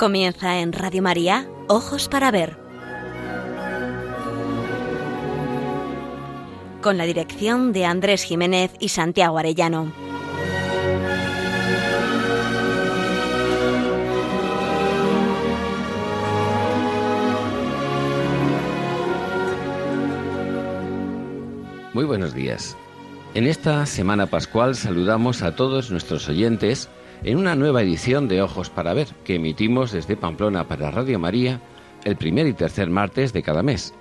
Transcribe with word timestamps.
Comienza 0.00 0.60
en 0.60 0.72
Radio 0.72 1.02
María, 1.02 1.46
Ojos 1.68 2.08
para 2.08 2.30
Ver. 2.30 2.56
Con 6.80 6.96
la 6.96 7.04
dirección 7.04 7.74
de 7.74 7.84
Andrés 7.84 8.22
Jiménez 8.22 8.72
y 8.80 8.88
Santiago 8.88 9.36
Arellano. 9.36 10.09
Muy 22.00 22.06
buenos 22.06 22.32
días. 22.32 22.78
En 23.34 23.46
esta 23.46 23.84
Semana 23.84 24.24
Pascual 24.24 24.74
saludamos 24.74 25.42
a 25.42 25.54
todos 25.54 25.90
nuestros 25.90 26.30
oyentes 26.30 26.88
en 27.24 27.36
una 27.36 27.54
nueva 27.56 27.82
edición 27.82 28.26
de 28.26 28.40
Ojos 28.40 28.70
para 28.70 28.94
Ver, 28.94 29.08
que 29.22 29.34
emitimos 29.34 29.92
desde 29.92 30.16
Pamplona 30.16 30.66
para 30.66 30.90
Radio 30.90 31.18
María 31.18 31.60
el 32.06 32.16
primer 32.16 32.46
y 32.46 32.54
tercer 32.54 32.88
martes 32.88 33.34
de 33.34 33.42
cada 33.42 33.62
mes. 33.62 33.92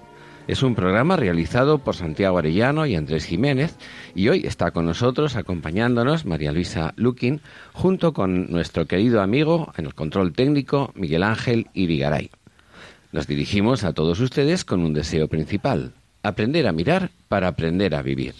Es 0.47 0.63
un 0.63 0.75
programa 0.75 1.17
realizado 1.17 1.79
por 1.79 1.93
Santiago 1.93 2.37
Arellano 2.37 2.85
y 2.85 2.95
Andrés 2.95 3.25
Jiménez 3.25 3.75
y 4.15 4.29
hoy 4.29 4.45
está 4.45 4.71
con 4.71 4.85
nosotros 4.85 5.35
acompañándonos 5.35 6.25
María 6.25 6.53
Luisa 6.53 6.93
Luquín 6.95 7.41
junto 7.73 8.13
con 8.13 8.49
nuestro 8.49 8.85
querido 8.85 9.21
amigo 9.21 9.73
en 9.75 9.87
el 9.87 9.93
control 9.93 10.31
técnico 10.31 10.93
Miguel 10.95 11.23
Ángel 11.23 11.67
Irigaray. 11.73 12.31
Nos 13.11 13.27
dirigimos 13.27 13.83
a 13.83 13.91
todos 13.91 14.21
ustedes 14.21 14.63
con 14.63 14.85
un 14.85 14.93
deseo 14.93 15.27
principal, 15.27 15.91
aprender 16.23 16.67
a 16.67 16.71
mirar 16.71 17.09
para 17.27 17.47
aprender 17.47 17.95
a 17.95 18.01
vivir. 18.01 18.35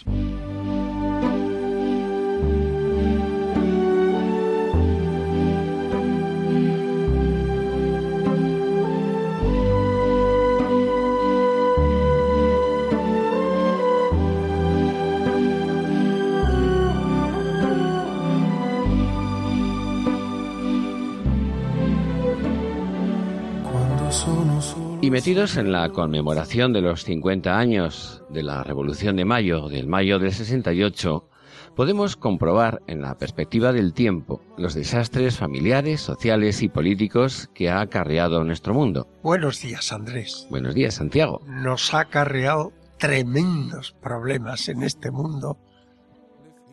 Y 25.10 25.12
metidos 25.12 25.56
en 25.56 25.72
la 25.72 25.88
conmemoración 25.88 26.72
de 26.72 26.82
los 26.82 27.02
50 27.02 27.58
años 27.58 28.22
de 28.30 28.44
la 28.44 28.62
Revolución 28.62 29.16
de 29.16 29.24
Mayo, 29.24 29.68
del 29.68 29.88
mayo 29.88 30.20
del 30.20 30.32
68, 30.32 31.28
podemos 31.74 32.14
comprobar 32.14 32.80
en 32.86 33.02
la 33.02 33.18
perspectiva 33.18 33.72
del 33.72 33.92
tiempo 33.92 34.40
los 34.56 34.74
desastres 34.74 35.36
familiares, 35.36 36.00
sociales 36.00 36.62
y 36.62 36.68
políticos 36.68 37.50
que 37.54 37.70
ha 37.70 37.80
acarreado 37.80 38.44
nuestro 38.44 38.72
mundo. 38.72 39.08
Buenos 39.24 39.60
días, 39.60 39.90
Andrés. 39.90 40.46
Buenos 40.48 40.76
días, 40.76 40.94
Santiago. 40.94 41.42
Nos 41.44 41.92
ha 41.92 42.02
acarreado 42.02 42.72
tremendos 42.96 43.90
problemas 44.00 44.68
en 44.68 44.84
este 44.84 45.10
mundo. 45.10 45.58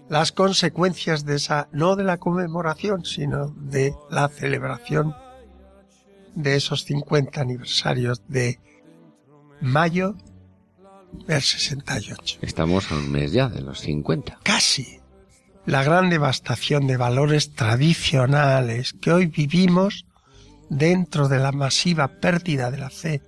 Las 0.09 0.31
consecuencias 0.31 1.25
de 1.25 1.38
esa, 1.38 1.69
no 1.71 1.95
de 1.95 2.03
la 2.03 2.17
conmemoración, 2.17 3.03
sino 3.03 3.47
de 3.58 3.95
la 4.11 4.27
celebración 4.27 5.15
de 6.38 6.55
esos 6.55 6.85
50 6.85 7.41
aniversarios 7.41 8.21
de 8.27 8.59
mayo 9.59 10.16
del 11.25 11.41
68. 11.41 12.39
Estamos 12.42 12.92
a 12.92 12.95
un 12.95 13.11
mes 13.11 13.31
ya 13.31 13.49
de 13.49 13.61
los 13.61 13.80
50. 13.80 14.39
Casi. 14.43 14.99
La 15.65 15.83
gran 15.83 16.09
devastación 16.11 16.86
de 16.86 16.95
valores 16.95 17.53
tradicionales 17.53 18.93
que 18.93 19.11
hoy 19.11 19.25
vivimos 19.25 20.05
dentro 20.70 21.27
de 21.27 21.39
la 21.39 21.52
masiva 21.52 22.20
pérdida 22.20 22.69
de 22.69 22.77
la 22.77 22.92
fe 22.92 23.23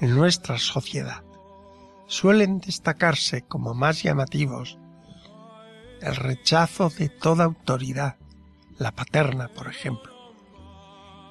en 0.00 0.16
nuestra 0.16 0.58
sociedad 0.58 1.22
suelen 2.08 2.58
destacarse 2.58 3.42
como 3.42 3.74
más 3.74 4.02
llamativos 4.02 4.76
el 6.02 6.16
rechazo 6.16 6.90
de 6.90 7.10
toda 7.10 7.44
autoridad, 7.44 8.16
la 8.78 8.90
paterna, 8.92 9.48
por 9.48 9.68
ejemplo, 9.68 10.12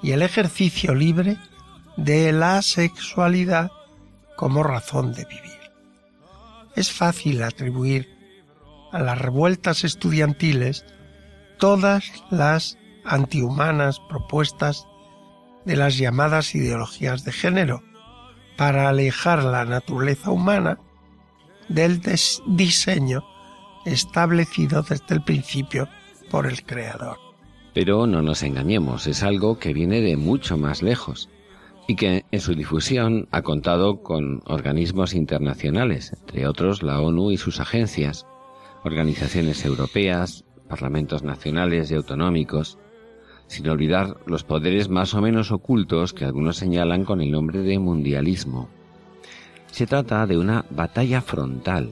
y 0.02 0.12
el 0.12 0.22
ejercicio 0.22 0.96
libre 0.96 1.38
de 1.98 2.32
la 2.32 2.62
sexualidad 2.62 3.72
como 4.36 4.64
razón 4.64 5.14
de 5.14 5.26
vivir. 5.26 5.60
Es 6.76 6.92
fácil 6.92 7.44
atribuir 7.44 8.10
a 8.92 9.00
las 9.00 9.20
revueltas 9.20 9.84
estudiantiles 9.84 10.86
todas 11.58 12.06
las 12.30 12.78
antihumanas 13.04 14.00
propuestas 14.10 14.88
de 15.66 15.76
las 15.76 15.98
llamadas 15.98 16.56
ideologías 16.56 17.24
de 17.24 17.32
género 17.32 17.84
para 18.58 18.90
alejar 18.90 19.44
la 19.44 19.66
naturaleza 19.66 20.32
humana 20.32 20.80
del 21.68 22.02
diseño 22.48 23.24
establecido 23.86 24.82
desde 24.82 25.16
el 25.16 25.24
principio 25.24 25.88
por 26.30 26.48
el 26.48 26.64
Creador. 26.66 27.29
Pero 27.82 28.08
no 28.08 28.22
nos 28.22 28.44
engañemos, 28.44 29.08
es 29.08 29.24
algo 29.24 29.58
que 29.58 29.72
viene 29.72 30.02
de 30.02 30.18
mucho 30.18 30.58
más 30.58 30.84
lejos 30.84 31.30
y 31.88 31.96
que 31.96 32.26
en 32.30 32.42
su 32.42 32.54
difusión 32.54 33.30
ha 33.32 33.42
contado 33.42 34.04
con 34.04 34.42
organismos 34.48 35.14
internacionales, 35.14 36.12
entre 36.12 36.46
otros 36.46 36.84
la 36.84 37.00
ONU 37.00 37.32
y 37.32 37.38
sus 37.38 37.62
agencias, 37.62 38.28
organizaciones 38.84 39.64
europeas, 39.64 40.44
parlamentos 40.68 41.24
nacionales 41.24 41.90
y 41.90 41.96
autonómicos, 41.96 42.78
sin 43.48 43.70
olvidar 43.70 44.18
los 44.26 44.44
poderes 44.44 44.90
más 44.90 45.14
o 45.14 45.22
menos 45.22 45.50
ocultos 45.54 46.12
que 46.12 46.26
algunos 46.26 46.58
señalan 46.58 47.06
con 47.06 47.22
el 47.22 47.32
nombre 47.32 47.62
de 47.62 47.80
mundialismo. 47.80 48.68
Se 49.72 49.88
trata 49.88 50.28
de 50.28 50.38
una 50.38 50.66
batalla 50.70 51.22
frontal 51.22 51.92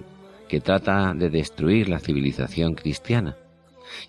que 0.50 0.60
trata 0.60 1.14
de 1.14 1.30
destruir 1.30 1.88
la 1.88 2.00
civilización 2.00 2.76
cristiana 2.76 3.38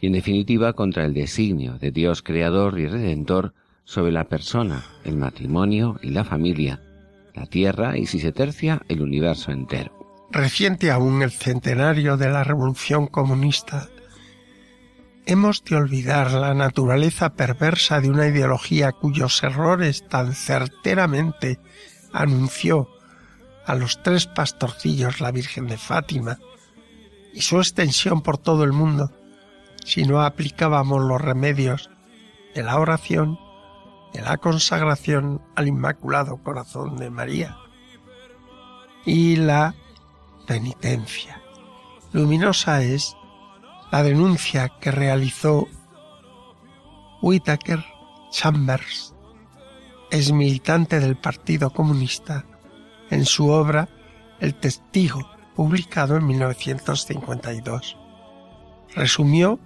y 0.01 0.07
en 0.07 0.13
definitiva 0.13 0.73
contra 0.73 1.05
el 1.05 1.15
designio 1.15 1.79
de 1.79 1.91
Dios 1.91 2.23
creador 2.23 2.79
y 2.79 2.87
redentor 2.87 3.55
sobre 3.85 4.13
la 4.13 4.25
persona, 4.25 4.85
el 5.05 5.17
matrimonio 5.17 5.99
y 6.03 6.11
la 6.11 6.25
familia, 6.25 6.81
la 7.35 7.47
tierra 7.47 7.97
y 7.97 8.07
si 8.07 8.21
se 8.21 8.33
tercia 8.33 8.83
el 8.89 9.01
universo 9.01 9.51
entero. 9.51 10.27
Reciente 10.31 10.91
aún 10.91 11.23
el 11.23 11.31
centenario 11.31 12.17
de 12.19 12.29
la 12.29 12.45
revolución 12.45 13.07
comunista, 13.07 13.89
hemos 15.25 15.65
de 15.65 15.77
olvidar 15.77 16.33
la 16.33 16.53
naturaleza 16.53 17.35
perversa 17.35 18.01
de 18.01 18.11
una 18.11 18.27
ideología 18.27 18.93
cuyos 18.93 19.43
errores 19.43 20.07
tan 20.07 20.35
certeramente 20.35 21.59
anunció 22.13 22.89
a 23.65 23.75
los 23.75 24.03
tres 24.03 24.27
pastorcillos 24.27 25.21
la 25.21 25.31
Virgen 25.31 25.67
de 25.67 25.77
Fátima 25.77 26.39
y 27.33 27.43
su 27.43 27.59
extensión 27.59 28.23
por 28.23 28.39
todo 28.39 28.65
el 28.65 28.73
mundo 28.73 29.13
si 29.89 30.05
no 30.05 30.21
aplicábamos 30.21 31.03
los 31.03 31.19
remedios 31.19 31.89
de 32.55 32.63
la 32.63 32.79
oración, 32.79 33.39
de 34.13 34.21
la 34.21 34.37
consagración 34.37 35.41
al 35.57 35.67
Inmaculado 35.67 36.37
Corazón 36.43 36.99
de 36.99 37.09
María 37.09 37.57
y 39.07 39.37
la 39.37 39.75
penitencia. 40.47 41.41
Luminosa 42.13 42.83
es 42.83 43.17
la 43.91 44.03
denuncia 44.03 44.69
que 44.79 44.91
realizó 44.91 45.67
Whitaker 47.23 47.83
Chambers, 48.31 49.15
es 50.11 50.33
militante 50.33 51.01
del 51.01 51.17
Partido 51.17 51.71
Comunista, 51.71 52.45
en 53.09 53.25
su 53.25 53.49
obra 53.49 53.89
El 54.39 54.55
Testigo, 54.55 55.31
publicado 55.57 56.19
en 56.19 56.27
1952. 56.27 57.97
Resumió 58.95 59.59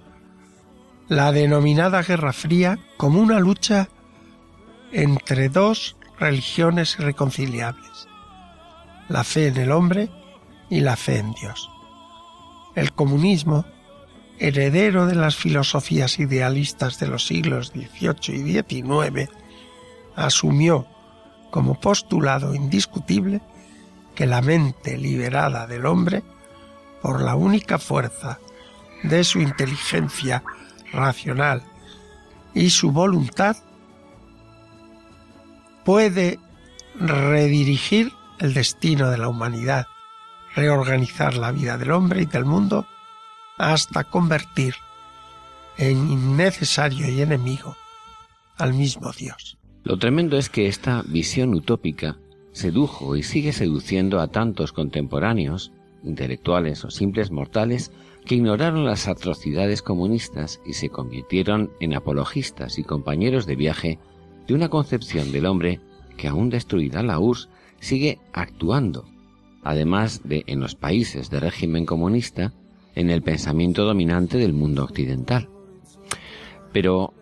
la 1.13 1.31
denominada 1.31 2.03
Guerra 2.03 2.33
Fría 2.33 2.79
como 2.97 3.21
una 3.21 3.39
lucha 3.39 3.91
entre 4.93 5.51
dos 5.51 5.95
religiones 6.19 6.97
irreconciliables, 6.99 8.09
la 9.11 9.23
fe 9.23 9.49
en 9.49 9.59
el 9.59 9.73
hombre 9.73 10.09
y 10.71 10.81
la 10.81 10.97
fe 10.97 11.19
en 11.19 11.33
Dios. 11.33 11.71
El 12.75 12.95
comunismo, 12.95 13.67
heredero 14.39 15.05
de 15.05 15.15
las 15.15 15.37
filosofías 15.37 16.19
idealistas 16.19 16.99
de 16.99 17.09
los 17.09 17.27
siglos 17.27 17.75
XVIII 17.75 18.35
y 18.35 18.63
XIX, 18.63 19.29
asumió 20.17 20.87
como 21.51 21.79
postulado 21.79 22.55
indiscutible 22.55 23.43
que 24.15 24.25
la 24.25 24.41
mente 24.41 24.97
liberada 24.97 25.67
del 25.67 25.85
hombre, 25.85 26.23
por 27.03 27.21
la 27.21 27.35
única 27.35 27.79
fuerza 27.79 28.39
de 29.03 29.25
su 29.25 29.41
inteligencia 29.43 30.43
racional 30.93 31.63
y 32.55 32.71
su 32.71 32.93
voluntad 32.93 33.57
puede 35.85 36.39
redirigir 36.95 38.13
el 38.39 38.55
destino 38.55 39.11
de 39.11 39.19
la 39.19 39.29
humanidad, 39.29 39.87
reorganizar 40.55 41.35
la 41.35 41.53
vida 41.53 41.79
del 41.79 41.93
hombre 41.93 42.23
y 42.23 42.27
del 42.27 42.45
mundo 42.45 42.87
hasta 43.59 44.05
convertir 44.05 44.75
en 45.79 46.11
innecesario 46.11 47.09
y 47.09 47.23
enemigo 47.23 47.77
al 48.59 48.75
mismo 48.75 49.13
Dios. 49.13 49.59
Lo 49.85 49.99
tremendo 49.99 50.37
es 50.37 50.49
que 50.49 50.69
esta 50.69 51.03
visión 51.07 51.55
utópica 51.55 52.17
sedujo 52.53 53.17
y 53.17 53.23
sigue 53.23 53.53
seduciendo 53.53 54.21
a 54.21 54.29
tantos 54.29 54.73
contemporáneos, 54.73 55.73
intelectuales 56.05 56.85
o 56.85 56.91
simples 56.91 57.31
mortales, 57.31 57.91
que 58.25 58.37
ignoraron 58.37 58.85
las 58.85 59.09
atrocidades 59.09 59.83
comunistas 59.83 60.61
y 60.65 60.75
se 60.75 60.89
convirtieron 60.89 61.71
en 61.81 61.95
apologistas 61.95 62.79
y 62.79 62.85
compañeros 62.85 63.47
de 63.47 63.57
viaje 63.57 63.99
de 64.47 64.55
una 64.55 64.69
concepción 64.69 65.33
del 65.33 65.47
hombre 65.47 65.81
que 66.17 66.29
aún 66.29 66.51
destruida 66.51 67.03
la 67.03 67.19
URSS 67.19 67.49
sigue 67.81 68.19
actuando, 68.33 69.05
además 69.65 70.21
de 70.25 70.45
en 70.47 70.61
los 70.61 70.75
países 70.75 71.31
de 71.31 71.41
régimen 71.41 71.85
comunista, 71.85 72.53
en 72.95 73.11
el 73.11 73.23
pensamiento 73.23 73.85
dominante 73.85 74.39
del 74.39 74.53
mundo 74.53 74.85
occidental. 74.85 75.49
Pero 76.73 77.13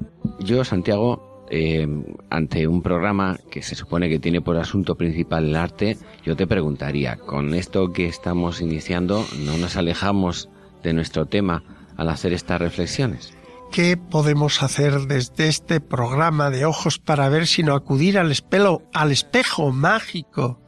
yo, 0.41 0.65
Santiago, 0.65 1.47
eh, 1.51 1.87
ante 2.29 2.67
un 2.67 2.83
programa 2.83 3.39
que 3.51 3.63
se 3.63 3.75
supone 3.75 4.09
que 4.09 4.19
tiene 4.19 4.41
por 4.41 4.57
asunto 4.57 4.97
principal 4.97 5.47
el 5.47 5.57
arte, 5.57 5.97
yo 6.25 6.37
te 6.37 6.47
preguntaría, 6.47 7.17
con 7.17 7.55
esto 7.55 7.93
que 7.93 8.07
estamos 8.07 8.61
iniciando, 8.61 9.25
¿no 9.45 9.57
nos 9.57 9.77
alejamos 9.77 10.49
de 10.83 10.93
nuestro 10.93 11.27
tema 11.27 11.63
al 11.97 12.09
hacer 12.09 12.33
estas 12.33 12.61
reflexiones? 12.61 13.35
¿Qué 13.71 13.97
podemos 13.97 14.63
hacer 14.63 15.03
desde 15.03 15.47
este 15.47 15.81
programa 15.81 16.51
de 16.51 16.65
ojos 16.65 16.99
para 16.99 17.29
ver 17.29 17.47
sino 17.47 17.75
acudir 17.75 18.19
al 18.19 18.33
espejo, 18.33 18.83
al 18.93 19.13
espejo 19.13 19.71
mágico 19.71 20.61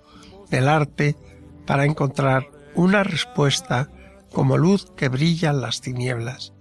del 0.51 0.69
arte 0.69 1.17
para 1.67 1.85
encontrar 1.85 2.49
una 2.75 3.03
respuesta 3.03 3.89
como 4.33 4.57
luz 4.57 4.87
que 4.97 5.09
brilla 5.09 5.51
en 5.51 5.61
las 5.61 5.81
tinieblas, 5.81 6.53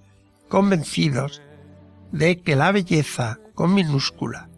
convencidos 0.50 1.42
de 2.12 2.42
que 2.42 2.56
la 2.56 2.72
belleza 2.72 3.40
con 3.54 3.74
minúscula 3.74 4.50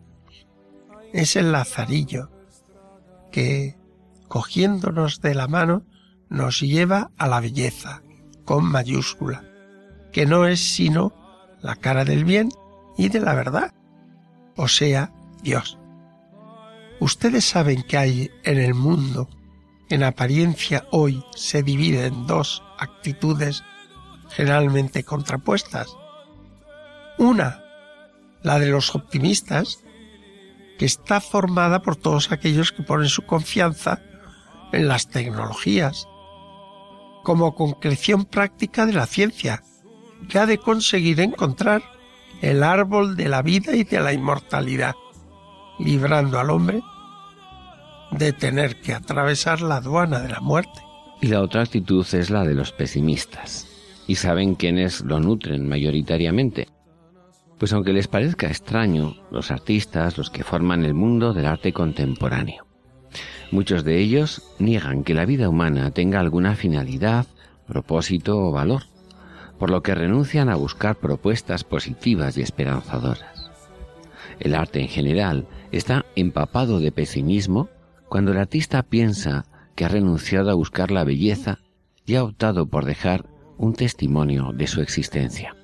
es 1.12 1.36
el 1.36 1.52
lazarillo 1.52 2.30
que, 3.32 3.76
cogiéndonos 4.28 5.22
de 5.22 5.36
la 5.36 5.48
mano, 5.48 5.84
nos 6.30 6.62
lleva 6.62 7.12
a 7.18 7.28
la 7.28 7.40
belleza 7.40 8.03
con 8.46 8.66
mayúscula, 8.66 9.44
que 10.12 10.26
no 10.26 10.46
es 10.46 10.60
sino 10.60 11.14
la 11.62 11.76
cara 11.76 12.06
del 12.06 12.26
bien 12.26 12.50
y 12.98 13.10
de 13.10 13.20
la 13.20 13.34
verdad, 13.34 13.74
o 14.56 14.68
sea, 14.68 15.12
Dios. 15.42 15.78
Ustedes 17.00 17.46
saben 17.46 17.84
que 17.84 17.98
hay 17.98 18.32
en 18.44 18.60
el 18.60 18.74
mundo, 18.74 19.28
en 19.90 20.04
apariencia 20.04 20.86
hoy, 20.92 21.24
se 21.36 21.64
divide 21.64 22.06
en 22.06 22.28
dos 22.28 22.64
actitudes 22.78 23.64
generalmente 24.30 25.04
contrapuestas. 25.04 25.96
Una, 27.18 27.64
la 28.42 28.60
de 28.60 28.68
los 28.68 28.96
optimistas, 28.96 29.84
que 30.78 30.86
está 30.86 31.22
formada 31.22 31.82
por 31.82 31.96
todos 31.96 32.32
aquellos 32.32 32.72
que 32.72 32.84
ponen 32.84 33.10
su 33.10 33.24
confianza 33.24 34.02
en 34.72 34.88
las 34.88 35.08
tecnologías, 35.08 36.08
como 37.24 37.56
concreción 37.56 38.26
práctica 38.26 38.86
de 38.86 38.94
la 38.94 39.06
ciencia, 39.06 39.64
que 40.30 40.40
ha 40.40 40.46
de 40.46 40.58
conseguir 40.58 41.20
encontrar 41.20 41.82
el 42.42 42.64
árbol 42.64 43.16
de 43.16 43.30
la 43.30 43.42
vida 43.42 43.76
y 43.76 43.84
de 43.84 44.00
la 44.00 44.14
inmortalidad, 44.14 44.96
librando 45.80 46.40
al 46.40 46.50
hombre 46.50 46.82
de 48.12 48.34
tener 48.34 48.80
que 48.82 48.94
atravesar 48.94 49.62
la 49.62 49.78
aduana 49.78 50.20
de 50.20 50.30
la 50.30 50.40
muerte. 50.40 50.82
Y 51.22 51.28
la 51.28 51.42
otra 51.42 51.62
actitud 51.62 52.06
es 52.14 52.30
la 52.30 52.44
de 52.44 52.54
los 52.54 52.72
pesimistas. 52.72 53.68
Y 54.08 54.16
saben 54.16 54.56
quiénes 54.56 55.02
lo 55.02 55.20
nutren 55.22 55.68
mayoritariamente. 55.68 56.68
Pues 57.58 57.72
aunque 57.72 57.94
les 57.94 58.10
parezca 58.10 58.48
extraño, 58.48 59.16
los 59.32 59.50
artistas, 59.50 60.18
los 60.18 60.30
que 60.30 60.44
forman 60.44 60.84
el 60.84 60.94
mundo 60.94 61.34
del 61.34 61.46
arte 61.46 61.72
contemporáneo. 61.72 62.66
Muchos 63.52 63.84
de 63.84 64.00
ellos 64.00 64.42
niegan 64.60 65.04
que 65.04 65.14
la 65.14 65.26
vida 65.26 65.50
humana 65.50 65.92
tenga 65.92 66.20
alguna 66.20 66.56
finalidad, 66.56 67.28
propósito 67.68 68.40
o 68.40 68.52
valor, 68.52 68.84
por 69.60 69.70
lo 69.70 69.84
que 69.84 69.96
renuncian 69.96 70.50
a 70.50 70.56
buscar 70.56 70.96
propuestas 70.96 71.64
positivas 71.64 72.38
y 72.38 72.42
esperanzadoras. 72.42 73.52
El 74.40 74.56
arte 74.56 74.82
en 74.82 74.88
general 74.88 75.48
está 75.72 76.06
empapado 76.16 76.80
de 76.80 76.92
pesimismo 76.92 77.70
cuando 78.10 78.32
el 78.32 78.38
artista 78.38 78.84
piensa 78.84 79.46
que 79.76 79.86
ha 79.86 79.88
renunciado 79.88 80.52
a 80.52 80.56
buscar 80.56 80.92
la 80.92 81.04
belleza 81.04 81.60
y 82.06 82.16
ha 82.16 82.24
optado 82.24 82.68
por 82.68 82.86
dejar 82.86 83.26
un 83.58 83.74
testimonio 83.74 84.52
de 84.54 84.68
su 84.68 84.82
existencia. 84.82 85.56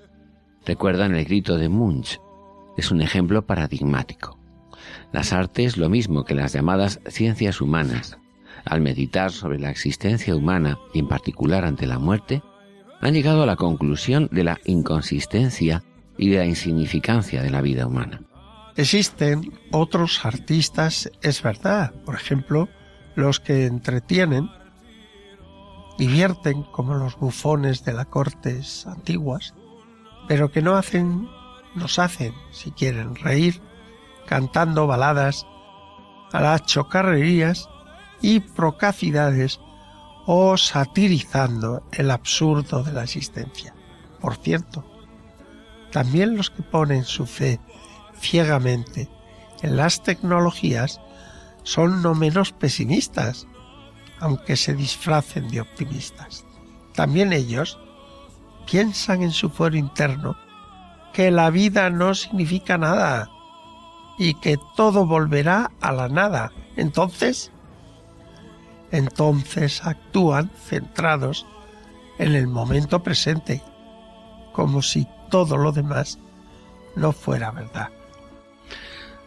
Recuerdan 0.66 1.16
el 1.16 1.26
grito 1.26 1.58
de 1.58 1.70
Munch. 1.70 2.20
Es 2.78 2.92
un 2.92 3.02
ejemplo 3.02 3.46
paradigmático. 3.46 4.39
Las 5.12 5.34
artes, 5.34 5.78
lo 5.78 5.90
mismo 5.90 6.26
que 6.26 6.36
las 6.36 6.54
llamadas 6.54 7.00
ciencias 7.08 7.62
humanas, 7.62 8.18
al 8.66 8.82
meditar 8.82 9.32
sobre 9.32 9.60
la 9.60 9.70
existencia 9.70 10.36
humana 10.36 10.78
y 10.94 11.00
en 11.00 11.08
particular 11.08 11.66
ante 11.66 11.88
la 11.88 12.00
muerte, 12.00 12.42
han 13.02 13.14
llegado 13.14 13.44
a 13.44 13.46
la 13.46 13.56
conclusión 13.56 14.30
de 14.32 14.44
la 14.44 14.60
inconsistencia 14.66 15.84
y 16.18 16.30
de 16.30 16.38
la 16.38 16.46
insignificancia 16.46 17.42
de 17.42 17.50
la 17.50 17.62
vida 17.62 17.88
humana. 17.88 18.22
Existen 18.76 19.60
otros 19.72 20.26
artistas, 20.26 21.10
es 21.22 21.42
verdad, 21.42 21.94
por 22.06 22.16
ejemplo, 22.16 22.70
los 23.16 23.40
que 23.40 23.66
entretienen, 23.66 24.50
divierten 25.98 26.64
como 26.64 26.96
los 26.96 27.18
bufones 27.18 27.84
de 27.84 27.94
las 27.94 28.06
cortes 28.06 28.86
antiguas, 28.88 29.54
pero 30.28 30.52
que 30.52 30.62
no 30.62 30.76
hacen, 30.76 31.28
nos 31.76 32.00
hacen, 32.00 32.34
si 32.52 32.72
quieren, 32.72 33.16
reír, 33.16 33.62
cantando 34.30 34.86
baladas 34.86 35.48
a 36.32 36.40
las 36.40 36.64
chocarrerías 36.68 37.68
y 38.22 38.40
procacidades 38.40 39.60
o 40.28 40.56
satirizando 40.56 41.82
el 41.92 42.12
absurdo 42.12 42.84
de 42.84 42.94
la 42.94 43.06
existencia. 43.06 43.74
Por 44.22 44.36
cierto, 44.36 44.86
también 45.92 46.38
los 46.38 46.52
que 46.52 46.62
ponen 46.62 47.06
su 47.06 47.26
fe 47.26 47.60
ciegamente 48.20 49.10
en 49.64 49.76
las 49.76 50.04
tecnologías 50.04 51.02
son 51.64 52.04
no 52.04 52.14
menos 52.14 52.52
pesimistas, 52.52 53.48
aunque 54.20 54.56
se 54.58 54.76
disfracen 54.76 55.50
de 55.50 55.62
optimistas. 55.62 56.46
También 56.94 57.34
ellos 57.34 57.80
piensan 58.70 59.24
en 59.24 59.32
su 59.32 59.50
fuero 59.50 59.76
interno 59.76 60.38
que 61.14 61.32
la 61.32 61.50
vida 61.50 61.90
no 61.90 62.14
significa 62.14 62.78
nada 62.78 63.28
y 64.20 64.34
que 64.36 64.60
todo 64.76 65.08
volverá 65.08 65.72
a 65.80 65.94
la 65.94 66.10
nada. 66.10 66.52
Entonces, 66.76 67.52
entonces 68.92 69.84
actúan 69.84 70.52
centrados 70.68 71.48
en 72.20 72.36
el 72.36 72.48
momento 72.48 73.02
presente, 73.02 73.64
como 74.52 74.82
si 74.82 75.08
todo 75.32 75.58
lo 75.58 75.72
demás 75.72 76.20
no 76.98 77.14
fuera 77.14 77.52
verdad. 77.52 77.90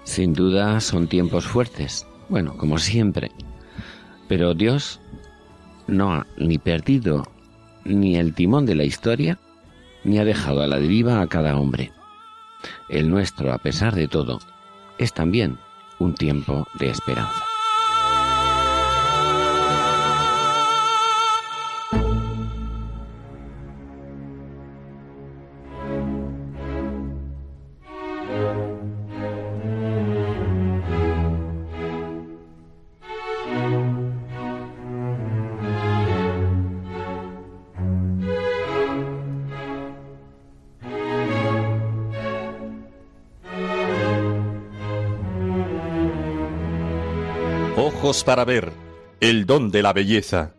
Sin 0.04 0.34
duda 0.34 0.78
son 0.80 1.08
tiempos 1.08 1.46
fuertes, 1.46 2.06
bueno, 2.28 2.56
como 2.58 2.76
siempre, 2.76 3.32
pero 4.28 4.52
Dios 4.52 5.00
no 5.86 6.12
ha 6.12 6.26
ni 6.36 6.58
perdido 6.58 7.24
ni 7.84 8.16
el 8.16 8.34
timón 8.34 8.66
de 8.66 8.74
la 8.74 8.84
historia, 8.84 9.38
ni 10.04 10.18
ha 10.18 10.24
dejado 10.24 10.62
a 10.62 10.66
la 10.66 10.78
deriva 10.78 11.22
a 11.22 11.26
cada 11.28 11.56
hombre. 11.56 11.92
El 12.90 13.08
nuestro, 13.08 13.52
a 13.52 13.58
pesar 13.58 13.94
de 13.94 14.06
todo, 14.06 14.38
es 15.02 15.12
también 15.12 15.58
un 15.98 16.14
tiempo 16.14 16.66
de 16.74 16.90
esperanza. 16.90 17.51
Para 48.20 48.44
ver, 48.44 48.72
el 49.20 49.46
don 49.46 49.70
de 49.70 49.82
la 49.82 49.94
belleza. 49.94 50.54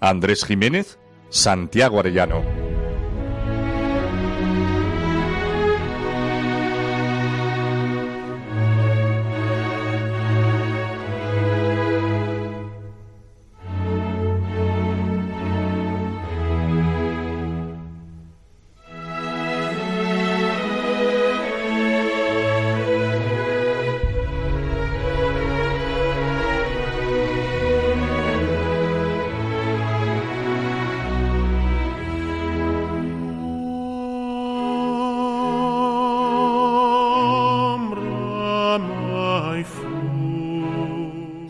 Andrés 0.00 0.44
Jiménez, 0.44 0.98
Santiago 1.28 2.00
Arellano. 2.00 2.57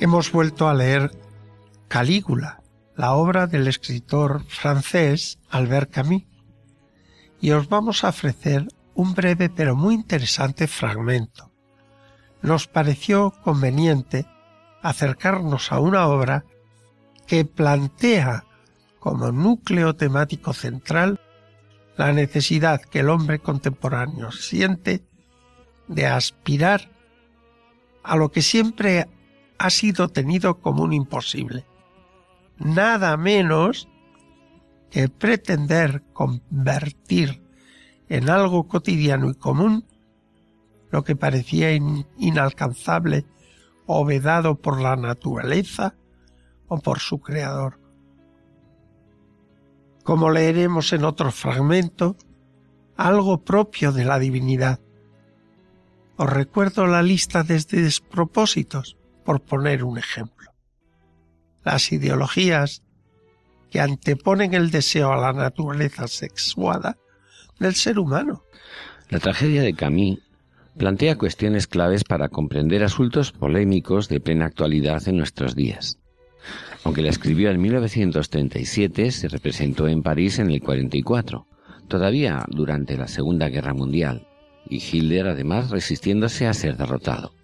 Hemos 0.08 0.32
vuelto 0.32 0.70
a 0.70 0.72
leer 0.72 1.10
Calígula, 1.86 2.62
la 2.96 3.12
obra 3.12 3.46
del 3.46 3.68
escritor 3.68 4.42
francés 4.48 5.38
Albert 5.50 5.90
Camus, 5.90 6.22
y 7.42 7.50
os 7.50 7.68
vamos 7.68 8.04
a 8.04 8.08
ofrecer 8.08 8.66
un 8.94 9.12
breve 9.12 9.50
pero 9.50 9.76
muy 9.76 9.94
interesante 9.94 10.66
fragmento. 10.66 11.52
Nos 12.40 12.68
pareció 12.68 13.34
conveniente 13.44 14.24
acercarnos 14.80 15.72
a 15.72 15.78
una 15.78 16.06
obra 16.06 16.46
que 17.26 17.44
plantea 17.44 18.46
como 19.00 19.30
núcleo 19.30 19.94
temático 19.94 20.54
central 20.54 21.20
la 21.98 22.14
necesidad 22.14 22.80
que 22.80 23.00
el 23.00 23.10
hombre 23.10 23.40
contemporáneo 23.40 24.32
siente 24.32 25.04
de 25.86 26.06
aspirar 26.06 26.88
a 28.02 28.16
lo 28.16 28.30
que 28.30 28.40
siempre 28.40 29.06
ha 29.58 29.70
sido 29.70 30.08
tenido 30.08 30.60
como 30.60 30.82
un 30.82 30.92
imposible, 30.92 31.66
nada 32.58 33.16
menos 33.16 33.88
que 34.90 35.08
pretender 35.08 36.02
convertir 36.12 37.42
en 38.08 38.30
algo 38.30 38.68
cotidiano 38.68 39.30
y 39.30 39.34
común 39.34 39.84
lo 40.90 41.04
que 41.04 41.16
parecía 41.16 41.72
inalcanzable 41.72 43.26
o 43.86 44.04
vedado 44.04 44.56
por 44.56 44.80
la 44.80 44.96
naturaleza 44.96 45.94
o 46.68 46.78
por 46.78 47.00
su 47.00 47.20
creador. 47.20 47.80
Como 50.04 50.30
leeremos 50.30 50.92
en 50.92 51.04
otro 51.04 51.30
fragmento, 51.32 52.16
algo 52.96 53.44
propio 53.44 53.92
de 53.92 54.04
la 54.04 54.18
divinidad. 54.18 54.80
Os 56.16 56.28
recuerdo 56.28 56.86
la 56.86 57.02
lista 57.02 57.42
de 57.44 57.60
despropósitos, 57.60 58.97
por 59.28 59.42
poner 59.42 59.84
un 59.84 59.98
ejemplo. 59.98 60.52
Las 61.62 61.92
ideologías 61.92 62.82
que 63.70 63.78
anteponen 63.78 64.54
el 64.54 64.70
deseo 64.70 65.12
a 65.12 65.20
la 65.20 65.34
naturaleza 65.34 66.08
sexuada 66.08 66.96
del 67.60 67.74
ser 67.74 67.98
humano. 67.98 68.44
La 69.10 69.18
tragedia 69.18 69.60
de 69.60 69.74
Camille 69.74 70.22
plantea 70.78 71.18
cuestiones 71.18 71.66
claves 71.66 72.04
para 72.04 72.30
comprender 72.30 72.82
asuntos 72.82 73.30
polémicos 73.30 74.08
de 74.08 74.18
plena 74.18 74.46
actualidad 74.46 75.06
en 75.06 75.18
nuestros 75.18 75.54
días. 75.54 75.98
Aunque 76.84 77.02
la 77.02 77.10
escribió 77.10 77.50
en 77.50 77.60
1937, 77.60 79.10
se 79.10 79.28
representó 79.28 79.88
en 79.88 80.02
París 80.02 80.38
en 80.38 80.50
el 80.50 80.62
44, 80.62 81.46
todavía 81.86 82.46
durante 82.48 82.96
la 82.96 83.08
Segunda 83.08 83.50
Guerra 83.50 83.74
Mundial, 83.74 84.26
y 84.70 84.76
Hitler 84.76 85.26
además 85.26 85.68
resistiéndose 85.68 86.46
a 86.46 86.54
ser 86.54 86.78
derrotado. 86.78 87.34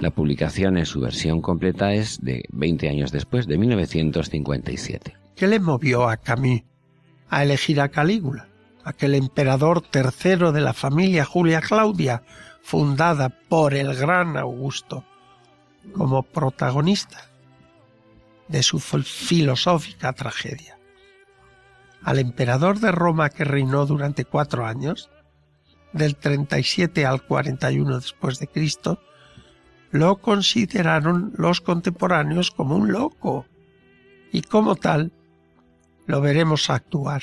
La 0.00 0.10
publicación 0.10 0.78
en 0.78 0.86
su 0.86 0.98
versión 0.98 1.42
completa 1.42 1.92
es 1.92 2.22
de 2.22 2.44
20 2.52 2.88
años 2.88 3.12
después, 3.12 3.46
de 3.46 3.58
1957. 3.58 5.14
¿Qué 5.36 5.46
le 5.46 5.60
movió 5.60 6.08
a 6.08 6.16
Camus 6.16 6.62
a 7.28 7.42
elegir 7.42 7.82
a 7.82 7.90
Calígula, 7.90 8.48
aquel 8.82 9.14
emperador 9.14 9.82
tercero 9.82 10.52
de 10.52 10.62
la 10.62 10.72
familia 10.72 11.26
Julia 11.26 11.60
Claudia, 11.60 12.22
fundada 12.62 13.28
por 13.28 13.74
el 13.74 13.94
gran 13.94 14.38
Augusto, 14.38 15.04
como 15.92 16.22
protagonista 16.22 17.28
de 18.48 18.62
su 18.62 18.80
filosófica 18.80 20.14
tragedia? 20.14 20.78
Al 22.02 22.18
emperador 22.18 22.80
de 22.80 22.90
Roma 22.90 23.28
que 23.28 23.44
reinó 23.44 23.84
durante 23.84 24.24
cuatro 24.24 24.64
años, 24.64 25.10
del 25.92 26.16
37 26.16 27.04
al 27.04 27.22
41 27.22 27.96
después 27.96 28.38
de 28.38 28.46
Cristo, 28.46 28.98
lo 29.90 30.16
consideraron 30.16 31.32
los 31.36 31.60
contemporáneos 31.60 32.50
como 32.50 32.76
un 32.76 32.92
loco. 32.92 33.46
Y 34.32 34.42
como 34.42 34.76
tal 34.76 35.12
lo 36.06 36.20
veremos 36.20 36.70
actuar 36.70 37.22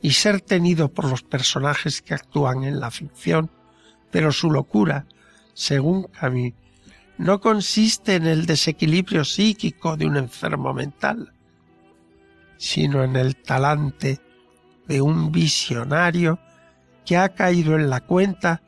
y 0.00 0.12
ser 0.12 0.40
tenido 0.40 0.88
por 0.88 1.06
los 1.06 1.22
personajes 1.22 2.02
que 2.02 2.14
actúan 2.14 2.62
en 2.64 2.78
la 2.78 2.90
ficción, 2.90 3.50
pero 4.10 4.30
su 4.30 4.50
locura, 4.50 5.06
según 5.54 6.04
Camus, 6.04 6.52
no 7.18 7.40
consiste 7.40 8.16
en 8.16 8.26
el 8.26 8.46
desequilibrio 8.46 9.24
psíquico 9.24 9.96
de 9.96 10.06
un 10.06 10.16
enfermo 10.16 10.72
mental, 10.74 11.32
sino 12.58 13.02
en 13.02 13.16
el 13.16 13.36
talante 13.36 14.20
de 14.86 15.00
un 15.00 15.32
visionario 15.32 16.38
que 17.04 17.16
ha 17.16 17.30
caído 17.30 17.74
en 17.76 17.88
la 17.88 18.00
cuenta 18.00 18.62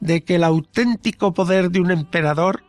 de 0.00 0.24
que 0.24 0.36
el 0.36 0.44
auténtico 0.44 1.34
poder 1.34 1.70
de 1.70 1.80
un 1.80 1.90
emperador 1.90 2.64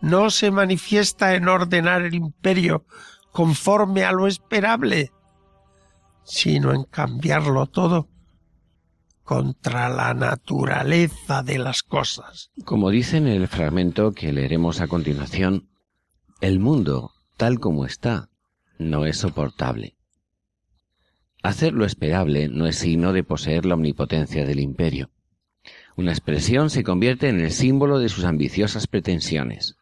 no 0.00 0.30
se 0.30 0.50
manifiesta 0.50 1.34
en 1.34 1.48
ordenar 1.48 2.02
el 2.02 2.14
imperio 2.14 2.84
conforme 3.32 4.04
a 4.04 4.12
lo 4.12 4.26
esperable, 4.26 5.12
sino 6.24 6.72
en 6.72 6.84
cambiarlo 6.84 7.66
todo 7.66 8.08
contra 9.22 9.88
la 9.88 10.12
naturaleza 10.12 11.42
de 11.42 11.58
las 11.58 11.82
cosas. 11.82 12.50
Como 12.64 12.90
dice 12.90 13.16
en 13.16 13.26
el 13.26 13.48
fragmento 13.48 14.12
que 14.12 14.32
leeremos 14.32 14.80
a 14.80 14.86
continuación, 14.86 15.70
el 16.40 16.60
mundo, 16.60 17.12
tal 17.38 17.58
como 17.58 17.86
está, 17.86 18.28
no 18.78 19.06
es 19.06 19.16
soportable. 19.16 19.96
Hacer 21.42 21.72
lo 21.72 21.84
esperable 21.84 22.48
no 22.48 22.66
es 22.66 22.76
signo 22.76 23.12
de 23.12 23.24
poseer 23.24 23.66
la 23.66 23.74
omnipotencia 23.74 24.44
del 24.46 24.60
imperio. 24.60 25.10
Una 25.96 26.10
expresión 26.10 26.70
se 26.70 26.82
convierte 26.82 27.28
en 27.28 27.38
el 27.38 27.52
símbolo 27.52 28.00
de 28.00 28.08
sus 28.08 28.24
ambiciosas 28.24 28.88
pretensiones. 28.88 29.76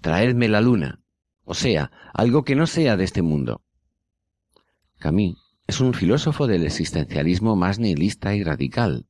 Traedme 0.00 0.46
la 0.48 0.60
luna, 0.60 1.00
o 1.44 1.54
sea, 1.54 1.90
algo 2.14 2.44
que 2.44 2.54
no 2.54 2.68
sea 2.68 2.96
de 2.96 3.02
este 3.02 3.20
mundo. 3.20 3.62
Camille 4.98 5.36
es 5.66 5.80
un 5.80 5.92
filósofo 5.92 6.46
del 6.46 6.64
existencialismo 6.64 7.56
más 7.56 7.80
nihilista 7.80 8.36
y 8.36 8.44
radical. 8.44 9.06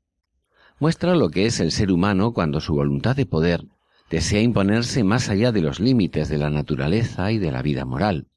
Muestra 0.81 1.15
lo 1.15 1.29
que 1.29 1.45
es 1.45 1.61
el 1.61 1.73
ser 1.73 1.93
humano 1.93 2.33
cuando 2.33 2.61
su 2.61 2.75
voluntad 2.75 3.15
de 3.17 3.27
poder 3.27 3.67
desea 4.09 4.41
imponerse 4.41 5.05
más 5.05 5.29
allá 5.29 5.53
de 5.53 5.61
los 5.61 5.79
límites 5.79 6.31
de 6.31 6.39
la 6.39 6.49
naturaleza 6.49 7.33
y 7.33 7.39
de 7.39 7.53
la 7.53 7.61
vida 7.61 7.85
moral, 7.85 8.29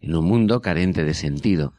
en 0.00 0.14
un 0.14 0.24
mundo 0.24 0.62
carente 0.62 1.04
de 1.04 1.12
sentido, 1.12 1.74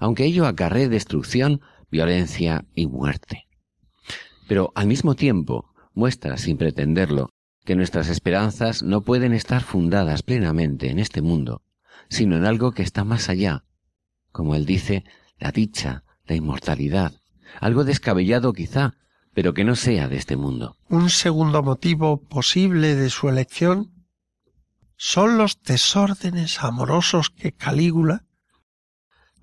aunque 0.00 0.24
ello 0.24 0.46
acarree 0.46 0.88
destrucción, 0.88 1.60
violencia 1.90 2.64
y 2.74 2.86
muerte 2.86 3.47
pero 4.48 4.72
al 4.74 4.88
mismo 4.88 5.14
tiempo 5.14 5.72
muestra, 5.94 6.38
sin 6.38 6.56
pretenderlo, 6.56 7.30
que 7.64 7.76
nuestras 7.76 8.08
esperanzas 8.08 8.82
no 8.82 9.02
pueden 9.02 9.34
estar 9.34 9.62
fundadas 9.62 10.22
plenamente 10.22 10.90
en 10.90 10.98
este 10.98 11.20
mundo, 11.20 11.62
sino 12.08 12.36
en 12.36 12.46
algo 12.46 12.72
que 12.72 12.82
está 12.82 13.04
más 13.04 13.28
allá, 13.28 13.64
como 14.32 14.54
él 14.54 14.64
dice, 14.64 15.04
la 15.38 15.52
dicha, 15.52 16.02
la 16.24 16.34
inmortalidad, 16.34 17.12
algo 17.60 17.84
descabellado 17.84 18.54
quizá, 18.54 18.94
pero 19.34 19.52
que 19.52 19.64
no 19.64 19.76
sea 19.76 20.08
de 20.08 20.16
este 20.16 20.36
mundo. 20.36 20.76
Un 20.88 21.10
segundo 21.10 21.62
motivo 21.62 22.22
posible 22.22 22.94
de 22.94 23.10
su 23.10 23.28
elección 23.28 23.92
son 24.96 25.36
los 25.36 25.62
desórdenes 25.62 26.64
amorosos 26.64 27.30
que 27.30 27.52
Calígula 27.52 28.24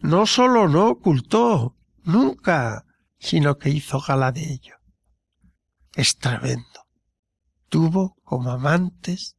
no 0.02 0.26
sólo 0.26 0.68
no 0.68 0.90
ocultó 0.90 1.76
nunca, 2.04 2.86
sino 3.20 3.58
que 3.58 3.70
hizo 3.70 4.00
gala 4.02 4.32
de 4.32 4.52
ello 4.52 4.75
es 5.96 6.18
tremendo. 6.18 6.86
Tuvo 7.70 8.16
como 8.24 8.52
amantes 8.52 9.38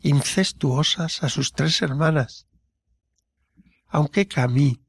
incestuosas 0.00 1.22
a 1.22 1.28
sus 1.28 1.52
tres 1.52 1.82
hermanas. 1.82 2.46
Aunque 3.86 4.26
Camille 4.26 4.82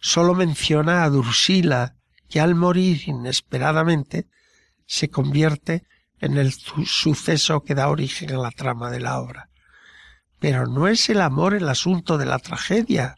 sólo 0.00 0.34
menciona 0.34 1.04
a 1.04 1.10
Drusila, 1.10 1.96
que 2.28 2.40
al 2.40 2.54
morir 2.54 3.08
inesperadamente 3.08 4.28
se 4.86 5.10
convierte 5.10 5.84
en 6.18 6.36
el 6.38 6.52
suceso 6.52 7.62
que 7.62 7.74
da 7.74 7.88
origen 7.88 8.32
a 8.32 8.38
la 8.38 8.50
trama 8.50 8.90
de 8.90 9.00
la 9.00 9.20
obra. 9.20 9.50
Pero 10.38 10.66
no 10.66 10.88
es 10.88 11.10
el 11.10 11.20
amor 11.20 11.54
el 11.54 11.68
asunto 11.68 12.18
de 12.18 12.26
la 12.26 12.38
tragedia, 12.38 13.16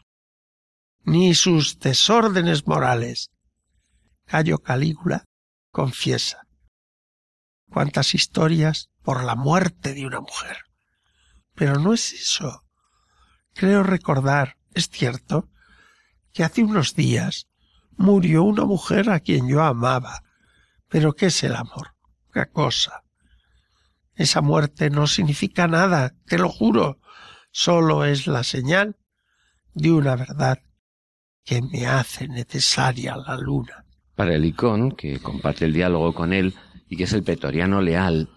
ni 1.03 1.35
sus 1.35 1.79
desórdenes 1.79 2.65
morales. 2.65 3.29
Cayo 4.25 4.59
Calígula 4.59 5.25
confiesa 5.71 6.43
cuántas 7.73 8.13
historias 8.13 8.89
por 9.01 9.23
la 9.23 9.35
muerte 9.35 9.93
de 9.93 10.05
una 10.05 10.21
mujer. 10.21 10.57
Pero 11.55 11.79
no 11.79 11.93
es 11.93 12.13
eso. 12.13 12.63
Creo 13.53 13.83
recordar, 13.83 14.57
es 14.73 14.89
cierto, 14.89 15.49
que 16.31 16.43
hace 16.43 16.63
unos 16.63 16.95
días 16.95 17.47
murió 17.97 18.43
una 18.43 18.65
mujer 18.65 19.09
a 19.09 19.19
quien 19.19 19.47
yo 19.47 19.61
amaba. 19.63 20.21
Pero 20.87 21.13
¿qué 21.13 21.27
es 21.27 21.43
el 21.43 21.55
amor? 21.55 21.95
¿Qué 22.31 22.45
cosa? 22.47 23.03
Esa 24.15 24.41
muerte 24.41 24.89
no 24.89 25.07
significa 25.07 25.67
nada, 25.67 26.13
te 26.27 26.37
lo 26.37 26.49
juro, 26.49 26.99
solo 27.51 28.05
es 28.05 28.27
la 28.27 28.43
señal 28.43 28.97
de 29.73 29.91
una 29.91 30.15
verdad 30.15 30.59
que 31.43 31.61
me 31.61 31.87
hace 31.87 32.27
necesaria 32.27 33.17
la 33.17 33.35
luna. 33.37 33.85
Para 34.15 34.35
el 34.35 34.45
icón, 34.45 34.91
que 34.91 35.19
comparte 35.19 35.65
el 35.65 35.73
diálogo 35.73 36.13
con 36.13 36.31
él, 36.33 36.53
y 36.93 36.95
que 36.95 37.05
es 37.05 37.13
el 37.13 37.23
pretoriano 37.23 37.81
leal, 37.81 38.29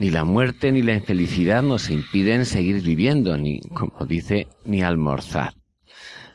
Ni 0.00 0.10
la 0.10 0.24
muerte 0.24 0.72
ni 0.72 0.82
la 0.82 0.94
infelicidad 0.94 1.62
nos 1.62 1.88
impiden 1.88 2.46
seguir 2.46 2.82
viviendo, 2.82 3.36
ni, 3.36 3.60
como 3.60 4.06
dice, 4.06 4.48
ni 4.64 4.82
almorzar. 4.82 5.54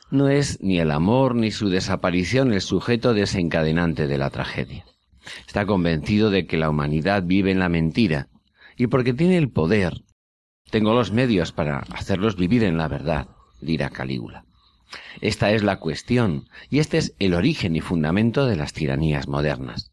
No 0.10 0.30
es 0.30 0.62
ni 0.62 0.80
el 0.80 0.92
amor 0.92 1.36
ni 1.36 1.52
su 1.52 1.68
desaparición 1.68 2.54
el 2.54 2.62
sujeto 2.62 3.14
desencadenante 3.14 4.08
de 4.08 4.18
la 4.18 4.30
tragedia. 4.30 4.86
Está 5.46 5.66
convencido 5.66 6.30
de 6.30 6.48
que 6.48 6.56
la 6.56 6.70
humanidad 6.70 7.24
vive 7.24 7.52
en 7.52 7.60
la 7.60 7.68
mentira, 7.68 8.30
y 8.78 8.88
porque 8.88 9.14
tiene 9.14 9.36
el 9.36 9.50
poder, 9.50 9.92
tengo 10.72 10.94
los 10.94 11.12
medios 11.12 11.52
para 11.52 11.80
hacerlos 11.80 12.38
vivir 12.38 12.64
en 12.64 12.78
la 12.78 12.88
verdad, 12.88 13.28
dirá 13.60 13.90
Calígula. 13.90 14.46
Esta 15.20 15.52
es 15.52 15.64
la 15.64 15.80
cuestión, 15.80 16.48
y 16.70 16.80
este 16.80 16.98
es 16.98 17.14
el 17.20 17.34
origen 17.34 17.76
y 17.76 17.82
fundamento 17.82 18.46
de 18.46 18.56
las 18.56 18.72
tiranías 18.72 19.28
modernas. 19.28 19.92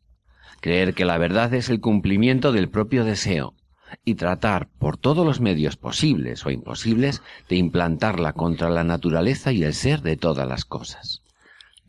Creer 0.65 0.95
que 0.95 1.05
la 1.05 1.19
verdad 1.19 1.53
es 1.53 1.69
el 1.69 1.79
cumplimiento 1.79 2.51
del 2.51 2.71
propio 2.71 3.05
deseo, 3.05 3.55
y 4.03 4.15
tratar 4.15 4.71
por 4.79 4.97
todos 4.97 5.27
los 5.27 5.39
medios 5.39 5.77
posibles 5.77 6.47
o 6.47 6.51
imposibles 6.51 7.21
de 7.51 7.57
implantarla 7.57 8.33
contra 8.33 8.71
la 8.71 8.83
naturaleza 8.83 9.53
y 9.53 9.63
el 9.63 9.75
ser 9.75 10.01
de 10.01 10.17
todas 10.17 10.49
las 10.49 10.65
cosas. 10.65 11.21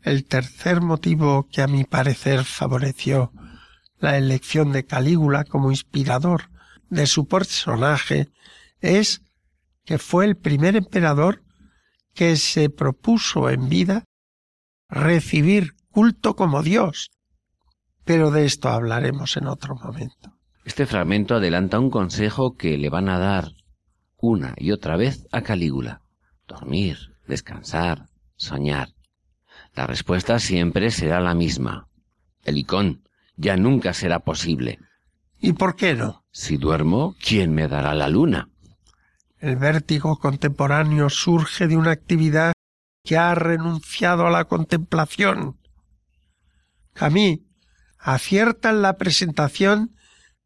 El 0.02 0.26
tercer 0.26 0.82
motivo 0.82 1.48
que 1.50 1.62
a 1.62 1.68
mi 1.68 1.84
parecer 1.84 2.44
favoreció 2.44 3.32
la 3.98 4.18
elección 4.18 4.72
de 4.72 4.84
Calígula 4.84 5.44
como 5.44 5.70
inspirador 5.70 6.50
de 6.90 7.06
su 7.06 7.26
personaje 7.28 8.28
es 8.82 9.22
que 9.86 9.96
fue 9.96 10.26
el 10.26 10.36
primer 10.36 10.76
emperador 10.76 11.42
que 12.12 12.36
se 12.36 12.68
propuso 12.68 13.48
en 13.48 13.70
vida 13.70 14.04
recibir 14.90 15.76
culto 15.90 16.36
como 16.36 16.62
Dios. 16.62 17.08
Pero 18.06 18.30
de 18.30 18.46
esto 18.46 18.68
hablaremos 18.68 19.36
en 19.36 19.48
otro 19.48 19.74
momento. 19.74 20.32
Este 20.64 20.86
fragmento 20.86 21.34
adelanta 21.34 21.80
un 21.80 21.90
consejo 21.90 22.56
que 22.56 22.78
le 22.78 22.88
van 22.88 23.08
a 23.08 23.18
dar 23.18 23.50
una 24.16 24.54
y 24.56 24.70
otra 24.70 24.96
vez 24.96 25.26
a 25.32 25.42
Calígula. 25.42 26.02
Dormir, 26.46 26.96
descansar, 27.26 28.06
soñar. 28.36 28.90
La 29.74 29.88
respuesta 29.88 30.38
siempre 30.38 30.92
será 30.92 31.20
la 31.20 31.34
misma. 31.34 31.88
El 32.44 32.58
icón 32.58 33.02
ya 33.36 33.56
nunca 33.56 33.92
será 33.92 34.20
posible. 34.20 34.78
¿Y 35.40 35.54
por 35.54 35.74
qué 35.74 35.94
no? 35.94 36.24
Si 36.30 36.56
duermo, 36.58 37.16
¿quién 37.20 37.52
me 37.52 37.66
dará 37.66 37.92
la 37.92 38.08
luna? 38.08 38.48
El 39.40 39.56
vértigo 39.56 40.16
contemporáneo 40.18 41.10
surge 41.10 41.66
de 41.66 41.76
una 41.76 41.90
actividad 41.90 42.52
que 43.02 43.16
ha 43.16 43.34
renunciado 43.34 44.28
a 44.28 44.30
la 44.30 44.44
contemplación. 44.44 45.56
Acierta 48.06 48.70
en 48.70 48.82
la 48.82 48.96
presentación 48.98 49.96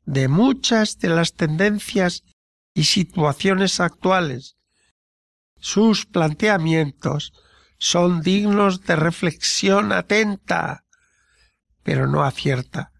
de 0.06 0.28
muchas 0.28 0.98
de 0.98 1.10
las 1.10 1.34
tendencias 1.34 2.24
y 2.72 2.84
situaciones 2.84 3.80
actuales. 3.80 4.56
Sus 5.58 6.06
planteamientos 6.06 7.34
son 7.76 8.22
dignos 8.22 8.80
de 8.84 8.96
reflexión 8.96 9.92
atenta, 9.92 10.86
pero 11.82 12.06
no 12.06 12.24
acierta 12.24 12.92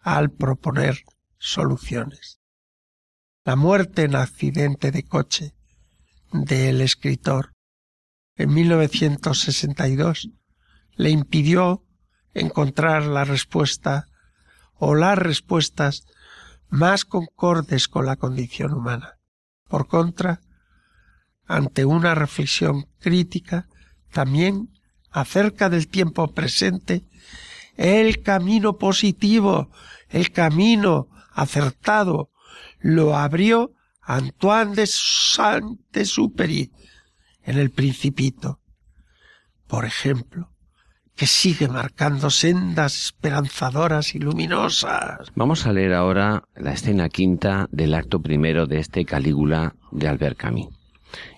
al 0.00 0.30
proponer 0.30 1.02
soluciones. 1.38 2.40
La 3.42 3.56
muerte 3.56 4.02
en 4.02 4.16
accidente 4.16 4.90
de 4.90 5.02
coche 5.04 5.54
del 6.30 6.82
escritor 6.82 7.54
en 8.36 8.52
1962 8.52 10.28
le 10.96 11.08
impidió 11.08 11.83
encontrar 12.34 13.04
la 13.06 13.24
respuesta 13.24 14.08
o 14.74 14.94
las 14.94 15.16
respuestas 15.16 16.04
más 16.68 17.04
concordes 17.04 17.88
con 17.88 18.06
la 18.06 18.16
condición 18.16 18.72
humana. 18.72 19.18
Por 19.68 19.86
contra, 19.86 20.40
ante 21.46 21.84
una 21.84 22.14
reflexión 22.14 22.86
crítica 23.00 23.68
también 24.12 24.70
acerca 25.10 25.68
del 25.68 25.88
tiempo 25.88 26.32
presente, 26.32 27.04
el 27.76 28.22
camino 28.22 28.78
positivo, 28.78 29.70
el 30.08 30.32
camino 30.32 31.08
acertado, 31.32 32.30
lo 32.80 33.16
abrió 33.16 33.72
Antoine 34.00 34.74
de 34.74 34.86
Saint-Exupéry 34.86 36.70
en 37.42 37.58
el 37.58 37.70
Principito. 37.70 38.60
Por 39.66 39.84
ejemplo, 39.84 40.53
que 41.16 41.26
sigue 41.26 41.68
marcando 41.68 42.30
sendas 42.30 43.04
esperanzadoras 43.04 44.14
y 44.14 44.18
luminosas. 44.18 45.30
Vamos 45.34 45.66
a 45.66 45.72
leer 45.72 45.94
ahora 45.94 46.44
la 46.56 46.72
escena 46.72 47.08
quinta 47.08 47.68
del 47.70 47.94
acto 47.94 48.20
primero 48.20 48.66
de 48.66 48.80
este 48.80 49.04
Calígula 49.04 49.76
de 49.92 50.08
Albert 50.08 50.36
Camus. 50.36 50.74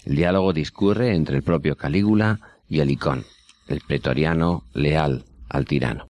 El 0.04 0.16
diálogo 0.16 0.52
discurre 0.52 1.14
entre 1.14 1.36
el 1.36 1.42
propio 1.42 1.76
Calígula 1.76 2.40
y 2.68 2.80
el 2.80 2.90
icón, 2.90 3.24
el 3.68 3.80
pretoriano 3.80 4.64
leal 4.72 5.24
al 5.48 5.66
tirano. 5.66 6.06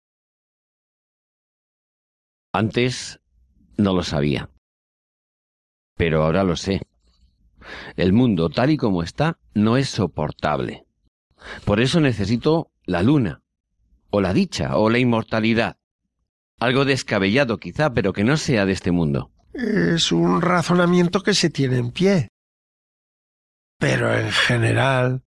Antes 2.53 3.21
no 3.79 3.95
lo 3.95 4.03
sabía, 4.03 4.51
pero 5.97 6.23
ahora 6.23 6.45
lo 6.45 6.57
sé. 6.57 6.83
El 7.97 8.13
mundo 8.13 8.51
tal 8.51 8.71
y 8.71 8.77
como 8.77 9.03
está 9.03 9.39
no 9.55 9.79
es 9.79 9.89
soportable. 9.89 10.85
Por 11.65 11.81
eso 11.81 12.01
necesito 12.01 12.71
la 12.85 13.03
luna, 13.03 13.43
o 14.15 14.21
la 14.21 14.33
dicha, 14.33 14.77
o 14.77 14.91
la 14.91 14.99
inmortalidad. 14.99 15.77
Algo 16.61 16.85
descabellado 16.85 17.59
quizá, 17.59 17.93
pero 17.93 18.13
que 18.13 18.23
no 18.23 18.37
sea 18.37 18.65
de 18.65 18.73
este 18.73 18.93
mundo. 18.93 19.33
Es 19.53 20.13
un 20.13 20.41
razonamiento 20.41 21.23
que 21.23 21.35
se 21.35 21.51
tiene 21.51 21.79
en 21.79 21.91
pie. 21.91 22.29
Pero 23.79 24.17
en 24.17 24.31
general 24.31 25.25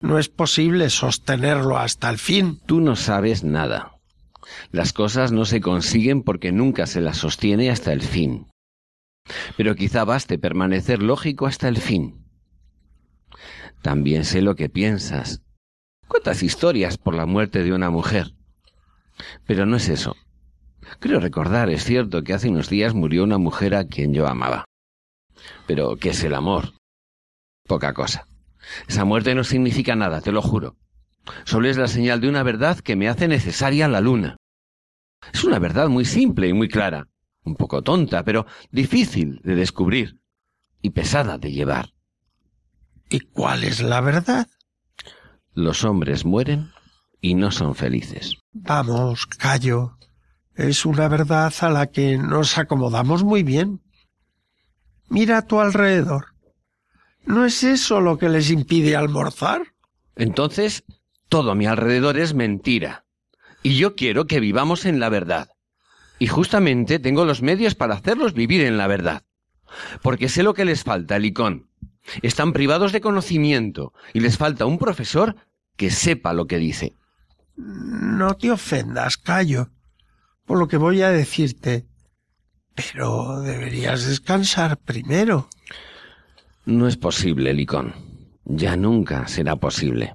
no 0.00 0.18
es 0.18 0.28
posible 0.28 0.90
sostenerlo 0.90 1.78
hasta 1.78 2.10
el 2.10 2.18
fin. 2.18 2.60
Tú 2.66 2.80
no 2.80 2.94
sabes 2.94 3.42
nada. 3.42 3.98
Las 4.70 4.92
cosas 4.92 5.32
no 5.32 5.46
se 5.46 5.62
consiguen 5.62 6.22
porque 6.22 6.52
nunca 6.52 6.86
se 6.86 7.00
las 7.00 7.16
sostiene 7.16 7.70
hasta 7.70 7.92
el 7.94 8.02
fin. 8.02 8.48
Pero 9.56 9.74
quizá 9.74 10.04
baste 10.04 10.38
permanecer 10.38 11.02
lógico 11.02 11.46
hasta 11.46 11.68
el 11.68 11.78
fin. 11.78 12.26
También 13.80 14.24
sé 14.24 14.42
lo 14.42 14.56
que 14.56 14.68
piensas, 14.68 15.43
¿Cuántas 16.14 16.44
historias 16.44 16.96
por 16.96 17.16
la 17.16 17.26
muerte 17.26 17.64
de 17.64 17.72
una 17.72 17.90
mujer? 17.90 18.36
Pero 19.48 19.66
no 19.66 19.78
es 19.78 19.88
eso. 19.88 20.14
Creo 21.00 21.18
recordar, 21.18 21.70
es 21.70 21.82
cierto, 21.82 22.22
que 22.22 22.32
hace 22.32 22.48
unos 22.48 22.68
días 22.68 22.94
murió 22.94 23.24
una 23.24 23.36
mujer 23.36 23.74
a 23.74 23.88
quien 23.88 24.14
yo 24.14 24.28
amaba. 24.28 24.64
Pero, 25.66 25.96
¿qué 25.96 26.10
es 26.10 26.22
el 26.22 26.34
amor? 26.34 26.74
Poca 27.66 27.94
cosa. 27.94 28.28
Esa 28.86 29.04
muerte 29.04 29.34
no 29.34 29.42
significa 29.42 29.96
nada, 29.96 30.20
te 30.20 30.30
lo 30.30 30.40
juro. 30.40 30.76
Solo 31.44 31.68
es 31.68 31.78
la 31.78 31.88
señal 31.88 32.20
de 32.20 32.28
una 32.28 32.44
verdad 32.44 32.78
que 32.78 32.94
me 32.94 33.08
hace 33.08 33.26
necesaria 33.26 33.88
la 33.88 34.00
luna. 34.00 34.36
Es 35.32 35.42
una 35.42 35.58
verdad 35.58 35.88
muy 35.88 36.04
simple 36.04 36.46
y 36.46 36.52
muy 36.52 36.68
clara, 36.68 37.08
un 37.42 37.56
poco 37.56 37.82
tonta, 37.82 38.22
pero 38.22 38.46
difícil 38.70 39.40
de 39.42 39.56
descubrir 39.56 40.20
y 40.80 40.90
pesada 40.90 41.38
de 41.38 41.50
llevar. 41.50 41.92
¿Y 43.10 43.18
cuál 43.18 43.64
es 43.64 43.80
la 43.80 44.00
verdad? 44.00 44.46
Los 45.54 45.84
hombres 45.84 46.24
mueren 46.24 46.72
y 47.20 47.34
no 47.34 47.50
son 47.50 47.74
felices. 47.74 48.36
Vamos, 48.52 49.26
callo. 49.26 49.96
Es 50.54 50.84
una 50.84 51.08
verdad 51.08 51.52
a 51.60 51.70
la 51.70 51.86
que 51.86 52.18
nos 52.18 52.58
acomodamos 52.58 53.24
muy 53.24 53.42
bien. 53.42 53.82
Mira 55.08 55.38
a 55.38 55.46
tu 55.46 55.60
alrededor. 55.60 56.34
¿No 57.24 57.44
es 57.44 57.64
eso 57.64 58.00
lo 58.00 58.18
que 58.18 58.28
les 58.28 58.50
impide 58.50 58.96
almorzar? 58.96 59.62
Entonces, 60.16 60.84
todo 61.28 61.52
a 61.52 61.54
mi 61.54 61.66
alrededor 61.66 62.18
es 62.18 62.34
mentira. 62.34 63.04
Y 63.62 63.76
yo 63.76 63.96
quiero 63.96 64.26
que 64.26 64.40
vivamos 64.40 64.84
en 64.84 65.00
la 65.00 65.08
verdad. 65.08 65.48
Y 66.18 66.26
justamente 66.26 66.98
tengo 66.98 67.24
los 67.24 67.42
medios 67.42 67.74
para 67.74 67.94
hacerlos 67.94 68.34
vivir 68.34 68.60
en 68.60 68.76
la 68.76 68.86
verdad. 68.86 69.22
Porque 70.02 70.28
sé 70.28 70.42
lo 70.42 70.54
que 70.54 70.64
les 70.64 70.84
falta, 70.84 71.18
Licón. 71.18 71.70
Están 72.22 72.52
privados 72.52 72.92
de 72.92 73.00
conocimiento 73.00 73.92
y 74.12 74.20
les 74.20 74.36
falta 74.36 74.66
un 74.66 74.78
profesor 74.78 75.36
que 75.76 75.90
sepa 75.90 76.32
lo 76.32 76.46
que 76.46 76.58
dice. 76.58 76.94
No 77.56 78.34
te 78.34 78.50
ofendas, 78.50 79.16
Cayo, 79.16 79.70
por 80.44 80.58
lo 80.58 80.68
que 80.68 80.76
voy 80.76 81.02
a 81.02 81.10
decirte. 81.10 81.86
Pero 82.74 83.40
deberías 83.40 84.06
descansar 84.06 84.78
primero. 84.78 85.48
No 86.64 86.88
es 86.88 86.96
posible, 86.96 87.52
Licón. 87.54 87.94
Ya 88.44 88.76
nunca 88.76 89.26
será 89.28 89.56
posible. 89.56 90.14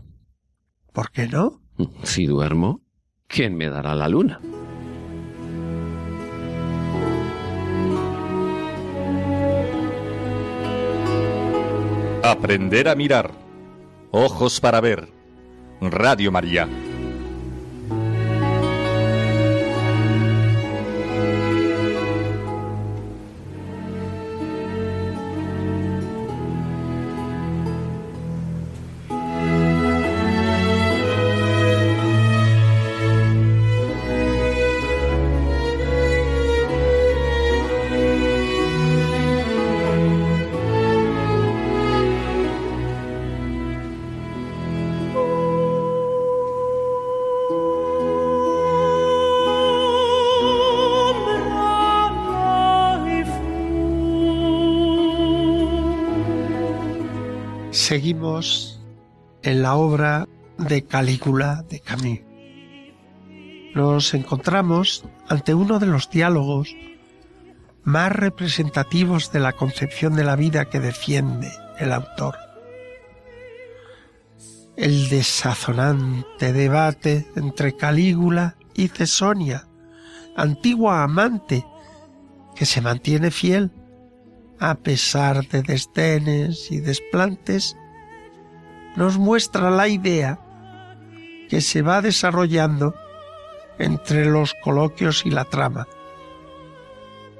¿Por 0.93 1.11
qué 1.11 1.27
no? 1.27 1.61
Si 2.03 2.25
duermo, 2.25 2.81
¿quién 3.27 3.55
me 3.55 3.69
dará 3.69 3.95
la 3.95 4.09
luna? 4.09 4.41
Aprender 12.29 12.87
a 12.87 12.93
mirar. 12.93 13.31
Ojos 14.11 14.59
para 14.59 14.79
ver. 14.81 15.11
Radio 15.81 16.31
María. 16.31 16.67
Seguimos 57.89 58.79
en 59.41 59.63
la 59.63 59.73
obra 59.73 60.27
de 60.59 60.85
Calígula 60.85 61.65
de 61.67 61.79
Camus. 61.79 62.19
Nos 63.73 64.13
encontramos 64.13 65.05
ante 65.27 65.55
uno 65.55 65.79
de 65.79 65.87
los 65.87 66.07
diálogos 66.11 66.75
más 67.83 68.11
representativos 68.11 69.31
de 69.31 69.39
la 69.39 69.53
concepción 69.53 70.13
de 70.13 70.23
la 70.23 70.35
vida 70.35 70.65
que 70.65 70.79
defiende 70.79 71.51
el 71.79 71.91
autor. 71.91 72.35
El 74.77 75.09
desazonante 75.09 76.53
debate 76.53 77.25
entre 77.35 77.75
Calígula 77.75 78.55
y 78.75 78.89
Cesonia, 78.89 79.67
antigua 80.37 81.01
amante 81.01 81.65
que 82.55 82.67
se 82.67 82.81
mantiene 82.81 83.31
fiel 83.31 83.71
a 84.59 84.75
pesar 84.75 85.47
de 85.47 85.61
desdenes 85.61 86.71
y 86.71 86.79
desplantes, 86.81 87.77
nos 88.95 89.17
muestra 89.17 89.69
la 89.69 89.87
idea 89.87 90.39
que 91.49 91.61
se 91.61 91.81
va 91.81 92.01
desarrollando 92.01 92.95
entre 93.79 94.25
los 94.25 94.53
coloquios 94.53 95.25
y 95.25 95.31
la 95.31 95.45
trama. 95.45 95.87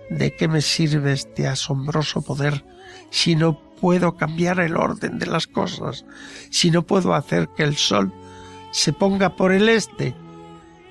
¿De 0.10 0.36
qué 0.36 0.48
me 0.48 0.62
sirve 0.62 1.14
este 1.14 1.48
asombroso 1.48 2.22
poder 2.22 2.66
si 3.12 3.36
no 3.36 3.60
puedo 3.80 4.16
cambiar 4.16 4.60
el 4.60 4.76
orden 4.76 5.20
de 5.20 5.28
las 5.28 5.48
cosas, 5.48 6.06
si 6.50 6.72
no 6.72 6.84
puedo 6.84 7.14
hacer 7.14 7.50
que 7.56 7.64
el 7.64 7.76
sol 7.76 8.12
se 8.72 8.94
ponga 8.94 9.36
por 9.36 9.52
el 9.52 9.70
este, 9.70 10.16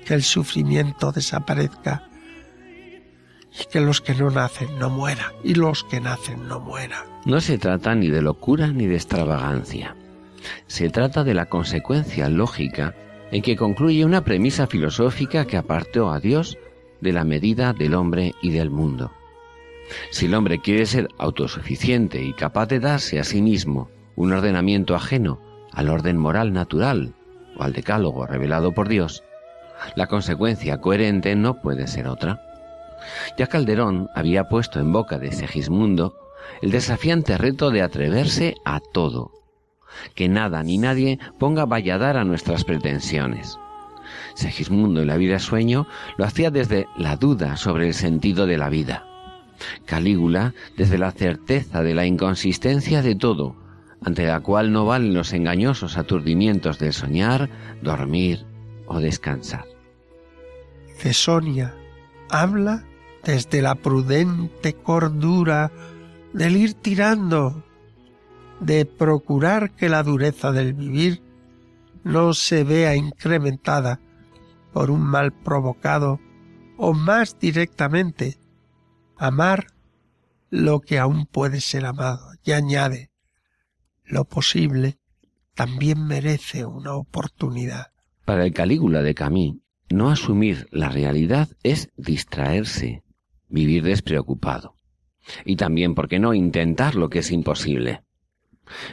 que 0.05 0.14
el 0.14 0.23
sufrimiento 0.23 1.12
desaparezca 1.12 2.09
y 3.61 3.64
que 3.71 3.81
los 3.81 4.01
que 4.01 4.14
no 4.14 4.31
nacen 4.31 4.79
no 4.79 4.90
mueran 4.90 5.33
y 5.42 5.55
los 5.55 5.85
que 5.85 6.01
nacen 6.01 6.47
no 6.47 6.61
mueran? 6.61 7.05
No 7.25 7.40
se 7.40 7.59
trata 7.59 7.94
ni 7.94 8.09
de 8.09 8.23
locura 8.23 8.68
ni 8.68 8.87
de 8.87 8.94
extravagancia. 8.94 9.97
Se 10.66 10.90
trata 10.90 11.24
de 11.24 11.34
la 11.34 11.46
consecuencia 11.46 12.28
lógica 12.28 12.94
en 13.30 13.42
que 13.42 13.56
concluye 13.56 14.04
una 14.04 14.24
premisa 14.24 14.66
filosófica 14.66 15.46
que 15.46 15.56
apartó 15.56 16.11
a 16.11 16.20
Dios 16.20 16.58
de 17.00 17.12
la 17.12 17.24
medida 17.24 17.72
del 17.72 17.94
hombre 17.94 18.34
y 18.42 18.50
del 18.50 18.70
mundo. 18.70 19.12
Si 20.11 20.26
el 20.26 20.34
hombre 20.34 20.61
quiere 20.61 20.87
ser 20.87 21.08
autosuficiente 21.18 22.22
y 22.22 22.32
capaz 22.32 22.66
de 22.66 22.80
darse 22.80 23.18
a 23.18 23.24
sí 23.24 23.40
mismo 23.40 23.90
un 24.16 24.32
ordenamiento 24.32 24.94
ajeno 24.94 25.40
al 25.72 25.88
orden 25.88 26.16
moral 26.16 26.52
natural 26.52 27.14
o 27.56 27.62
al 27.62 27.72
decálogo 27.72 28.26
revelado 28.26 28.72
por 28.72 28.88
Dios, 28.88 29.22
la 29.94 30.06
consecuencia 30.06 30.80
coherente 30.80 31.34
no 31.37 31.61
puede 31.61 31.87
ser 31.87 32.08
otra. 32.08 32.42
Ya 33.38 33.46
Calderón 33.46 34.08
había 34.14 34.48
puesto 34.48 34.80
en 34.80 34.92
boca 34.92 35.18
de 35.18 35.32
Segismundo 35.32 36.16
el 36.62 36.70
desafiante 36.70 37.38
reto 37.38 37.70
de 37.70 37.82
atreverse 37.82 38.54
a 38.64 38.80
todo, 38.80 39.32
que 40.14 40.29
nada 40.29 40.62
ni 40.62 40.79
nadie 40.79 41.18
ponga 41.38 41.64
valladar 41.64 42.16
a 42.16 42.24
nuestras 42.24 42.64
pretensiones. 42.64 43.59
Segismundo 44.35 45.03
en 45.03 45.09
la 45.09 45.16
vida 45.16 45.38
sueño 45.38 45.87
lo 46.16 46.24
hacía 46.24 46.51
desde 46.51 46.87
la 46.96 47.16
duda 47.16 47.57
sobre 47.57 47.88
el 47.88 47.94
sentido 47.94 48.46
de 48.46 48.59
la 48.59 48.68
vida. 48.68 49.05
Calígula 49.85 50.55
desde 50.77 50.98
la 50.98 51.11
certeza 51.11 51.83
de 51.83 51.94
la 51.94 52.07
inconsistencia 52.07 53.03
de 53.03 53.16
todo, 53.16 53.57
ante 54.05 54.27
la 54.27 54.40
cual 54.40 54.72
no 54.72 54.87
valen 54.87 55.14
los 55.14 55.33
engañosos 55.33 55.98
aturdimientos 55.98 56.79
del 56.79 56.92
soñar, 56.92 57.51
dormir 57.83 58.46
o 58.87 59.01
descansar. 59.01 59.64
Cesonia 60.96 61.74
habla 62.31 62.85
desde 63.24 63.62
la 63.62 63.74
prudente 63.74 64.74
cordura 64.74 65.72
del 66.33 66.57
ir 66.57 66.74
tirando 66.74 67.64
de 68.61 68.85
procurar 68.87 69.71
que 69.73 69.88
la 69.88 70.03
dureza 70.03 70.53
del 70.53 70.73
vivir 70.75 71.23
no 72.05 72.35
se 72.35 72.64
vea 72.64 72.97
incrementada 72.97 74.01
por 74.73 74.90
un 74.90 75.03
mal 75.03 75.33
provocado 75.33 76.21
o 76.77 76.94
más 76.94 77.38
directamente 77.38 78.38
amar 79.16 79.66
lo 80.51 80.81
que 80.81 80.99
aún 80.99 81.27
puede 81.27 81.61
ser 81.61 81.85
amado 81.87 82.33
y 82.44 82.53
añade 82.53 83.11
lo 84.09 84.25
posible 84.25 84.99
también 85.55 86.07
merece 86.07 86.64
una 86.64 86.94
oportunidad. 86.94 87.88
Para 88.25 88.44
el 88.44 88.53
Calígula 88.53 89.03
de 89.03 89.14
Camí, 89.14 89.61
no 89.90 90.11
asumir 90.11 90.68
la 90.71 90.88
realidad 90.88 91.49
es 91.62 91.90
distraerse, 91.97 93.03
vivir 93.49 93.83
despreocupado. 93.83 94.77
Y 95.44 95.57
también, 95.57 95.94
¿por 95.94 96.09
qué 96.09 96.18
no 96.18 96.33
intentar 96.33 96.94
lo 96.94 97.11
que 97.11 97.18
es 97.18 97.31
imposible? 97.31 98.03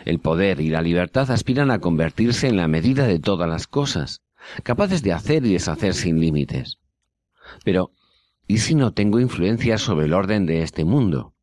El 0.06 0.20
poder 0.20 0.62
y 0.62 0.70
la 0.70 0.82
libertad 0.82 1.30
aspiran 1.32 1.72
a 1.72 1.80
convertirse 1.80 2.48
en 2.48 2.58
la 2.58 2.68
medida 2.68 3.08
de 3.08 3.20
todas 3.20 3.50
las 3.50 3.68
cosas, 3.68 4.22
capaces 4.64 5.04
de 5.04 5.14
hacer 5.14 5.46
y 5.46 5.54
deshacer 5.54 5.94
sin 5.94 6.20
límites. 6.20 6.78
Pero, 7.64 7.92
¿y 8.48 8.60
si 8.60 8.76
no 8.76 8.94
tengo 8.94 9.20
influencia 9.20 9.78
sobre 9.78 10.06
el 10.06 10.14
orden 10.14 10.46
de 10.46 10.64
este 10.64 10.86
mundo? 10.86 11.34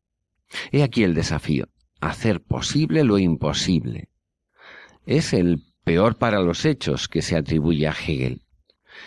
He 0.71 0.83
aquí 0.83 1.03
el 1.03 1.13
desafío, 1.13 1.67
hacer 1.99 2.41
posible 2.41 3.03
lo 3.03 3.17
imposible. 3.17 4.09
Es 5.05 5.33
el 5.33 5.63
peor 5.83 6.17
para 6.17 6.39
los 6.41 6.65
hechos 6.65 7.07
que 7.07 7.21
se 7.21 7.35
atribuye 7.35 7.87
a 7.87 7.91
Hegel. 7.91 8.43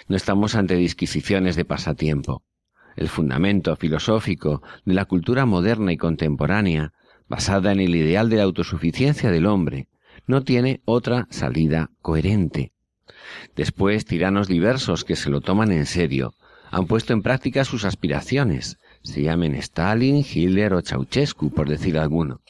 No 0.09 0.17
estamos 0.17 0.55
ante 0.55 0.77
disquisiciones 0.77 1.57
de 1.57 1.65
pasatiempo. 1.65 2.43
El 2.97 3.09
fundamento 3.09 3.77
filosófico 3.77 4.63
de 4.85 4.95
la 4.95 5.05
cultura 5.05 5.47
moderna 5.47 5.93
y 5.93 5.97
contemporánea 5.97 6.93
basada 7.29 7.73
en 7.73 7.81
el 7.81 7.95
ideal 7.95 8.31
de 8.31 8.37
la 8.37 8.45
autosuficiencia 8.45 9.31
del 9.31 9.47
hombre, 9.47 9.89
no 10.27 10.43
tiene 10.43 10.81
otra 10.85 11.27
salida 11.31 11.91
coherente. 12.03 12.73
Después, 13.55 14.05
tiranos 14.05 14.49
diversos 14.49 15.05
que 15.05 15.17
se 15.17 15.31
lo 15.31 15.41
toman 15.41 15.73
en 15.73 15.87
serio 15.87 16.35
han 16.71 16.87
puesto 16.87 17.13
en 17.13 17.23
práctica 17.23 17.65
sus 17.65 17.85
aspiraciones, 17.85 18.79
se 19.03 19.23
llamen 19.23 19.55
Stalin, 19.55 20.17
Hitler 20.17 20.75
o 20.75 20.83
Ceausescu, 20.83 21.51
por 21.51 21.69
decir 21.69 21.97
alguno. 21.99 22.41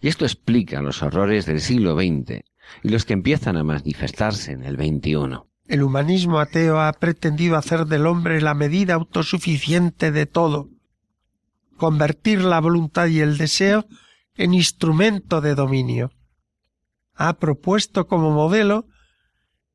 Y 0.00 0.08
esto 0.08 0.24
explica 0.24 0.82
los 0.82 1.02
horrores 1.02 1.46
del 1.46 1.60
siglo 1.60 1.96
XX 1.96 2.42
y 2.82 2.88
los 2.88 3.04
que 3.04 3.12
empiezan 3.12 3.56
a 3.56 3.64
manifestarse 3.64 4.52
en 4.52 4.64
el 4.64 4.76
XXI. 4.76 5.42
El 5.66 5.82
humanismo 5.82 6.38
ateo 6.38 6.80
ha 6.80 6.92
pretendido 6.92 7.56
hacer 7.56 7.86
del 7.86 8.06
hombre 8.06 8.40
la 8.40 8.54
medida 8.54 8.94
autosuficiente 8.94 10.10
de 10.10 10.26
todo, 10.26 10.68
convertir 11.80 12.42
la 12.42 12.60
voluntad 12.60 13.06
y 13.06 13.20
el 13.20 13.38
deseo 13.38 13.86
en 14.34 14.52
instrumento 14.52 15.40
de 15.40 15.54
dominio. 15.54 16.12
Ha 17.14 17.38
propuesto 17.38 18.06
como 18.06 18.30
modelo 18.30 18.86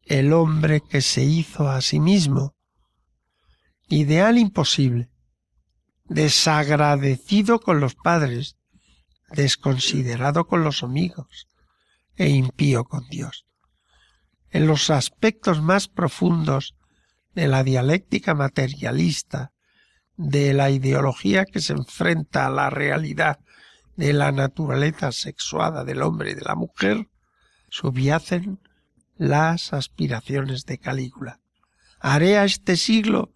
el 0.04 0.32
hombre 0.32 0.82
que 0.82 1.02
se 1.02 1.24
hizo 1.24 1.68
a 1.68 1.82
sí 1.82 2.00
mismo. 2.00 2.56
Ideal 3.88 4.38
imposible, 4.38 5.10
desagradecido 6.04 7.60
con 7.60 7.80
los 7.80 7.96
padres, 7.96 8.56
desconsiderado 9.32 10.46
con 10.46 10.64
los 10.64 10.84
amigos 10.84 11.48
e 12.18 12.30
impío 12.30 12.84
con 12.84 13.08
Dios. 13.10 13.48
En 14.52 14.68
los 14.68 14.92
aspectos 14.92 15.60
más 15.60 15.88
profundos 15.88 16.76
de 17.34 17.48
la 17.48 17.64
dialéctica 17.64 18.36
materialista 18.36 19.55
de 20.18 20.54
la 20.54 20.70
ideología 20.70 21.46
que 21.46 21.60
se 21.60 21.74
enfrenta 21.74 22.48
a 22.48 22.50
la 22.50 22.70
realidad 22.70 23.40
de 23.96 24.14
la 24.14 24.32
naturaleza 24.32 25.12
sexuada 25.12 25.84
del 25.84 26.02
hombre 26.02 26.32
y 26.32 26.36
de 26.36 26.42
la 26.42 26.56
mujer, 26.56 27.08
subyacen 27.70 28.60
las 29.18 29.74
aspiraciones 29.74 30.66
de 30.66 30.78
Calígula. 30.78 31.40
Haré 32.00 32.38
a 32.38 32.46
este 32.46 32.78
siglo 32.78 33.34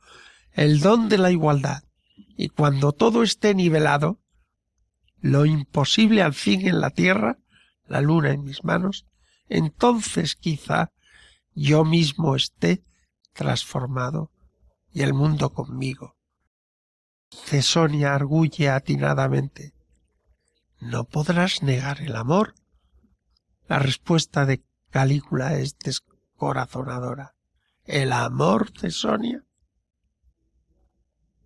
el 0.53 0.81
don 0.81 1.09
de 1.09 1.17
la 1.17 1.31
igualdad, 1.31 1.83
y 2.35 2.49
cuando 2.49 2.91
todo 2.91 3.23
esté 3.23 3.53
nivelado, 3.55 4.19
lo 5.21 5.45
imposible 5.45 6.21
al 6.21 6.33
fin 6.33 6.67
en 6.67 6.79
la 6.79 6.89
tierra, 6.89 7.37
la 7.85 8.01
luna 8.01 8.31
en 8.31 8.43
mis 8.43 8.63
manos, 8.63 9.05
entonces 9.47 10.35
quizá 10.35 10.91
yo 11.53 11.83
mismo 11.83 12.35
esté 12.35 12.83
transformado 13.33 14.31
y 14.91 15.01
el 15.01 15.13
mundo 15.13 15.49
conmigo. 15.49 16.18
Cesonia 17.31 18.15
arguye 18.15 18.69
atinadamente. 18.69 19.73
¿No 20.79 21.03
podrás 21.03 21.61
negar 21.61 22.01
el 22.01 22.15
amor? 22.15 22.55
La 23.67 23.79
respuesta 23.79 24.45
de 24.45 24.63
Calígula 24.89 25.55
es 25.55 25.77
descorazonadora. 25.77 27.35
¿El 27.85 28.13
amor, 28.13 28.71
Cesonia? 28.79 29.43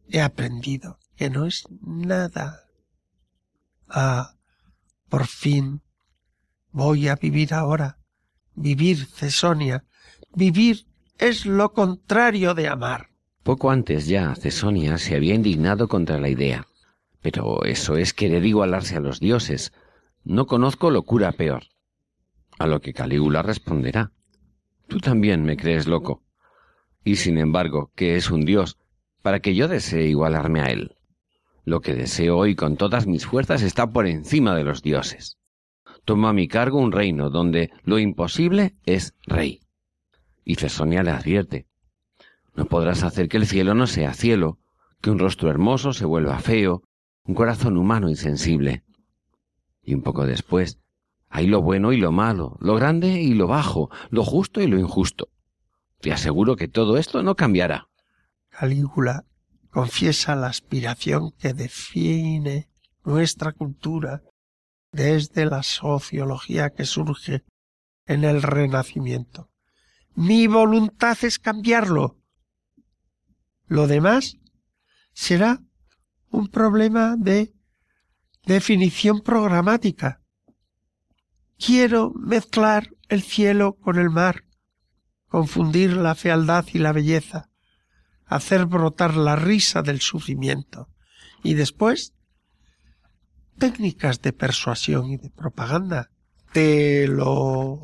He 0.08 0.22
aprendido 0.22 1.00
que 1.16 1.30
no 1.30 1.46
es 1.46 1.66
nada. 1.82 2.68
Ah, 3.88 4.36
por 5.10 5.28
fin 5.28 5.82
voy 6.72 7.08
a 7.08 7.16
vivir 7.16 7.54
ahora. 7.54 8.00
Vivir, 8.56 9.08
Cesonia. 9.08 9.86
Vivir 10.36 10.88
es 11.18 11.46
lo 11.46 11.74
contrario 11.74 12.54
de 12.54 12.68
amar. 12.68 13.13
Poco 13.44 13.72
antes 13.72 14.08
ya, 14.08 14.34
Cesonia 14.36 14.98
se 14.98 15.16
había 15.16 15.36
indignado 15.36 15.88
contra 15.88 16.20
la 16.20 16.30
idea. 16.30 16.66
Pero 17.22 17.64
eso 17.64 17.98
es 17.98 18.14
querer 18.14 18.46
igualarse 18.46 18.96
a 18.96 19.00
los 19.00 19.20
dioses. 19.20 19.74
No 20.24 20.48
conozco 20.48 20.90
locura 20.90 21.32
peor. 21.32 21.64
A 22.58 22.68
lo 22.68 22.82
que 22.82 22.94
Calígula 22.94 23.42
responderá, 23.42 24.12
Tú 24.88 25.00
también 25.00 25.44
me 25.44 25.58
crees 25.58 25.88
loco. 25.88 26.22
Y 27.04 27.16
sin 27.16 27.38
embargo, 27.38 27.92
¿qué 27.96 28.16
es 28.16 28.30
un 28.30 28.46
dios 28.46 28.78
para 29.22 29.40
que 29.40 29.56
yo 29.56 29.68
desee 29.68 30.08
igualarme 30.08 30.62
a 30.62 30.66
él? 30.66 30.96
Lo 31.66 31.82
que 31.82 31.94
deseo 31.94 32.38
hoy 32.38 32.56
con 32.56 32.78
todas 32.78 33.08
mis 33.08 33.26
fuerzas 33.26 33.62
está 33.62 33.92
por 33.92 34.08
encima 34.08 34.56
de 34.56 34.64
los 34.64 34.82
dioses. 34.82 35.38
Tomo 36.06 36.28
a 36.28 36.34
mi 36.34 36.48
cargo 36.48 36.80
un 36.80 36.92
reino 36.92 37.30
donde 37.30 37.72
lo 37.84 37.98
imposible 37.98 38.76
es 38.86 39.16
rey. 39.26 39.62
Y 40.44 40.56
Cesonia 40.56 41.04
le 41.04 41.12
advierte, 41.12 41.66
no 42.56 42.66
podrás 42.66 43.04
hacer 43.04 43.28
que 43.28 43.38
el 43.38 43.48
cielo 43.48 43.74
no 43.74 43.88
sea 43.88 44.14
cielo, 44.14 44.60
que 45.02 45.10
un 45.10 45.20
rostro 45.20 45.50
hermoso 45.50 45.94
se 45.94 46.06
vuelva 46.06 46.40
feo, 46.40 46.84
un 47.26 47.36
corazón 47.36 47.78
humano 47.78 48.10
insensible. 48.10 48.84
Y 49.82 49.94
un 49.94 50.02
poco 50.02 50.26
después, 50.26 50.80
hay 51.30 51.48
lo 51.48 51.62
bueno 51.62 51.94
y 51.94 51.98
lo 51.98 52.12
malo, 52.12 52.58
lo 52.60 52.76
grande 52.76 53.22
y 53.22 53.34
lo 53.34 53.48
bajo, 53.48 53.90
lo 54.10 54.24
justo 54.24 54.62
y 54.62 54.68
lo 54.68 54.80
injusto. 54.80 55.30
Te 56.00 56.12
aseguro 56.12 56.56
que 56.56 56.68
todo 56.68 56.98
esto 56.98 57.24
no 57.24 57.36
cambiará. 57.36 57.88
Calígula 58.50 59.26
confiesa 59.72 60.36
la 60.36 60.48
aspiración 60.48 61.32
que 61.32 61.54
define 61.54 62.70
nuestra 63.04 63.52
cultura 63.52 64.22
desde 64.92 65.46
la 65.46 65.64
sociología 65.64 66.70
que 66.70 66.86
surge 66.86 67.44
en 68.06 68.24
el 68.24 68.44
Renacimiento. 68.44 69.50
Mi 70.16 70.46
voluntad 70.48 71.18
es 71.24 71.40
cambiarlo. 71.40 72.18
Lo 73.74 73.88
demás 73.88 74.38
será 75.14 75.60
un 76.30 76.48
problema 76.48 77.16
de 77.18 77.56
definición 78.46 79.22
programática. 79.22 80.22
Quiero 81.58 82.12
mezclar 82.14 82.92
el 83.10 83.24
cielo 83.24 83.74
con 83.82 83.98
el 83.98 84.12
mar, 84.12 84.44
confundir 85.28 85.94
la 85.94 86.14
fealdad 86.14 86.68
y 86.72 86.78
la 86.78 86.92
belleza, 86.92 87.50
hacer 88.26 88.68
brotar 88.68 89.16
la 89.16 89.36
risa 89.36 89.82
del 89.82 90.02
sufrimiento 90.02 90.90
y 91.42 91.56
después 91.56 92.14
técnicas 93.58 94.22
de 94.22 94.34
persuasión 94.34 95.10
y 95.10 95.18
de 95.18 95.32
propaganda. 95.32 96.12
Te 96.52 97.08
lo 97.08 97.82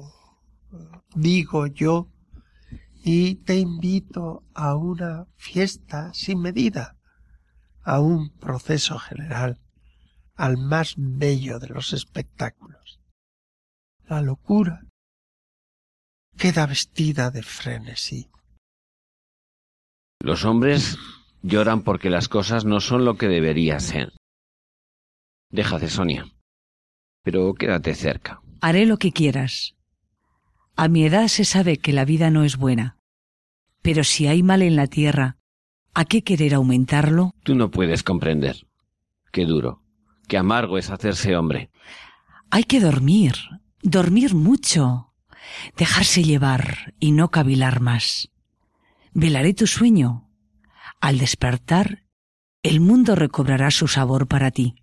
digo 1.16 1.66
yo 1.66 2.12
y 3.12 3.38
te 3.38 3.56
invito 3.56 4.44
a 4.54 4.76
una 4.76 5.26
fiesta 5.36 6.14
sin 6.14 6.42
medida, 6.42 6.96
a 7.82 8.02
un 8.02 8.30
proceso 8.38 9.00
general, 9.00 9.60
al 10.36 10.58
más 10.58 10.94
bello 10.96 11.58
de 11.58 11.70
los 11.70 11.92
espectáculos. 11.94 13.00
La 14.04 14.22
locura 14.22 14.86
queda 16.38 16.68
vestida 16.68 17.32
de 17.32 17.42
frenesí. 17.42 18.30
Los 20.20 20.46
hombres 20.46 21.00
lloran 21.42 21.82
porque 21.82 22.12
las 22.12 22.28
cosas 22.28 22.64
no 22.64 22.80
son 22.80 23.06
lo 23.06 23.18
que 23.18 23.28
deberían 23.28 23.82
ser. 23.82 24.14
Déjate, 25.50 25.90
Sonia. 25.90 26.28
Pero 27.24 27.56
quédate 27.56 27.96
cerca. 27.96 28.40
Haré 28.62 28.86
lo 28.86 28.98
que 28.98 29.12
quieras. 29.12 29.76
A 30.76 30.88
mi 30.90 31.06
edad 31.06 31.28
se 31.28 31.44
sabe 31.44 31.78
que 31.78 31.92
la 31.92 32.06
vida 32.06 32.30
no 32.30 32.44
es 32.44 32.56
buena. 32.56 32.99
Pero 33.82 34.04
si 34.04 34.28
hay 34.28 34.44
mal 34.44 34.62
en 34.62 34.76
la 34.76 34.88
tierra, 34.88 35.38
¿a 35.94 36.06
qué 36.06 36.24
querer 36.24 36.54
aumentarlo? 36.54 37.34
Tú 37.44 37.56
no 37.56 37.72
puedes 37.72 38.04
comprender. 38.04 38.68
Qué 39.32 39.46
duro, 39.46 39.84
qué 40.28 40.38
amargo 40.38 40.78
es 40.78 40.90
hacerse 40.90 41.36
hombre. 41.36 41.70
Hay 42.50 42.64
que 42.64 42.80
dormir, 42.80 43.36
dormir 43.82 44.34
mucho, 44.34 45.14
dejarse 45.78 46.24
llevar 46.24 46.94
y 47.00 47.12
no 47.12 47.30
cavilar 47.30 47.80
más. 47.80 48.30
Velaré 49.14 49.54
tu 49.54 49.68
sueño. 49.68 50.30
Al 51.00 51.18
despertar, 51.18 52.04
el 52.64 52.80
mundo 52.80 53.16
recobrará 53.16 53.72
su 53.72 53.88
sabor 53.88 54.28
para 54.28 54.52
ti 54.52 54.76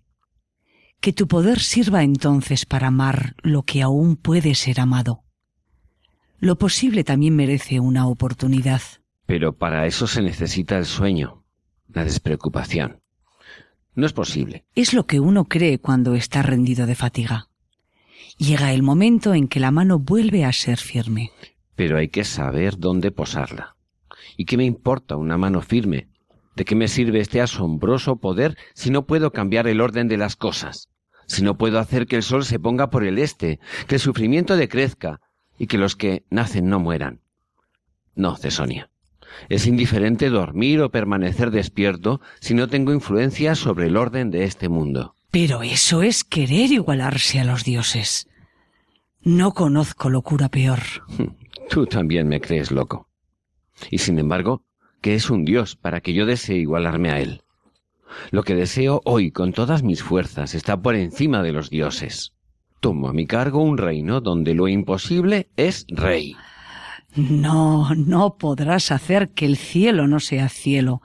que 0.99 1.13
tu 1.13 1.27
poder 1.27 1.59
sirva 1.59 2.03
entonces 2.03 2.65
para 2.65 2.87
amar 2.87 3.35
lo 3.41 3.63
que 3.63 3.81
aún 3.81 4.15
puede 4.15 4.55
ser 4.55 4.79
amado. 4.79 5.23
Lo 6.39 6.57
posible 6.57 7.03
también 7.03 7.35
merece 7.35 7.79
una 7.79 8.07
oportunidad. 8.07 8.81
Pero 9.25 9.57
para 9.57 9.85
eso 9.85 10.07
se 10.07 10.21
necesita 10.21 10.77
el 10.77 10.85
sueño, 10.85 11.43
la 11.87 12.03
despreocupación. 12.03 13.01
No 13.95 14.05
es 14.05 14.13
posible. 14.13 14.65
Es 14.75 14.93
lo 14.93 15.05
que 15.05 15.19
uno 15.19 15.45
cree 15.45 15.79
cuando 15.79 16.13
está 16.13 16.41
rendido 16.43 16.85
de 16.85 16.95
fatiga. 16.95 17.49
Llega 18.37 18.71
el 18.71 18.83
momento 18.83 19.33
en 19.33 19.47
que 19.47 19.59
la 19.59 19.71
mano 19.71 19.99
vuelve 19.99 20.45
a 20.45 20.53
ser 20.53 20.77
firme. 20.77 21.31
Pero 21.75 21.97
hay 21.97 22.09
que 22.09 22.23
saber 22.23 22.77
dónde 22.77 23.11
posarla. 23.11 23.75
¿Y 24.37 24.45
qué 24.45 24.57
me 24.57 24.65
importa 24.65 25.15
una 25.15 25.37
mano 25.37 25.61
firme 25.61 26.07
¿De 26.57 26.65
qué 26.65 26.73
me 26.73 26.87
sirve 26.87 27.19
este 27.19 27.39
asombroso 27.39 28.15
poder 28.15 28.57
si 28.73 28.89
no 28.89 29.05
puedo 29.05 29.31
cambiar 29.31 29.67
el 29.67 29.79
orden 29.79 30.07
de 30.07 30.17
las 30.17 30.35
cosas? 30.35 30.89
Si 31.27 31.43
no 31.43 31.55
puedo 31.55 31.77
hacer 31.77 32.07
que 32.07 32.15
el 32.15 32.23
sol 32.23 32.45
se 32.45 32.57
ponga 32.57 32.89
por 32.89 33.03
el 33.03 33.19
este, 33.19 33.59
que 33.87 33.95
el 33.95 34.01
sufrimiento 34.01 34.57
decrezca 34.57 35.21
y 35.57 35.67
que 35.67 35.77
los 35.77 35.95
que 35.95 36.23
nacen 36.29 36.69
no 36.69 36.79
mueran. 36.79 37.21
No, 38.15 38.35
Cesonia. 38.35 38.89
Es 39.49 39.67
indiferente 39.67 40.29
dormir 40.29 40.81
o 40.81 40.89
permanecer 40.89 41.51
despierto 41.51 42.21
si 42.39 42.53
no 42.53 42.67
tengo 42.67 42.93
influencia 42.93 43.55
sobre 43.55 43.87
el 43.87 43.97
orden 43.97 44.31
de 44.31 44.43
este 44.43 44.69
mundo. 44.69 45.15
Pero 45.31 45.61
eso 45.61 46.01
es 46.01 46.23
querer 46.23 46.71
igualarse 46.71 47.39
a 47.39 47.43
los 47.43 47.63
dioses. 47.63 48.27
No 49.21 49.53
conozco 49.53 50.09
locura 50.09 50.49
peor. 50.49 50.79
Tú 51.69 51.85
también 51.85 52.27
me 52.27 52.39
crees 52.39 52.71
loco. 52.71 53.07
Y 53.91 53.99
sin 53.99 54.17
embargo, 54.19 54.63
que 55.01 55.15
es 55.15 55.29
un 55.29 55.45
Dios 55.45 55.75
para 55.75 56.01
que 56.01 56.13
yo 56.13 56.25
desee 56.25 56.57
igualarme 56.57 57.11
a 57.11 57.19
Él. 57.19 57.41
Lo 58.31 58.43
que 58.43 58.55
deseo 58.55 59.01
hoy 59.03 59.31
con 59.31 59.53
todas 59.53 59.83
mis 59.83 60.01
fuerzas 60.01 60.55
está 60.55 60.81
por 60.81 60.95
encima 60.95 61.43
de 61.43 61.51
los 61.51 61.69
dioses. 61.69 62.33
Tomo 62.79 63.09
a 63.09 63.13
mi 63.13 63.25
cargo 63.25 63.61
un 63.61 63.77
reino 63.77 64.21
donde 64.21 64.53
lo 64.53 64.67
imposible 64.67 65.49
es 65.57 65.85
rey. 65.89 66.35
No, 67.15 67.89
no 67.95 68.37
podrás 68.37 68.91
hacer 68.91 69.29
que 69.29 69.45
el 69.45 69.57
cielo 69.57 70.07
no 70.07 70.19
sea 70.19 70.49
cielo, 70.49 71.01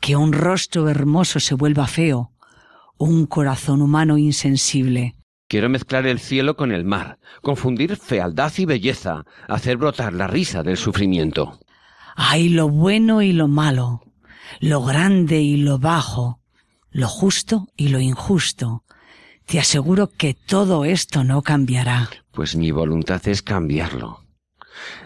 que 0.00 0.16
un 0.16 0.32
rostro 0.32 0.88
hermoso 0.88 1.40
se 1.40 1.54
vuelva 1.54 1.86
feo, 1.86 2.30
un 2.98 3.26
corazón 3.26 3.82
humano 3.82 4.18
insensible. 4.18 5.16
Quiero 5.48 5.68
mezclar 5.68 6.06
el 6.06 6.18
cielo 6.18 6.56
con 6.56 6.72
el 6.72 6.84
mar, 6.84 7.18
confundir 7.42 7.96
fealdad 7.96 8.52
y 8.56 8.64
belleza, 8.64 9.24
hacer 9.48 9.76
brotar 9.76 10.12
la 10.12 10.26
risa 10.26 10.62
del 10.62 10.76
sufrimiento. 10.76 11.58
Hay 12.14 12.48
lo 12.48 12.68
bueno 12.68 13.22
y 13.22 13.32
lo 13.32 13.48
malo, 13.48 14.02
lo 14.60 14.82
grande 14.82 15.40
y 15.40 15.56
lo 15.56 15.78
bajo, 15.78 16.40
lo 16.90 17.08
justo 17.08 17.68
y 17.76 17.88
lo 17.88 18.00
injusto. 18.00 18.84
Te 19.46 19.58
aseguro 19.58 20.10
que 20.10 20.34
todo 20.34 20.84
esto 20.84 21.24
no 21.24 21.42
cambiará. 21.42 22.08
Pues 22.32 22.56
mi 22.56 22.70
voluntad 22.70 23.26
es 23.28 23.42
cambiarlo. 23.42 24.20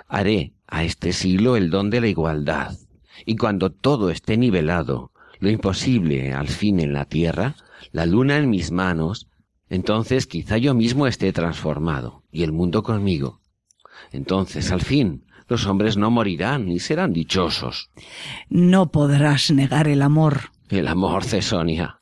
Haré 0.09 0.53
a 0.67 0.85
este 0.85 1.13
siglo 1.13 1.57
el 1.57 1.71
don 1.71 1.91
de 1.91 2.01
la 2.01 2.09
igualdad, 2.09 2.77
y 3.25 3.37
cuando 3.37 3.71
todo 3.71 4.11
esté 4.11 4.37
nivelado, 4.37 5.13
lo 5.41 5.51
imposible 5.51 6.33
al 6.33 6.49
fin 6.49 6.81
en 6.81 6.93
la 6.93 7.05
tierra, 7.05 7.57
la 7.93 8.07
luna 8.07 8.37
en 8.37 8.51
mis 8.51 8.71
manos, 8.71 9.29
entonces 9.69 10.27
quizá 10.27 10.59
yo 10.59 10.75
mismo 10.75 11.07
esté 11.07 11.33
transformado, 11.33 12.23
y 12.31 12.43
el 12.43 12.53
mundo 12.53 12.83
conmigo. 12.83 13.41
Entonces, 14.13 14.71
al 14.71 14.83
fin, 14.83 15.25
los 15.49 15.67
hombres 15.67 15.97
no 15.97 16.11
morirán 16.11 16.69
y 16.69 16.79
serán 16.79 17.13
dichosos. 17.13 17.91
No 18.49 18.91
podrás 18.91 19.51
negar 19.51 19.89
el 19.89 20.03
amor. 20.03 20.51
El 20.69 20.89
amor, 20.89 21.25
Cesonia. 21.25 22.01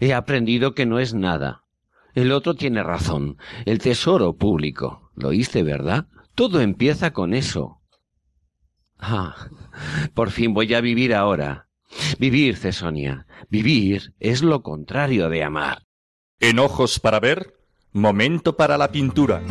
He 0.00 0.12
aprendido 0.12 0.74
que 0.74 0.86
no 0.86 0.98
es 0.98 1.14
nada. 1.14 1.63
El 2.14 2.32
otro 2.32 2.54
tiene 2.54 2.82
razón. 2.82 3.36
El 3.64 3.78
tesoro 3.78 4.36
público. 4.36 5.10
Lo 5.16 5.28
oíste, 5.28 5.62
¿verdad? 5.62 6.06
Todo 6.34 6.60
empieza 6.60 7.12
con 7.12 7.34
eso. 7.34 7.80
Ah, 8.98 9.48
por 10.14 10.30
fin 10.30 10.54
voy 10.54 10.72
a 10.74 10.80
vivir 10.80 11.14
ahora. 11.14 11.68
Vivir, 12.18 12.56
Cesonia. 12.56 13.26
Vivir 13.50 14.14
es 14.20 14.42
lo 14.42 14.62
contrario 14.62 15.28
de 15.28 15.44
amar. 15.44 15.82
En 16.40 16.58
ojos 16.58 16.98
para 17.00 17.20
ver, 17.20 17.54
momento 17.92 18.56
para 18.56 18.78
la 18.78 18.90
pintura. 18.90 19.42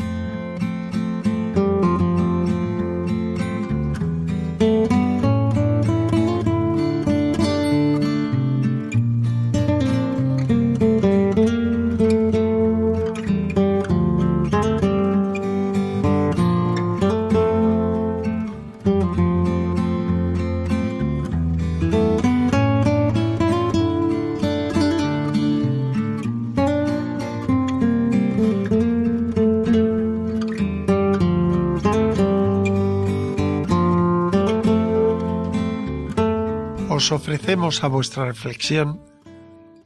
Os 37.04 37.12
ofrecemos 37.12 37.84
a 37.84 37.90
vuestra 37.90 38.24
reflexión 38.24 39.02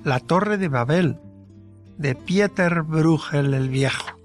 La 0.03 0.19
Torre 0.19 0.59
de 0.59 0.67
Babel 0.67 1.19
de 1.97 2.13
Pieter 2.13 2.83
Bruegel 2.83 3.55
el 3.55 3.69
Viejo. 3.69 4.19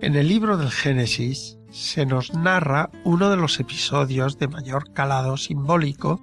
En 0.00 0.16
el 0.16 0.26
libro 0.28 0.56
del 0.56 0.70
Génesis 0.70 1.58
se 1.70 2.06
nos 2.06 2.32
narra 2.32 2.88
uno 3.04 3.28
de 3.28 3.36
los 3.36 3.60
episodios 3.60 4.38
de 4.38 4.48
mayor 4.48 4.94
calado 4.94 5.36
simbólico 5.36 6.18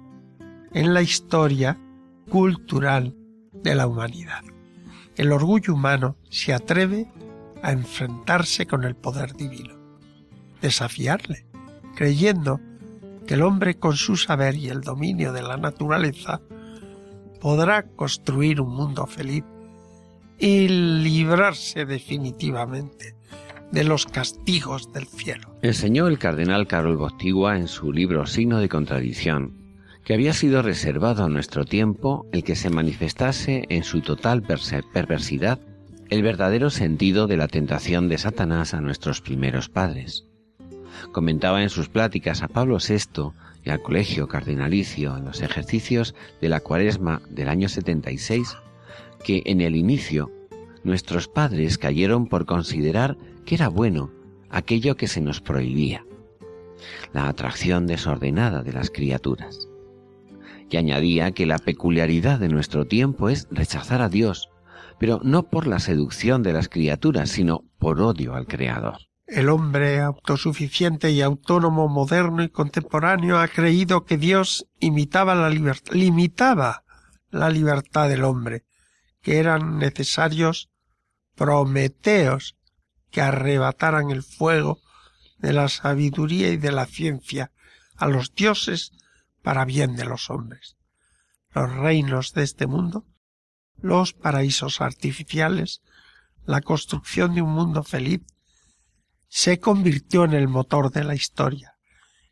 en 0.72 0.92
la 0.92 1.02
historia 1.02 1.78
cultural 2.28 3.14
de 3.52 3.76
la 3.76 3.86
humanidad. 3.86 4.42
El 5.14 5.30
orgullo 5.30 5.74
humano 5.74 6.16
se 6.30 6.52
atreve 6.52 7.06
a 7.62 7.70
enfrentarse 7.70 8.66
con 8.66 8.82
el 8.82 8.96
poder 8.96 9.34
divino, 9.34 9.78
desafiarle, 10.60 11.46
creyendo 11.94 12.60
que 13.28 13.34
el 13.34 13.42
hombre 13.42 13.78
con 13.78 13.94
su 13.94 14.16
saber 14.16 14.56
y 14.56 14.70
el 14.70 14.80
dominio 14.80 15.34
de 15.34 15.42
la 15.42 15.58
naturaleza 15.58 16.40
podrá 17.42 17.82
construir 17.82 18.58
un 18.58 18.74
mundo 18.74 19.06
feliz 19.06 19.44
y 20.38 20.66
librarse 20.66 21.84
definitivamente 21.84 23.14
de 23.70 23.84
los 23.84 24.06
castigos 24.06 24.90
del 24.94 25.06
cielo. 25.06 25.54
Enseñó 25.60 26.08
el 26.08 26.18
cardenal 26.18 26.66
Carol 26.66 26.96
Bostigua 26.96 27.58
en 27.58 27.68
su 27.68 27.92
libro 27.92 28.24
Signo 28.26 28.60
de 28.60 28.70
Contradicción 28.70 29.58
que 30.06 30.14
había 30.14 30.32
sido 30.32 30.62
reservado 30.62 31.24
a 31.24 31.28
nuestro 31.28 31.66
tiempo 31.66 32.24
el 32.32 32.42
que 32.42 32.56
se 32.56 32.70
manifestase 32.70 33.64
en 33.68 33.84
su 33.84 34.00
total 34.00 34.42
perversidad 34.42 35.60
el 36.08 36.22
verdadero 36.22 36.70
sentido 36.70 37.26
de 37.26 37.36
la 37.36 37.48
tentación 37.48 38.08
de 38.08 38.16
Satanás 38.16 38.72
a 38.72 38.80
nuestros 38.80 39.20
primeros 39.20 39.68
padres. 39.68 40.27
Comentaba 41.12 41.62
en 41.62 41.70
sus 41.70 41.88
pláticas 41.88 42.42
a 42.42 42.48
Pablo 42.48 42.78
VI 42.78 43.32
y 43.64 43.70
al 43.70 43.82
Colegio 43.82 44.28
Cardenalicio 44.28 45.16
en 45.16 45.24
los 45.24 45.42
ejercicios 45.42 46.14
de 46.40 46.48
la 46.48 46.60
Cuaresma 46.60 47.20
del 47.28 47.48
año 47.48 47.68
76 47.68 48.56
que 49.24 49.42
en 49.46 49.60
el 49.60 49.76
inicio 49.76 50.30
nuestros 50.84 51.28
padres 51.28 51.78
cayeron 51.78 52.26
por 52.26 52.46
considerar 52.46 53.16
que 53.44 53.56
era 53.56 53.68
bueno 53.68 54.10
aquello 54.50 54.96
que 54.96 55.08
se 55.08 55.20
nos 55.20 55.40
prohibía, 55.40 56.04
la 57.12 57.28
atracción 57.28 57.86
desordenada 57.86 58.62
de 58.62 58.72
las 58.72 58.90
criaturas 58.90 59.68
y 60.70 60.76
añadía 60.76 61.32
que 61.32 61.46
la 61.46 61.58
peculiaridad 61.58 62.38
de 62.38 62.48
nuestro 62.48 62.86
tiempo 62.86 63.28
es 63.28 63.48
rechazar 63.50 64.02
a 64.02 64.08
Dios, 64.08 64.50
pero 64.98 65.20
no 65.22 65.44
por 65.44 65.66
la 65.66 65.78
seducción 65.78 66.42
de 66.42 66.52
las 66.52 66.68
criaturas, 66.68 67.30
sino 67.30 67.64
por 67.78 68.00
odio 68.00 68.34
al 68.34 68.46
Creador. 68.46 69.07
El 69.28 69.50
hombre 69.50 70.00
autosuficiente 70.00 71.10
y 71.10 71.20
autónomo 71.20 71.86
moderno 71.86 72.42
y 72.42 72.48
contemporáneo 72.48 73.38
ha 73.38 73.48
creído 73.48 74.06
que 74.06 74.16
Dios 74.16 74.66
imitaba 74.80 75.34
la 75.34 75.50
limitaba 75.50 76.84
la 77.30 77.50
libertad 77.50 78.08
del 78.08 78.24
hombre, 78.24 78.64
que 79.20 79.36
eran 79.38 79.76
necesarios 79.76 80.70
prometeos 81.34 82.56
que 83.10 83.20
arrebataran 83.20 84.10
el 84.10 84.22
fuego 84.22 84.80
de 85.36 85.52
la 85.52 85.68
sabiduría 85.68 86.48
y 86.48 86.56
de 86.56 86.72
la 86.72 86.86
ciencia 86.86 87.52
a 87.96 88.08
los 88.08 88.34
dioses 88.34 88.92
para 89.42 89.66
bien 89.66 89.94
de 89.94 90.06
los 90.06 90.30
hombres. 90.30 90.78
Los 91.50 91.70
reinos 91.70 92.32
de 92.32 92.44
este 92.44 92.66
mundo, 92.66 93.04
los 93.76 94.14
paraísos 94.14 94.80
artificiales, 94.80 95.82
la 96.46 96.62
construcción 96.62 97.34
de 97.34 97.42
un 97.42 97.50
mundo 97.50 97.82
feliz, 97.82 98.22
se 99.28 99.60
convirtió 99.60 100.24
en 100.24 100.32
el 100.32 100.48
motor 100.48 100.90
de 100.90 101.04
la 101.04 101.14
historia. 101.14 101.74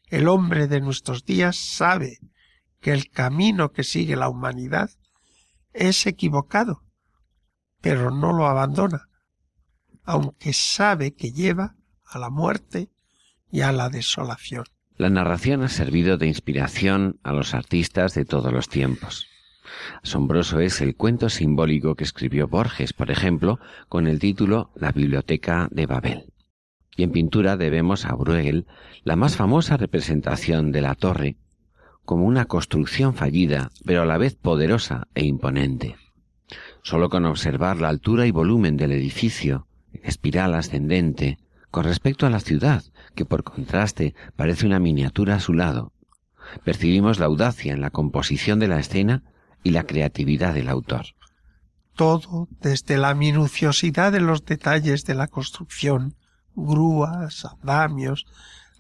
El 0.09 0.28
hombre 0.28 0.66
de 0.66 0.80
nuestros 0.80 1.24
días 1.24 1.56
sabe 1.56 2.18
que 2.80 2.92
el 2.92 3.11
camino 3.11 3.72
que 3.72 3.85
sigue 3.85 4.16
la 4.16 4.28
humanidad 4.28 4.90
es 5.72 6.06
equivocado, 6.06 6.82
pero 7.80 8.11
no 8.11 8.32
lo 8.32 8.46
abandona, 8.46 9.09
aunque 10.04 10.52
sabe 10.52 11.14
que 11.14 11.32
lleva 11.32 11.76
a 12.04 12.18
la 12.18 12.30
muerte 12.30 12.90
y 13.50 13.61
a 13.61 13.72
la 13.72 13.88
desolación. 13.88 14.64
La 14.96 15.11
narración 15.11 15.62
ha 15.62 15.68
servido 15.68 16.16
de 16.16 16.26
inspiración 16.26 17.20
a 17.22 17.32
los 17.32 17.52
artistas 17.52 18.14
de 18.14 18.24
todos 18.24 18.52
los 18.52 18.68
tiempos. 18.68 19.26
Asombroso 20.02 20.61
es 20.61 20.80
el 20.80 20.96
cuento 20.96 21.28
simbólico 21.28 21.96
que 21.96 22.04
escribió 22.04 22.48
Borges, 22.48 22.92
por 22.92 23.11
ejemplo, 23.11 23.59
con 23.88 24.06
el 24.06 24.18
título 24.18 24.70
La 24.74 24.92
Biblioteca 24.92 25.68
de 25.70 25.87
Babel. 25.87 26.32
Y 26.96 27.02
en 27.02 27.12
pintura 27.12 27.56
debemos 27.56 28.06
a 28.06 28.14
Bruegel 28.14 28.66
la 29.04 29.16
más 29.16 29.37
famosa 29.37 29.76
representación 29.76 30.72
de 30.72 30.80
la 30.80 30.94
torre, 30.94 31.37
como 32.04 32.24
una 32.24 32.46
construcción 32.46 33.14
fallida, 33.14 33.70
pero 33.85 34.02
a 34.02 34.06
la 34.06 34.18
vez 34.18 34.35
poderosa 34.35 35.09
e 35.14 35.24
imponente. 35.24 35.96
Solo 36.82 37.11
con 37.11 37.26
observar 37.26 37.78
la 37.78 37.88
altura 37.88 38.26
y 38.26 38.30
volumen 38.30 38.76
del 38.76 38.92
edificio, 38.92 39.66
espiral 40.02 40.54
ascendente, 40.54 41.38
con 41.70 41.85
respecto 41.85 42.26
a 42.26 42.30
la 42.30 42.40
ciudad, 42.40 42.85
que 43.14 43.24
por 43.24 43.42
contraste 43.42 44.14
parece 44.37 44.66
una 44.66 44.78
miniatura 44.78 45.35
a 45.35 45.40
su 45.40 45.52
lado, 45.52 45.92
percibimos 46.64 47.18
la 47.18 47.26
audacia 47.26 47.72
en 47.72 47.80
la 47.80 47.90
composición 47.90 48.59
de 48.59 48.68
la 48.68 48.78
escena 48.78 49.22
y 49.62 49.70
la 49.70 49.85
creatividad 49.85 50.54
del 50.54 50.68
autor. 50.68 51.06
Todo, 51.94 52.48
desde 52.61 52.98
la 52.98 53.14
minuciosidad 53.14 54.12
de 54.12 54.20
los 54.20 54.44
detalles 54.44 55.04
de 55.04 55.14
la 55.14 55.28
construcción, 55.28 56.14
grúas, 56.57 57.45
andamios, 57.45 58.27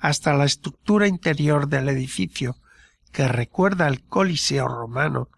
hasta 0.00 0.34
la 0.34 0.44
estructura 0.44 1.06
interior 1.06 1.68
del 1.68 1.88
edificio, 1.88 2.56
que 3.12 3.28
recuerda 3.28 3.86
al 3.86 4.02
Coliseo 4.02 4.66
romano, 4.66 5.28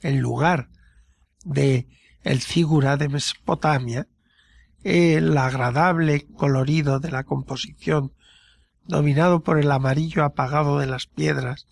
en 0.00 0.20
lugar 0.20 0.68
de 1.44 1.86
el 2.22 2.40
figura 2.40 2.96
de 2.96 3.08
Mesopotamia, 3.08 4.06
el 4.82 5.36
agradable 5.36 6.26
colorido 6.36 7.00
de 7.00 7.10
la 7.10 7.24
composición, 7.24 8.12
dominado 8.84 9.42
por 9.42 9.58
el 9.58 9.70
amarillo 9.70 10.24
apagado 10.24 10.78
de 10.78 10.86
las 10.86 11.06
piedras, 11.06 11.66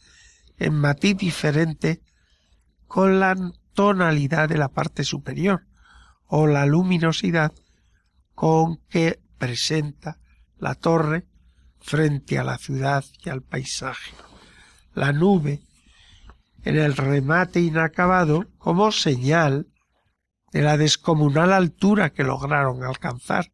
en 0.58 0.74
matiz 0.74 1.16
diferente 1.16 2.02
con 2.86 3.20
la 3.20 3.36
tonalidad 3.72 4.48
de 4.48 4.58
la 4.58 4.68
parte 4.68 5.04
superior, 5.04 5.66
o 6.26 6.46
la 6.46 6.66
luminosidad 6.66 7.52
con 8.34 8.78
que 8.88 9.20
presenta 9.38 10.18
la 10.58 10.74
torre 10.74 11.26
frente 11.80 12.38
a 12.38 12.44
la 12.44 12.58
ciudad 12.58 13.04
y 13.24 13.30
al 13.30 13.42
paisaje. 13.42 14.12
La 14.94 15.12
nube 15.12 15.62
en 16.64 16.76
el 16.76 16.96
remate 16.96 17.60
inacabado 17.60 18.46
como 18.58 18.92
señal 18.92 19.68
de 20.52 20.62
la 20.62 20.76
descomunal 20.76 21.52
altura 21.52 22.10
que 22.10 22.24
lograron 22.24 22.84
alcanzar 22.84 23.52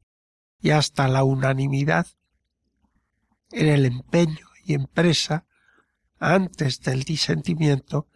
y 0.61 0.71
hasta 0.71 1.09
la 1.09 1.25
unanimidad 1.25 2.07
en 3.51 3.69
el 3.69 3.85
empeño 3.85 4.49
y 4.65 4.75
empresa 4.75 5.47
antes 6.19 6.81
del 6.81 7.03
disentimiento 7.03 8.09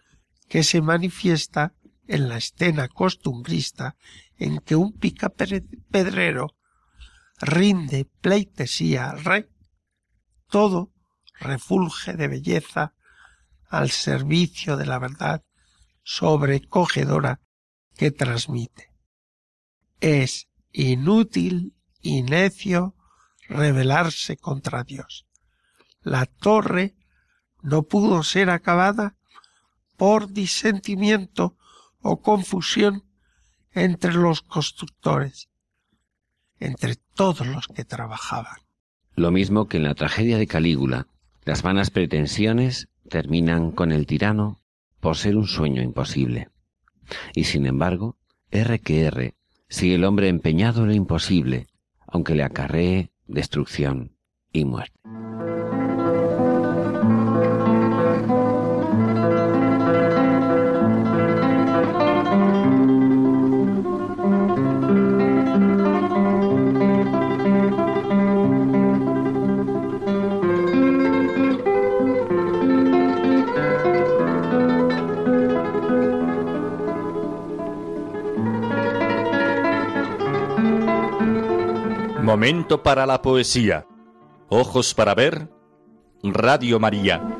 que 0.48 0.62
se 0.62 0.80
manifiesta 0.80 1.74
en 2.06 2.28
la 2.28 2.38
escena 2.38 2.88
costumbrista 2.88 3.96
en 4.38 4.58
que 4.60 4.76
un 4.76 4.92
picapedrero 4.92 6.57
rinde 7.40 8.04
pleitesía 8.20 9.10
al 9.10 9.24
rey, 9.24 9.46
todo 10.48 10.92
refulge 11.40 12.14
de 12.14 12.28
belleza 12.28 12.94
al 13.68 13.90
servicio 13.90 14.76
de 14.76 14.86
la 14.86 14.98
verdad 14.98 15.44
sobrecogedora 16.02 17.40
que 17.96 18.10
transmite. 18.10 18.92
Es 20.00 20.48
inútil 20.72 21.74
y 22.00 22.22
necio 22.22 22.94
rebelarse 23.48 24.36
contra 24.36 24.84
Dios. 24.84 25.26
La 26.00 26.26
torre 26.26 26.96
no 27.62 27.82
pudo 27.82 28.22
ser 28.22 28.50
acabada 28.50 29.16
por 29.96 30.32
disentimiento 30.32 31.56
o 32.00 32.22
confusión 32.22 33.04
entre 33.72 34.14
los 34.14 34.42
constructores, 34.42 35.47
entre 36.60 36.96
todos 37.14 37.46
los 37.46 37.68
que 37.68 37.84
trabajaban. 37.84 38.56
Lo 39.14 39.30
mismo 39.30 39.66
que 39.66 39.78
en 39.78 39.84
la 39.84 39.94
tragedia 39.94 40.38
de 40.38 40.46
Calígula, 40.46 41.06
las 41.44 41.62
vanas 41.62 41.90
pretensiones 41.90 42.88
terminan 43.08 43.70
con 43.70 43.90
el 43.90 44.06
tirano 44.06 44.60
por 45.00 45.16
ser 45.16 45.36
un 45.36 45.46
sueño 45.46 45.82
imposible. 45.82 46.48
Y 47.34 47.44
sin 47.44 47.66
embargo, 47.66 48.16
R 48.50 48.78
que 48.80 49.02
R, 49.02 49.34
sigue 49.68 49.94
el 49.94 50.04
hombre 50.04 50.28
empeñado 50.28 50.82
en 50.82 50.88
lo 50.88 50.94
imposible, 50.94 51.66
aunque 52.06 52.34
le 52.34 52.44
acarree 52.44 53.10
destrucción 53.26 54.12
y 54.52 54.64
muerte. 54.64 54.98
Momento 82.28 82.82
para 82.82 83.06
la 83.06 83.22
poesía. 83.22 83.86
Ojos 84.50 84.92
para 84.92 85.14
ver. 85.14 85.48
Radio 86.22 86.78
María. 86.78 87.37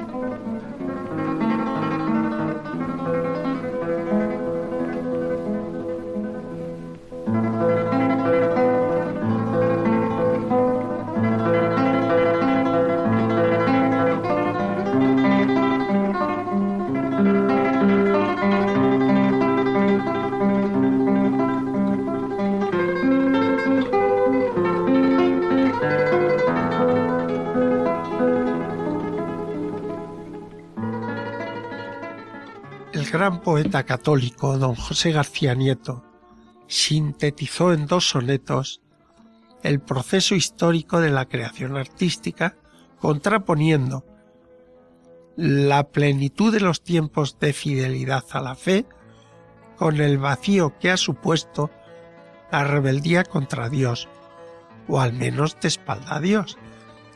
Poeta 33.49 33.85
católico 33.85 34.59
don 34.59 34.75
José 34.75 35.11
García 35.11 35.55
Nieto 35.55 36.05
sintetizó 36.67 37.73
en 37.73 37.87
dos 37.87 38.07
sonetos 38.07 38.83
el 39.63 39.81
proceso 39.81 40.35
histórico 40.35 41.01
de 41.01 41.09
la 41.09 41.25
creación 41.25 41.79
artística, 41.79 42.59
contraponiendo 43.01 44.05
la 45.35 45.89
plenitud 45.89 46.53
de 46.53 46.61
los 46.61 46.83
tiempos 46.83 47.39
de 47.39 47.55
fidelidad 47.55 48.23
a 48.33 48.43
la 48.43 48.55
fe 48.55 48.85
con 49.79 49.99
el 50.03 50.19
vacío 50.19 50.79
que 50.79 50.91
ha 50.91 50.99
supuesto 50.99 51.71
la 52.53 52.65
rebeldía 52.65 53.25
contra 53.25 53.71
Dios, 53.71 54.11
o 54.89 55.01
al 55.01 55.15
menos 55.15 55.59
de 55.59 55.69
espalda 55.69 56.17
a 56.17 56.21
Dios, 56.21 56.59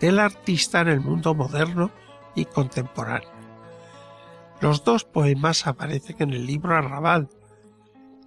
del 0.01 0.18
artista 0.18 0.80
en 0.80 0.89
el 0.89 1.01
mundo 1.01 1.35
moderno 1.35 1.91
y 2.35 2.47
contemporáneo. 2.47 3.32
Los 4.63 4.85
dos 4.85 5.05
poemas 5.05 5.67
aparecen 5.67 6.17
en 6.21 6.31
el 6.35 6.47
libro 6.47 6.77
Arrabal, 6.77 7.29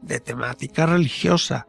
de 0.01 0.19
temática 0.19 0.85
religiosa, 0.85 1.65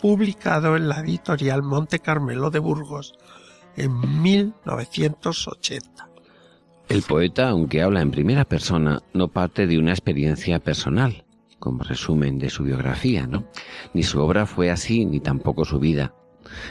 publicado 0.00 0.74
en 0.74 0.88
la 0.88 1.00
editorial 1.00 1.62
Monte 1.62 1.98
Carmelo 1.98 2.48
de 2.48 2.60
Burgos 2.60 3.12
en 3.76 4.22
1980. 4.22 6.08
El 6.88 7.02
poeta, 7.02 7.50
aunque 7.50 7.82
habla 7.82 8.00
en 8.00 8.10
primera 8.10 8.46
persona, 8.46 9.02
no 9.12 9.28
parte 9.28 9.66
de 9.66 9.78
una 9.78 9.90
experiencia 9.90 10.60
personal, 10.60 11.26
como 11.58 11.84
resumen 11.84 12.38
de 12.38 12.48
su 12.48 12.64
biografía, 12.64 13.26
¿no? 13.26 13.44
Ni 13.92 14.02
su 14.02 14.18
obra 14.18 14.46
fue 14.46 14.70
así, 14.70 15.04
ni 15.04 15.20
tampoco 15.20 15.66
su 15.66 15.78
vida. 15.78 16.14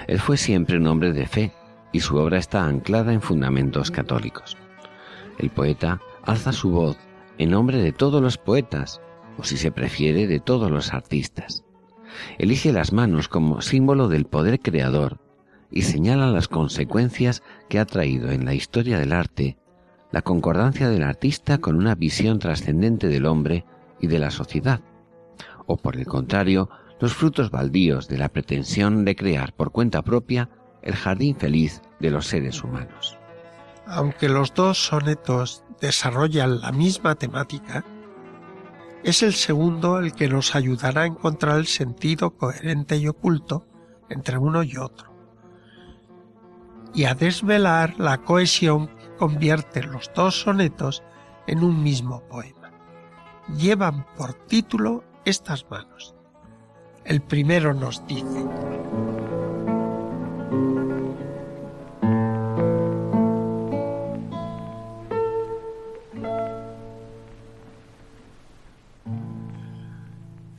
Él 0.07 0.19
fue 0.19 0.35
siempre 0.35 0.77
un 0.77 0.87
hombre 0.87 1.13
de 1.13 1.27
fe, 1.27 1.53
y 1.91 1.99
su 1.99 2.17
obra 2.17 2.39
está 2.39 2.65
anclada 2.65 3.13
en 3.13 3.21
fundamentos 3.21 3.91
católicos. 3.91 4.57
El 5.37 5.51
poeta 5.51 6.01
alza 6.23 6.51
su 6.51 6.71
voz 6.71 6.97
en 7.39 7.49
nombre 7.49 7.79
de 7.79 7.91
todos 7.91 8.21
los 8.21 8.37
poetas, 8.37 9.01
o 9.39 9.43
si 9.43 9.57
se 9.57 9.71
prefiere, 9.71 10.27
de 10.27 10.39
todos 10.39 10.69
los 10.69 10.93
artistas. 10.93 11.63
Elige 12.37 12.71
las 12.71 12.93
manos 12.93 13.27
como 13.27 13.61
símbolo 13.61 14.07
del 14.07 14.25
poder 14.25 14.59
creador 14.59 15.19
y 15.71 15.81
señala 15.81 16.27
las 16.27 16.47
consecuencias 16.47 17.41
que 17.67 17.79
ha 17.79 17.85
traído 17.85 18.31
en 18.31 18.45
la 18.45 18.53
historia 18.53 18.99
del 18.99 19.13
arte 19.13 19.57
la 20.11 20.21
concordancia 20.21 20.89
del 20.89 21.03
artista 21.03 21.59
con 21.59 21.75
una 21.75 21.95
visión 21.95 22.39
trascendente 22.39 23.07
del 23.07 23.25
hombre 23.25 23.65
y 23.99 24.07
de 24.07 24.19
la 24.19 24.31
sociedad, 24.31 24.81
o 25.67 25.77
por 25.77 25.97
el 25.97 26.05
contrario, 26.05 26.69
los 26.99 27.13
frutos 27.13 27.51
baldíos 27.51 28.07
de 28.07 28.17
la 28.17 28.29
pretensión 28.29 29.05
de 29.05 29.15
crear 29.15 29.53
por 29.53 29.71
cuenta 29.71 30.01
propia 30.01 30.49
el 30.81 30.95
jardín 30.95 31.35
feliz 31.35 31.81
de 31.99 32.09
los 32.09 32.27
seres 32.27 32.63
humanos. 32.63 33.17
Aunque 33.85 34.29
los 34.29 34.53
dos 34.53 34.77
sonetos 34.77 35.63
desarrollan 35.79 36.61
la 36.61 36.71
misma 36.71 37.15
temática, 37.15 37.83
es 39.03 39.23
el 39.23 39.33
segundo 39.33 39.99
el 39.99 40.13
que 40.13 40.27
nos 40.27 40.55
ayudará 40.55 41.03
a 41.03 41.07
encontrar 41.07 41.57
el 41.57 41.67
sentido 41.67 42.31
coherente 42.31 42.97
y 42.97 43.07
oculto 43.07 43.65
entre 44.09 44.37
uno 44.37 44.63
y 44.63 44.77
otro, 44.77 45.13
y 46.93 47.05
a 47.05 47.15
desvelar 47.15 47.99
la 47.99 48.17
cohesión 48.19 48.87
que 48.87 49.15
convierte 49.17 49.83
los 49.83 50.11
dos 50.13 50.41
sonetos 50.41 51.03
en 51.47 51.63
un 51.63 51.81
mismo 51.81 52.21
poema. 52.27 52.71
Llevan 53.57 54.05
por 54.15 54.33
título 54.33 55.03
estas 55.25 55.69
manos. 55.69 56.15
El 57.05 57.21
primero 57.21 57.73
nos 57.73 58.05
dice, 58.05 58.45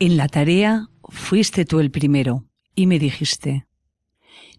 En 0.02 0.16
la 0.16 0.28
tarea 0.28 0.88
fuiste 1.10 1.66
tú 1.66 1.78
el 1.78 1.90
primero 1.90 2.46
y 2.74 2.86
me 2.86 2.98
dijiste, 2.98 3.66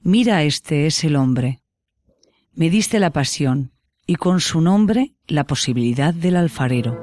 mira 0.04 0.44
este 0.44 0.86
es 0.86 1.04
el 1.04 1.16
hombre. 1.16 1.64
Me 2.54 2.70
diste 2.70 3.00
la 3.00 3.10
pasión 3.10 3.72
y 4.06 4.18
con 4.18 4.40
su 4.40 4.62
nombre 4.62 5.16
la 5.26 5.48
posibilidad 5.48 6.14
del 6.14 6.36
alfarero. 6.36 6.96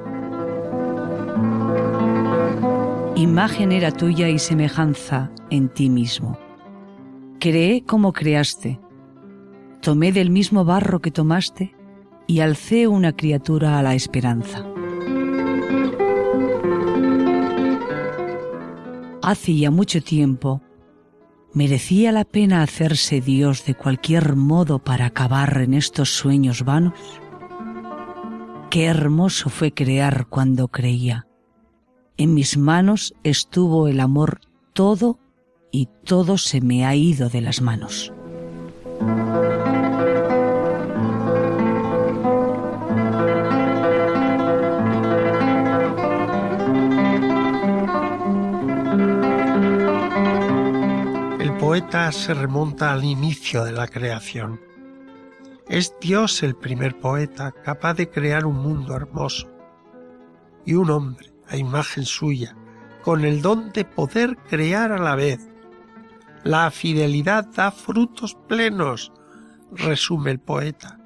Imagen 3.17 3.73
era 3.73 3.91
tuya 3.91 4.29
y 4.29 4.39
semejanza 4.39 5.31
en 5.49 5.67
ti 5.67 5.89
mismo. 5.89 6.39
Creé 7.41 7.83
como 7.83 8.13
creaste. 8.13 8.79
Tomé 9.81 10.13
del 10.13 10.29
mismo 10.29 10.63
barro 10.63 11.01
que 11.01 11.11
tomaste 11.11 11.75
y 12.25 12.39
alcé 12.39 12.87
una 12.87 13.11
criatura 13.11 13.77
a 13.77 13.83
la 13.83 13.95
esperanza. 13.95 14.65
Hace 19.21 19.55
ya 19.55 19.71
mucho 19.71 20.01
tiempo, 20.01 20.61
¿merecía 21.53 22.11
la 22.11 22.25
pena 22.25 22.61
hacerse 22.61 23.21
Dios 23.21 23.65
de 23.65 23.75
cualquier 23.75 24.35
modo 24.35 24.79
para 24.79 25.07
acabar 25.07 25.57
en 25.61 25.73
estos 25.73 26.09
sueños 26.09 26.63
vanos? 26.63 26.93
Qué 28.69 28.85
hermoso 28.85 29.49
fue 29.49 29.73
crear 29.73 30.27
cuando 30.27 30.67
creía. 30.67 31.27
En 32.17 32.33
mis 32.33 32.57
manos 32.57 33.13
estuvo 33.23 33.87
el 33.87 33.99
amor 33.99 34.41
todo 34.73 35.17
y 35.71 35.87
todo 36.03 36.37
se 36.37 36.61
me 36.61 36.85
ha 36.85 36.95
ido 36.95 37.29
de 37.29 37.41
las 37.41 37.61
manos. 37.61 38.13
Poeta 51.69 52.11
se 52.11 52.33
remonta 52.33 52.91
al 52.91 53.03
inicio 53.03 53.63
de 53.63 53.71
la 53.71 53.87
creación. 53.87 54.59
Es 55.67 55.93
Dios 56.01 56.41
el 56.41 56.55
primer 56.55 56.97
poeta 56.97 57.51
capaz 57.63 57.93
de 57.93 58.09
crear 58.09 58.47
un 58.47 58.55
mundo 58.55 58.95
hermoso 58.95 59.47
y 60.65 60.73
un 60.73 60.89
hombre 60.89 61.31
a 61.47 61.57
imagen 61.57 62.05
suya, 62.05 62.57
con 63.03 63.23
el 63.23 63.43
don 63.43 63.71
de 63.71 63.85
poder 63.85 64.35
crear 64.49 64.91
a 64.91 64.97
la 64.97 65.13
vez. 65.13 65.47
La 66.43 66.71
fidelidad 66.71 67.45
da 67.53 67.69
frutos 67.69 68.35
plenos, 68.47 69.11
resume 69.71 70.31
el 70.31 70.39
poeta. 70.39 70.99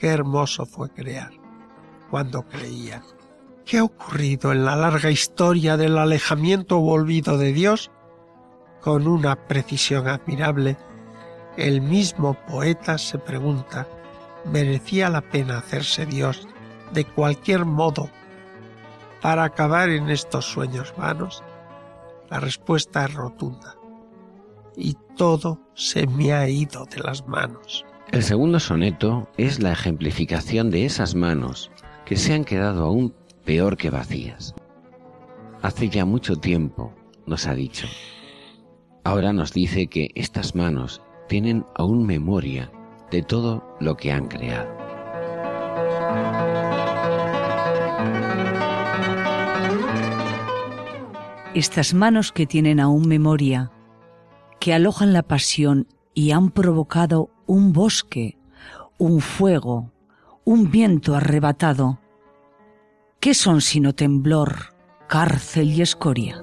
Qué 0.00 0.08
hermoso 0.08 0.66
fue 0.66 0.90
crear 0.90 1.30
cuando 2.10 2.42
creía. 2.48 3.00
¿Qué 3.64 3.78
ha 3.78 3.84
ocurrido 3.84 4.50
en 4.50 4.64
la 4.64 4.74
larga 4.74 5.12
historia 5.12 5.76
del 5.76 5.98
alejamiento 5.98 6.80
o 6.80 7.00
de 7.00 7.52
Dios? 7.52 7.92
Con 8.84 9.08
una 9.08 9.34
precisión 9.34 10.08
admirable, 10.08 10.76
el 11.56 11.80
mismo 11.80 12.34
poeta 12.34 12.98
se 12.98 13.18
pregunta, 13.18 13.88
¿merecía 14.44 15.08
la 15.08 15.22
pena 15.22 15.56
hacerse 15.56 16.04
Dios 16.04 16.46
de 16.92 17.06
cualquier 17.06 17.64
modo 17.64 18.10
para 19.22 19.44
acabar 19.44 19.88
en 19.88 20.10
estos 20.10 20.44
sueños 20.44 20.92
vanos? 20.98 21.42
La 22.28 22.40
respuesta 22.40 23.06
es 23.06 23.14
rotunda. 23.14 23.74
Y 24.76 24.98
todo 25.16 25.60
se 25.72 26.06
me 26.06 26.34
ha 26.34 26.46
ido 26.46 26.84
de 26.84 27.00
las 27.00 27.26
manos. 27.26 27.86
El 28.12 28.22
segundo 28.22 28.60
soneto 28.60 29.30
es 29.38 29.60
la 29.60 29.72
ejemplificación 29.72 30.70
de 30.70 30.84
esas 30.84 31.14
manos 31.14 31.70
que 32.04 32.16
se 32.16 32.34
han 32.34 32.44
quedado 32.44 32.84
aún 32.84 33.14
peor 33.46 33.78
que 33.78 33.88
vacías. 33.88 34.54
Hace 35.62 35.88
ya 35.88 36.04
mucho 36.04 36.36
tiempo, 36.36 36.92
nos 37.24 37.46
ha 37.46 37.54
dicho, 37.54 37.86
Ahora 39.04 39.34
nos 39.34 39.52
dice 39.52 39.86
que 39.88 40.10
estas 40.14 40.54
manos 40.54 41.02
tienen 41.28 41.66
aún 41.74 42.06
memoria 42.06 42.72
de 43.10 43.22
todo 43.22 43.62
lo 43.78 43.98
que 43.98 44.10
han 44.10 44.28
creado. 44.28 44.66
Estas 51.54 51.92
manos 51.92 52.32
que 52.32 52.46
tienen 52.46 52.80
aún 52.80 53.06
memoria, 53.06 53.70
que 54.58 54.72
alojan 54.72 55.12
la 55.12 55.22
pasión 55.22 55.86
y 56.14 56.30
han 56.30 56.50
provocado 56.50 57.28
un 57.46 57.74
bosque, 57.74 58.38
un 58.96 59.20
fuego, 59.20 59.92
un 60.44 60.70
viento 60.70 61.14
arrebatado. 61.14 62.00
¿Qué 63.20 63.34
son 63.34 63.60
sino 63.60 63.94
temblor, 63.94 64.74
cárcel 65.08 65.72
y 65.72 65.82
escoria? 65.82 66.42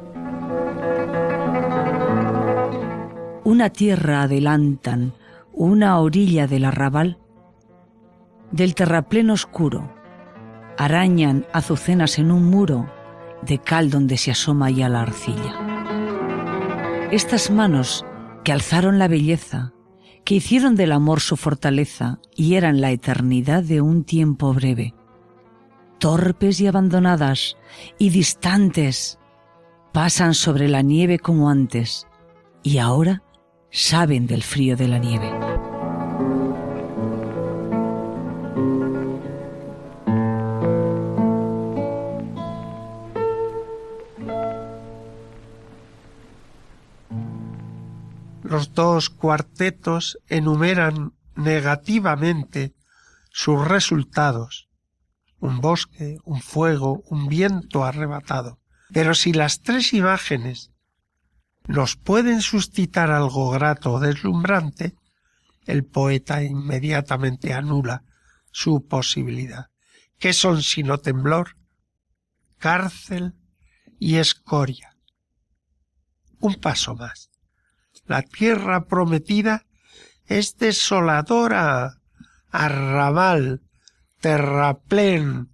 Una 3.61 3.69
tierra 3.69 4.23
adelantan, 4.23 5.13
una 5.53 5.99
orilla 5.99 6.47
del 6.47 6.65
arrabal, 6.65 7.19
del 8.51 8.73
terraplén 8.73 9.29
oscuro, 9.29 9.93
arañan 10.79 11.45
azucenas 11.53 12.17
en 12.17 12.31
un 12.31 12.49
muro 12.49 12.91
de 13.43 13.59
cal 13.59 13.91
donde 13.91 14.17
se 14.17 14.31
asoma 14.31 14.71
ya 14.71 14.89
la 14.89 15.03
arcilla. 15.03 15.53
Estas 17.11 17.51
manos 17.51 18.03
que 18.43 18.51
alzaron 18.51 18.97
la 18.97 19.07
belleza, 19.07 19.73
que 20.25 20.33
hicieron 20.33 20.75
del 20.75 20.91
amor 20.91 21.19
su 21.19 21.37
fortaleza 21.37 22.17
y 22.35 22.55
eran 22.55 22.81
la 22.81 22.89
eternidad 22.89 23.61
de 23.61 23.81
un 23.81 24.05
tiempo 24.05 24.55
breve. 24.55 24.95
Torpes 25.99 26.59
y 26.61 26.65
abandonadas 26.65 27.57
y 27.99 28.09
distantes, 28.09 29.19
pasan 29.93 30.33
sobre 30.33 30.67
la 30.67 30.81
nieve 30.81 31.19
como 31.19 31.51
antes 31.51 32.07
y 32.63 32.79
ahora 32.79 33.21
saben 33.71 34.27
del 34.27 34.43
frío 34.43 34.75
de 34.75 34.87
la 34.87 34.99
nieve. 34.99 35.31
Los 48.43 48.73
dos 48.73 49.09
cuartetos 49.09 50.19
enumeran 50.27 51.13
negativamente 51.35 52.73
sus 53.29 53.65
resultados. 53.65 54.67
Un 55.39 55.61
bosque, 55.61 56.17
un 56.25 56.41
fuego, 56.41 57.01
un 57.05 57.29
viento 57.29 57.85
arrebatado. 57.85 58.59
Pero 58.93 59.13
si 59.15 59.31
las 59.31 59.61
tres 59.61 59.93
imágenes 59.93 60.70
nos 61.67 61.95
pueden 61.95 62.41
suscitar 62.41 63.11
algo 63.11 63.51
grato 63.51 63.93
o 63.93 63.99
deslumbrante, 63.99 64.95
el 65.65 65.85
poeta 65.85 66.43
inmediatamente 66.43 67.53
anula 67.53 68.03
su 68.51 68.87
posibilidad. 68.87 69.67
¿Qué 70.17 70.33
son 70.33 70.61
sino 70.61 70.97
temblor, 70.97 71.55
cárcel 72.57 73.35
y 73.99 74.17
escoria? 74.17 74.95
Un 76.39 76.55
paso 76.55 76.95
más. 76.95 77.29
La 78.05 78.21
tierra 78.23 78.85
prometida 78.85 79.65
es 80.25 80.57
desoladora, 80.57 82.01
arrabal, 82.49 83.61
terraplén, 84.19 85.51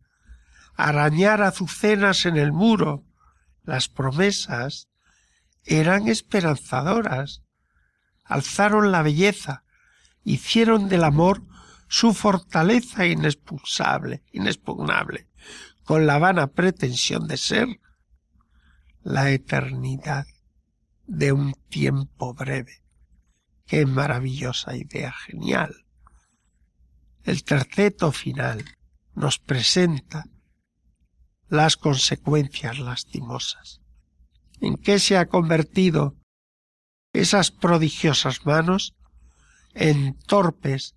arañar 0.76 1.42
azucenas 1.42 2.26
en 2.26 2.38
el 2.38 2.52
muro. 2.52 3.04
Las 3.64 3.90
promesas 3.90 4.87
eran 5.68 6.08
esperanzadoras, 6.08 7.44
alzaron 8.24 8.92
la 8.92 9.02
belleza, 9.02 9.64
hicieron 10.24 10.88
del 10.88 11.04
amor 11.04 11.44
su 11.90 12.14
fortaleza 12.14 13.06
inexpulsable, 13.06 14.24
inexpugnable, 14.32 15.28
con 15.84 16.08
la 16.08 16.18
vana 16.20 16.48
pretensión 16.48 17.28
de 17.28 17.38
ser 17.38 17.68
la 19.04 19.30
eternidad 19.32 20.26
de 21.06 21.32
un 21.34 21.54
tiempo 21.70 22.34
breve. 22.34 22.84
Qué 23.66 23.86
maravillosa 23.86 24.76
idea 24.76 25.12
genial. 25.12 25.86
El 27.24 27.44
terceto 27.44 28.14
final 28.14 28.64
nos 29.16 29.40
presenta 29.40 30.26
las 31.50 31.76
consecuencias 31.76 32.80
lastimosas. 32.80 33.82
¿En 34.60 34.78
qué 34.78 35.00
se 35.00 35.18
ha 35.18 35.28
convertido 35.28 36.16
esas 37.14 37.52
prodigiosas 37.52 38.46
manos? 38.46 38.96
En 39.74 40.18
torpes 40.20 40.96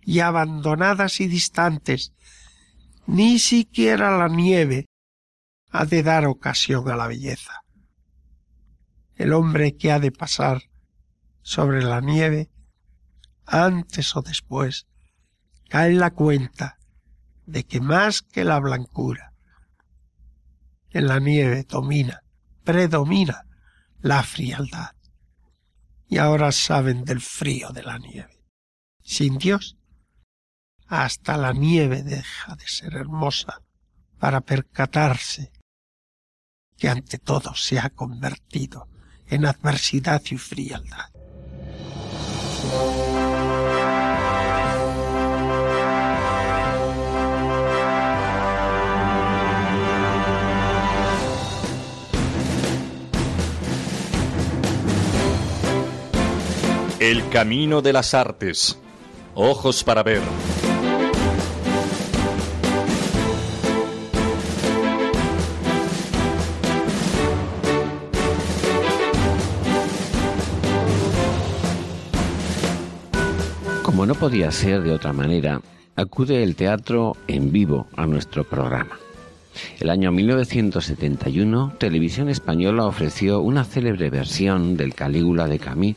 y 0.00 0.20
abandonadas 0.20 1.20
y 1.20 1.28
distantes. 1.28 2.12
Ni 3.06 3.38
siquiera 3.38 4.16
la 4.16 4.28
nieve 4.28 4.86
ha 5.70 5.84
de 5.84 6.02
dar 6.02 6.26
ocasión 6.26 6.88
a 6.90 6.96
la 6.96 7.06
belleza 7.06 7.60
el 9.20 9.34
hombre 9.34 9.76
que 9.76 9.92
ha 9.92 10.00
de 10.00 10.12
pasar 10.12 10.62
sobre 11.42 11.82
la 11.82 12.00
nieve, 12.00 12.50
antes 13.44 14.16
o 14.16 14.22
después, 14.22 14.86
cae 15.68 15.90
en 15.90 15.98
la 15.98 16.12
cuenta 16.12 16.78
de 17.44 17.64
que 17.64 17.82
más 17.82 18.22
que 18.22 18.44
la 18.44 18.58
blancura, 18.60 19.34
en 20.88 21.06
la 21.06 21.20
nieve 21.20 21.66
domina, 21.68 22.22
predomina 22.64 23.46
la 24.00 24.22
frialdad. 24.22 24.94
Y 26.08 26.18
ahora 26.18 26.52
saben 26.52 27.04
del 27.04 27.20
frío 27.20 27.70
de 27.70 27.82
la 27.82 27.98
nieve. 27.98 28.44
Sin 29.02 29.38
Dios, 29.38 29.76
hasta 30.86 31.36
la 31.36 31.52
nieve 31.52 32.02
deja 32.02 32.56
de 32.56 32.66
ser 32.66 32.94
hermosa 32.94 33.62
para 34.18 34.40
percatarse 34.40 35.52
que 36.76 36.88
ante 36.88 37.18
todo 37.18 37.54
se 37.54 37.78
ha 37.78 37.90
convertido 37.90 38.88
en 39.26 39.46
adversidad 39.46 40.22
y 40.30 40.36
frialdad. 40.36 41.10
El 57.00 57.26
camino 57.30 57.80
de 57.80 57.94
las 57.94 58.12
artes. 58.12 58.78
Ojos 59.34 59.82
para 59.84 60.02
ver. 60.02 60.20
Como 73.82 74.04
no 74.04 74.14
podía 74.14 74.50
ser 74.50 74.82
de 74.82 74.92
otra 74.92 75.14
manera, 75.14 75.62
acude 75.96 76.42
el 76.42 76.54
teatro 76.54 77.16
en 77.28 77.50
vivo 77.50 77.86
a 77.96 78.04
nuestro 78.04 78.44
programa. 78.44 78.98
El 79.78 79.88
año 79.88 80.12
1971, 80.12 81.76
Televisión 81.78 82.28
Española 82.28 82.84
ofreció 82.84 83.40
una 83.40 83.64
célebre 83.64 84.10
versión 84.10 84.76
del 84.76 84.94
Calígula 84.94 85.46
de 85.46 85.58
Camille, 85.58 85.96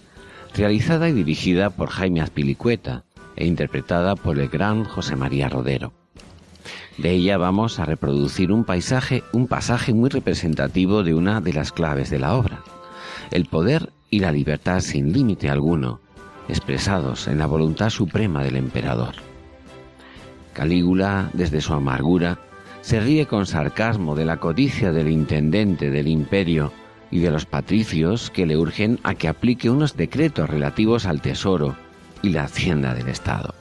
realizada 0.56 1.10
y 1.10 1.14
dirigida 1.14 1.70
por 1.72 1.90
Jaime 1.90 2.22
Azpilicueta 2.22 3.04
e 3.36 3.46
interpretada 3.46 4.16
por 4.16 4.40
el 4.40 4.50
gran 4.50 4.84
José 4.84 5.16
María 5.16 5.50
Rodero. 5.50 5.94
De 6.98 7.12
ella 7.12 7.38
vamos 7.38 7.80
a 7.80 7.86
reproducir 7.86 8.52
un 8.52 8.64
paisaje, 8.64 9.24
un 9.34 9.48
pasaje 9.48 9.94
muy 9.94 10.10
representativo 10.10 11.04
de 11.04 11.16
una 11.16 11.42
de 11.42 11.54
las 11.54 11.72
claves 11.72 12.10
de 12.10 12.20
la 12.20 12.36
obra, 12.36 12.64
el 13.32 13.46
poder 13.46 13.92
y 14.10 14.20
la 14.20 14.32
libertad 14.32 14.80
sin 14.82 15.12
límite 15.12 15.50
alguno 15.50 16.02
expresados 16.48 17.28
en 17.28 17.40
la 17.40 17.48
voluntad 17.48 17.90
suprema 17.90 18.44
del 18.44 18.58
emperador. 18.58 19.16
Calígula, 20.54 21.30
desde 21.34 21.62
su 21.62 21.74
amargura, 21.74 22.38
se 22.82 23.00
ríe 23.00 23.26
con 23.26 23.46
sarcasmo 23.46 24.14
de 24.16 24.26
la 24.26 24.38
codicia 24.38 24.92
del 24.92 25.10
intendente 25.10 25.90
del 25.90 26.08
imperio 26.08 26.72
y 27.14 27.20
de 27.20 27.32
los 27.32 27.46
patricios 27.46 28.30
que 28.32 28.46
le 28.46 28.58
urgen 28.58 29.00
a 29.04 29.16
que 29.16 29.28
aplique 29.28 29.70
unos 29.70 29.96
decretos 29.96 30.50
relativos 30.50 31.06
al 31.06 31.22
tesoro 31.22 31.76
y 32.22 32.30
la 32.30 32.46
hacienda 32.46 32.94
del 32.94 33.08
Estado. 33.08 33.54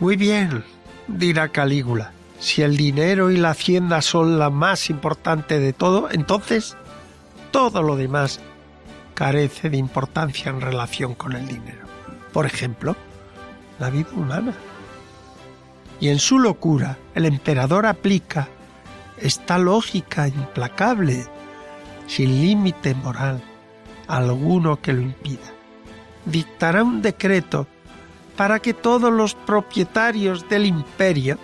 Muy 0.00 0.16
bien, 0.16 0.64
dirá 1.08 1.48
Calígula. 1.48 2.12
Si 2.38 2.62
el 2.62 2.76
dinero 2.76 3.30
y 3.30 3.36
la 3.36 3.50
hacienda 3.50 4.02
son 4.02 4.38
la 4.38 4.50
más 4.50 4.90
importante 4.90 5.60
de 5.60 5.72
todo, 5.72 6.08
entonces 6.10 6.76
todo 7.52 7.82
lo 7.82 7.96
demás 7.96 8.40
carece 9.14 9.70
de 9.70 9.76
importancia 9.76 10.50
en 10.50 10.60
relación 10.60 11.14
con 11.14 11.34
el 11.34 11.46
dinero 11.46 11.82
por 12.32 12.46
ejemplo, 12.46 12.96
la 13.78 13.90
vida 13.90 14.08
humana. 14.14 14.54
Y 16.00 16.08
en 16.08 16.18
su 16.18 16.38
locura 16.38 16.98
el 17.14 17.26
emperador 17.26 17.86
aplica 17.86 18.48
esta 19.18 19.58
lógica 19.58 20.26
implacable, 20.26 21.26
sin 22.14 22.42
límite 22.42 22.94
moral 22.94 23.40
alguno 24.06 24.76
que 24.82 24.92
lo 24.92 25.00
impida. 25.00 25.48
Dictará 26.26 26.84
un 26.84 27.00
decreto 27.00 27.66
para 28.36 28.58
que 28.58 28.74
todos 28.74 29.10
los 29.10 29.34
propietarios 29.34 30.46
del 30.46 30.66
imperio 30.66 31.38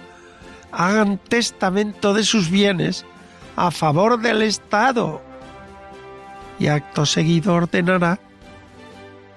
hagan 0.70 1.16
testamento 1.16 2.12
de 2.12 2.22
sus 2.22 2.50
bienes 2.50 3.06
a 3.56 3.70
favor 3.70 4.20
del 4.20 4.42
Estado 4.42 5.22
y 6.58 6.66
acto 6.66 7.06
seguido 7.06 7.54
ordenará 7.54 8.20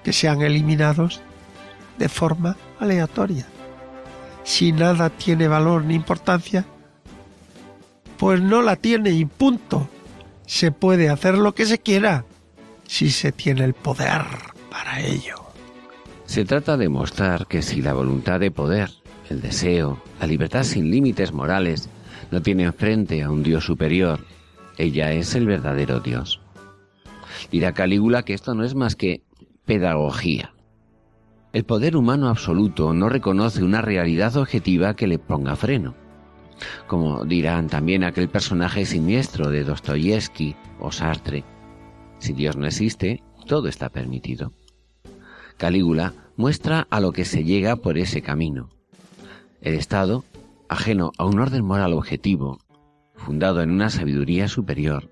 que 0.04 0.12
sean 0.12 0.42
eliminados 0.42 1.22
de 1.96 2.10
forma 2.10 2.58
aleatoria. 2.78 3.46
Si 4.44 4.72
nada 4.72 5.08
tiene 5.08 5.48
valor 5.48 5.84
ni 5.84 5.94
importancia, 5.94 6.66
pues 8.18 8.42
no 8.42 8.60
la 8.60 8.76
tiene 8.76 9.12
y 9.12 9.24
punto. 9.24 9.88
Se 10.46 10.72
puede 10.72 11.08
hacer 11.08 11.38
lo 11.38 11.54
que 11.54 11.66
se 11.66 11.78
quiera 11.78 12.24
si 12.86 13.10
se 13.10 13.32
tiene 13.32 13.64
el 13.64 13.74
poder 13.74 14.22
para 14.70 15.00
ello. 15.00 15.36
Se 16.26 16.44
trata 16.44 16.76
de 16.76 16.88
mostrar 16.88 17.46
que 17.46 17.62
si 17.62 17.82
la 17.82 17.92
voluntad 17.92 18.40
de 18.40 18.50
poder, 18.50 18.90
el 19.28 19.40
deseo, 19.40 20.02
la 20.20 20.26
libertad 20.26 20.64
sin 20.64 20.90
límites 20.90 21.32
morales, 21.32 21.88
no 22.30 22.42
tienen 22.42 22.72
frente 22.72 23.22
a 23.22 23.30
un 23.30 23.42
Dios 23.42 23.64
superior, 23.64 24.20
ella 24.78 25.12
es 25.12 25.34
el 25.34 25.46
verdadero 25.46 26.00
Dios. 26.00 26.40
Dirá 27.50 27.72
Calígula 27.72 28.24
que 28.24 28.34
esto 28.34 28.54
no 28.54 28.64
es 28.64 28.74
más 28.74 28.96
que 28.96 29.22
pedagogía. 29.64 30.52
El 31.52 31.64
poder 31.64 31.96
humano 31.96 32.28
absoluto 32.28 32.94
no 32.94 33.08
reconoce 33.08 33.62
una 33.62 33.82
realidad 33.82 34.36
objetiva 34.36 34.96
que 34.96 35.06
le 35.06 35.18
ponga 35.18 35.54
freno. 35.54 35.94
Como 36.86 37.24
dirán 37.24 37.68
también 37.68 38.04
aquel 38.04 38.28
personaje 38.28 38.84
siniestro 38.86 39.50
de 39.50 39.64
Dostoyevsky 39.64 40.56
o 40.80 40.92
Sartre. 40.92 41.44
Si 42.18 42.32
Dios 42.32 42.56
no 42.56 42.66
existe, 42.66 43.22
todo 43.46 43.68
está 43.68 43.88
permitido. 43.88 44.52
Calígula 45.56 46.14
muestra 46.36 46.86
a 46.90 47.00
lo 47.00 47.12
que 47.12 47.24
se 47.24 47.44
llega 47.44 47.76
por 47.76 47.98
ese 47.98 48.22
camino. 48.22 48.68
El 49.60 49.74
Estado, 49.74 50.24
ajeno 50.68 51.12
a 51.18 51.24
un 51.24 51.38
orden 51.38 51.64
moral 51.64 51.92
objetivo, 51.92 52.58
fundado 53.14 53.62
en 53.62 53.70
una 53.70 53.90
sabiduría 53.90 54.48
superior, 54.48 55.10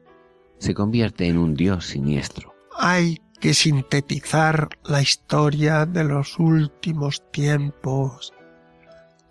se 0.58 0.74
convierte 0.74 1.26
en 1.26 1.38
un 1.38 1.54
Dios 1.54 1.86
siniestro. 1.86 2.54
Hay 2.76 3.18
que 3.40 3.54
sintetizar 3.54 4.68
la 4.84 5.00
historia 5.00 5.86
de 5.86 6.04
los 6.04 6.38
últimos 6.38 7.22
tiempos. 7.32 8.32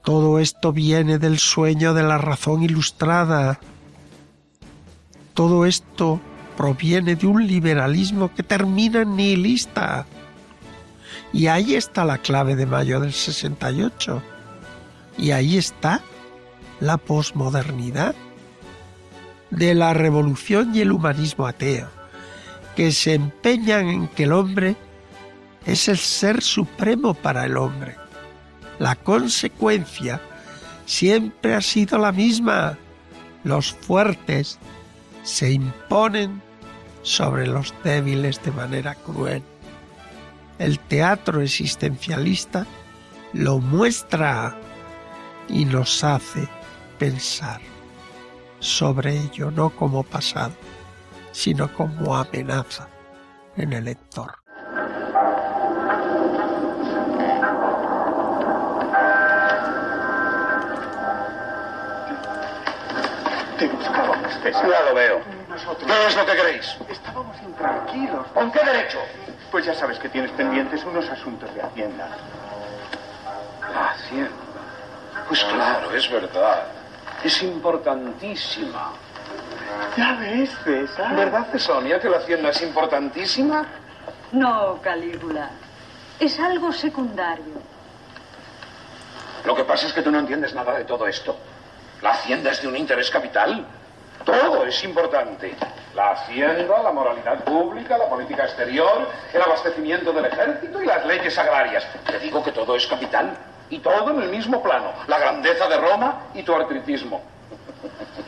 Todo 0.10 0.40
esto 0.40 0.74
viene 0.74 1.20
del 1.20 1.38
sueño 1.38 1.94
de 1.94 2.02
la 2.02 2.18
razón 2.18 2.64
ilustrada. 2.64 3.60
Todo 5.36 5.68
esto 5.68 6.20
proviene 6.58 7.16
de 7.16 7.28
un 7.28 7.46
liberalismo 7.46 8.34
que 8.34 8.42
termina 8.42 9.04
en 9.04 9.16
nihilista. 9.16 10.08
Y 11.32 11.46
ahí 11.46 11.76
está 11.76 12.06
la 12.06 12.18
clave 12.18 12.56
de 12.56 12.66
mayo 12.66 13.00
del 13.00 13.14
68. 13.14 14.24
Y 15.20 15.30
ahí 15.30 15.60
está 15.60 16.02
la 16.80 16.98
posmodernidad 16.98 18.16
de 19.52 19.76
la 19.76 19.94
revolución 19.94 20.74
y 20.74 20.82
el 20.82 20.92
humanismo 20.92 21.46
ateo, 21.46 21.88
que 22.76 22.92
se 22.94 23.14
empeñan 23.14 23.88
en 23.88 24.08
que 24.08 24.24
el 24.24 24.32
hombre 24.32 24.76
es 25.68 25.88
el 25.88 26.00
ser 26.00 26.42
supremo 26.42 27.14
para 27.14 27.46
el 27.46 27.58
hombre. 27.58 28.09
La 28.80 28.96
consecuencia 28.96 30.22
siempre 30.86 31.54
ha 31.54 31.62
sido 31.62 31.98
la 31.98 32.12
misma. 32.12 32.78
Los 33.44 33.74
fuertes 33.74 34.58
se 35.24 35.52
imponen 35.52 36.42
sobre 37.04 37.46
los 37.48 37.74
débiles 37.84 38.42
de 38.44 38.52
manera 38.52 38.96
cruel. 38.96 39.44
El 40.58 40.80
teatro 40.80 41.42
existencialista 41.42 42.66
lo 43.34 43.60
muestra 43.60 44.58
y 45.48 45.66
nos 45.66 46.04
hace 46.04 46.48
pensar 46.98 47.62
sobre 48.60 49.18
ello, 49.18 49.52
no 49.52 49.70
como 49.70 50.04
pasado, 50.04 50.54
sino 51.32 51.74
como 51.74 52.16
amenaza 52.16 52.90
en 53.56 53.74
el 53.74 53.86
lector. 53.86 54.40
Te 63.60 63.68
buscábamos, 63.68 64.34
César. 64.42 64.70
Ya 64.70 64.90
lo 64.90 64.96
veo. 64.96 65.22
Nosotros. 65.50 65.92
¿Qué 65.92 66.08
es 66.08 66.16
lo 66.16 66.26
que 66.26 66.36
queréis? 66.36 66.78
Estábamos 66.90 67.36
intranquilos. 67.42 68.26
¿Con 68.28 68.52
qué 68.52 68.64
derecho? 68.64 69.00
Pues 69.52 69.66
ya 69.66 69.74
sabes 69.74 70.00
que 70.00 70.08
tienes 70.08 70.32
pendientes 70.32 70.84
unos 70.86 71.10
asuntos 71.10 71.54
de 71.54 71.62
Hacienda. 71.62 72.08
La 73.74 73.90
Hacienda. 73.90 74.32
Pues 75.28 75.44
claro, 75.44 75.92
es 75.94 76.10
verdad. 76.10 76.64
Es 77.24 77.44
importantísima. 77.44 78.94
Ya 79.98 80.14
ves, 80.20 80.52
César. 80.64 81.16
¿Verdad, 81.16 81.48
Cesonia, 81.52 82.00
que 82.00 82.10
la 82.10 82.18
Hacienda 82.18 82.50
es 82.50 82.62
importantísima? 82.62 83.66
No, 84.32 84.80
Calígula. 84.82 85.50
Es 86.20 86.40
algo 86.40 86.72
secundario. 86.72 87.62
Lo 89.46 89.56
que 89.56 89.64
pasa 89.64 89.88
es 89.88 89.94
que 89.94 90.02
tú 90.02 90.12
no 90.12 90.20
entiendes 90.20 90.54
nada 90.54 90.78
de 90.78 90.86
todo 90.86 91.08
esto. 91.08 91.38
La 92.02 92.12
Hacienda 92.12 92.52
es 92.52 92.62
de 92.62 92.68
un 92.68 92.78
interés 92.78 93.10
capital. 93.10 93.66
Todo 94.26 94.66
es 94.66 94.84
importante. 94.84 95.56
La 95.96 96.12
Hacienda, 96.12 96.82
la 96.82 96.92
moralidad 96.92 97.44
pública, 97.44 97.98
la 97.98 98.08
política 98.08 98.44
exterior, 98.44 99.10
el 99.34 99.42
abastecimiento 99.42 100.14
del 100.14 100.26
ejército 100.26 100.82
y 100.82 100.86
las 100.86 101.06
leyes 101.06 101.38
agrarias. 101.38 101.86
Te 102.06 102.20
digo 102.20 102.44
que 102.44 102.52
todo 102.52 102.76
es 102.76 102.86
capital. 102.88 103.36
Y 103.70 103.80
todo 103.80 104.10
en 104.12 104.22
el 104.24 104.30
mismo 104.30 104.64
plano. 104.64 104.94
La 105.08 105.20
grandeza 105.20 105.68
de 105.68 105.78
Roma 105.78 106.24
y 106.34 106.44
tu 106.44 106.56
artritismo. 106.56 107.22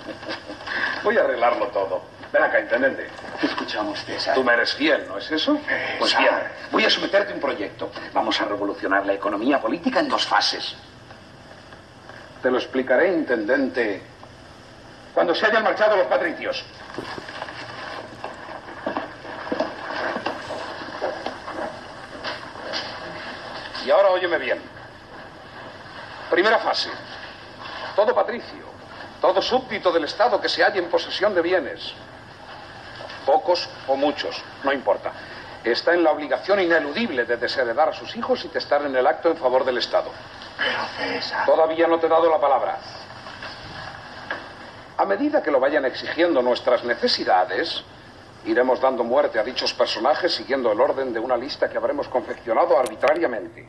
Voy 1.03 1.17
a 1.17 1.21
arreglarlo 1.21 1.67
todo. 1.67 2.01
Ven 2.31 2.43
acá, 2.43 2.59
intendente. 2.59 3.07
Te 3.39 3.47
escuchamos, 3.47 3.99
César. 4.05 4.35
Tú 4.35 4.43
me 4.43 4.53
eres 4.53 4.73
fiel, 4.73 5.05
¿no 5.07 5.17
es 5.17 5.29
eso? 5.31 5.59
Pues 5.99 6.17
bien, 6.17 6.31
voy 6.71 6.85
a 6.85 6.89
someterte 6.89 7.33
a 7.33 7.35
un 7.35 7.41
proyecto. 7.41 7.91
Vamos 8.13 8.39
a 8.39 8.45
revolucionar 8.45 9.05
la 9.05 9.13
economía 9.13 9.59
política 9.59 9.99
en 9.99 10.07
dos 10.07 10.25
fases. 10.25 10.77
Te 12.41 12.49
lo 12.49 12.57
explicaré, 12.57 13.13
intendente, 13.13 14.01
cuando 15.13 15.35
se 15.35 15.45
hayan 15.45 15.63
marchado 15.63 15.95
los 15.95 16.07
patricios. 16.07 16.63
Y 23.85 23.91
ahora 23.91 24.09
óyeme 24.09 24.37
bien. 24.37 24.59
Primera 26.29 26.59
fase. 26.59 26.89
Todo 27.95 28.15
patricio, 28.15 28.65
todo 29.19 29.41
súbdito 29.41 29.91
del 29.91 30.05
Estado 30.05 30.39
que 30.39 30.49
se 30.49 30.63
halle 30.63 30.79
en 30.79 30.89
posesión 30.89 31.35
de 31.35 31.41
bienes, 31.41 31.93
pocos 33.25 33.69
o 33.87 33.95
muchos, 33.95 34.41
no 34.63 34.71
importa, 34.71 35.11
está 35.63 35.93
en 35.93 36.03
la 36.03 36.11
obligación 36.11 36.59
ineludible 36.59 37.25
de 37.25 37.37
desheredar 37.37 37.89
a 37.89 37.93
sus 37.93 38.15
hijos 38.15 38.43
y 38.45 38.47
testar 38.47 38.83
en 38.85 38.95
el 38.95 39.05
acto 39.05 39.29
en 39.29 39.37
favor 39.37 39.65
del 39.65 39.77
Estado. 39.77 40.09
Pero, 40.61 40.85
César. 40.97 41.45
Todavía 41.45 41.87
no 41.87 41.99
te 41.99 42.05
he 42.05 42.09
dado 42.09 42.29
la 42.29 42.39
palabra. 42.39 42.77
A 44.97 45.05
medida 45.05 45.41
que 45.41 45.49
lo 45.49 45.59
vayan 45.59 45.85
exigiendo 45.85 46.41
nuestras 46.43 46.83
necesidades, 46.83 47.83
iremos 48.45 48.79
dando 48.79 49.03
muerte 49.03 49.39
a 49.39 49.43
dichos 49.43 49.73
personajes 49.73 50.33
siguiendo 50.35 50.71
el 50.71 50.79
orden 50.79 51.11
de 51.11 51.19
una 51.19 51.35
lista 51.35 51.67
que 51.69 51.77
habremos 51.77 52.07
confeccionado 52.07 52.77
arbitrariamente. 52.77 53.67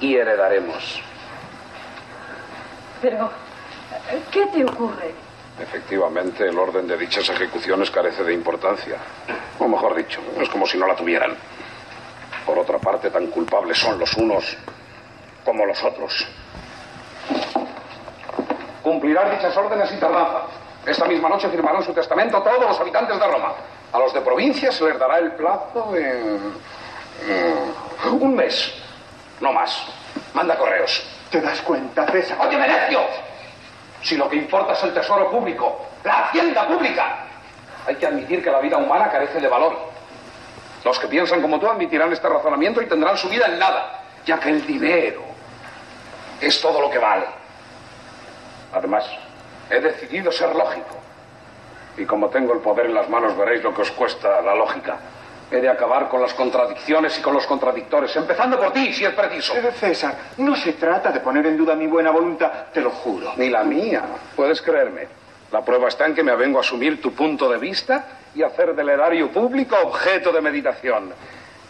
Y 0.00 0.16
heredaremos. 0.16 1.00
Pero, 3.00 3.30
¿qué 4.32 4.46
te 4.46 4.64
ocurre? 4.64 5.14
Efectivamente, 5.60 6.48
el 6.48 6.58
orden 6.58 6.88
de 6.88 6.96
dichas 6.96 7.28
ejecuciones 7.28 7.90
carece 7.90 8.24
de 8.24 8.32
importancia. 8.32 8.96
O 9.60 9.68
mejor 9.68 9.94
dicho, 9.94 10.20
es 10.40 10.48
como 10.48 10.66
si 10.66 10.78
no 10.78 10.86
la 10.88 10.96
tuvieran. 10.96 11.36
Por 12.46 12.58
otra 12.58 12.78
parte, 12.78 13.10
tan 13.10 13.26
culpables 13.28 13.78
son 13.78 13.98
los 13.98 14.12
unos 14.14 14.56
como 15.44 15.66
los 15.66 15.82
otros. 15.82 16.26
Cumplirán 18.82 19.30
dichas 19.30 19.56
órdenes 19.56 19.92
y 19.92 19.96
tardanza. 19.96 20.42
Esta 20.84 21.04
misma 21.06 21.28
noche 21.28 21.48
firmarán 21.48 21.82
su 21.82 21.92
testamento 21.92 22.42
todos 22.42 22.60
los 22.60 22.80
habitantes 22.80 23.18
de 23.18 23.26
Roma. 23.26 23.52
A 23.92 23.98
los 23.98 24.12
de 24.12 24.20
provincia 24.20 24.72
se 24.72 24.84
les 24.84 24.98
dará 24.98 25.18
el 25.18 25.32
plazo 25.32 25.92
de... 25.92 26.38
un 28.10 28.34
mes. 28.34 28.74
No 29.40 29.52
más. 29.52 29.84
Manda 30.34 30.56
correos. 30.56 31.04
¿Te 31.30 31.40
das 31.40 31.60
cuenta, 31.62 32.06
César? 32.10 32.38
¡Oye, 32.40 32.58
necio! 32.58 33.00
Si 34.02 34.16
lo 34.16 34.28
que 34.28 34.36
importa 34.36 34.72
es 34.72 34.82
el 34.82 34.92
tesoro 34.92 35.30
público, 35.30 35.86
la 36.02 36.26
hacienda 36.26 36.66
pública, 36.66 37.24
hay 37.86 37.94
que 37.94 38.06
admitir 38.06 38.42
que 38.42 38.50
la 38.50 38.60
vida 38.60 38.76
humana 38.76 39.10
carece 39.10 39.40
de 39.40 39.48
valor. 39.48 39.91
Los 40.84 40.98
que 40.98 41.06
piensan 41.06 41.40
como 41.40 41.60
tú 41.60 41.68
admitirán 41.68 42.12
este 42.12 42.28
razonamiento 42.28 42.82
y 42.82 42.86
tendrán 42.86 43.16
su 43.16 43.28
vida 43.28 43.46
en 43.46 43.58
nada, 43.58 44.02
ya 44.26 44.38
que 44.38 44.50
el 44.50 44.66
dinero 44.66 45.22
es 46.40 46.60
todo 46.60 46.80
lo 46.80 46.90
que 46.90 46.98
vale. 46.98 47.26
Además, 48.72 49.04
he 49.70 49.80
decidido 49.80 50.32
ser 50.32 50.54
lógico. 50.54 50.96
Y 51.96 52.04
como 52.04 52.28
tengo 52.30 52.52
el 52.54 52.60
poder 52.60 52.86
en 52.86 52.94
las 52.94 53.08
manos, 53.08 53.36
veréis 53.36 53.62
lo 53.62 53.74
que 53.74 53.82
os 53.82 53.90
cuesta 53.92 54.40
la 54.40 54.54
lógica. 54.54 54.98
He 55.50 55.60
de 55.60 55.68
acabar 55.68 56.08
con 56.08 56.22
las 56.22 56.32
contradicciones 56.32 57.18
y 57.18 57.22
con 57.22 57.34
los 57.34 57.46
contradictores, 57.46 58.16
empezando 58.16 58.58
por 58.58 58.72
ti, 58.72 58.92
si 58.94 59.04
es 59.04 59.12
preciso. 59.12 59.52
Pero, 59.52 59.70
César, 59.72 60.14
no 60.38 60.56
se 60.56 60.72
trata 60.72 61.12
de 61.12 61.20
poner 61.20 61.46
en 61.46 61.58
duda 61.58 61.74
mi 61.74 61.86
buena 61.86 62.10
voluntad, 62.10 62.50
te 62.72 62.80
lo 62.80 62.90
juro. 62.90 63.34
Ni 63.36 63.50
la 63.50 63.62
mía, 63.62 64.02
puedes 64.34 64.62
creerme. 64.62 65.21
La 65.52 65.62
prueba 65.62 65.88
está 65.88 66.06
en 66.06 66.14
que 66.14 66.22
me 66.22 66.32
avengo 66.32 66.58
a 66.58 66.62
asumir 66.62 67.00
tu 67.00 67.12
punto 67.12 67.48
de 67.48 67.58
vista 67.58 68.06
y 68.34 68.42
hacer 68.42 68.74
del 68.74 68.88
erario 68.88 69.30
público 69.30 69.76
objeto 69.82 70.32
de 70.32 70.40
meditación. 70.40 71.12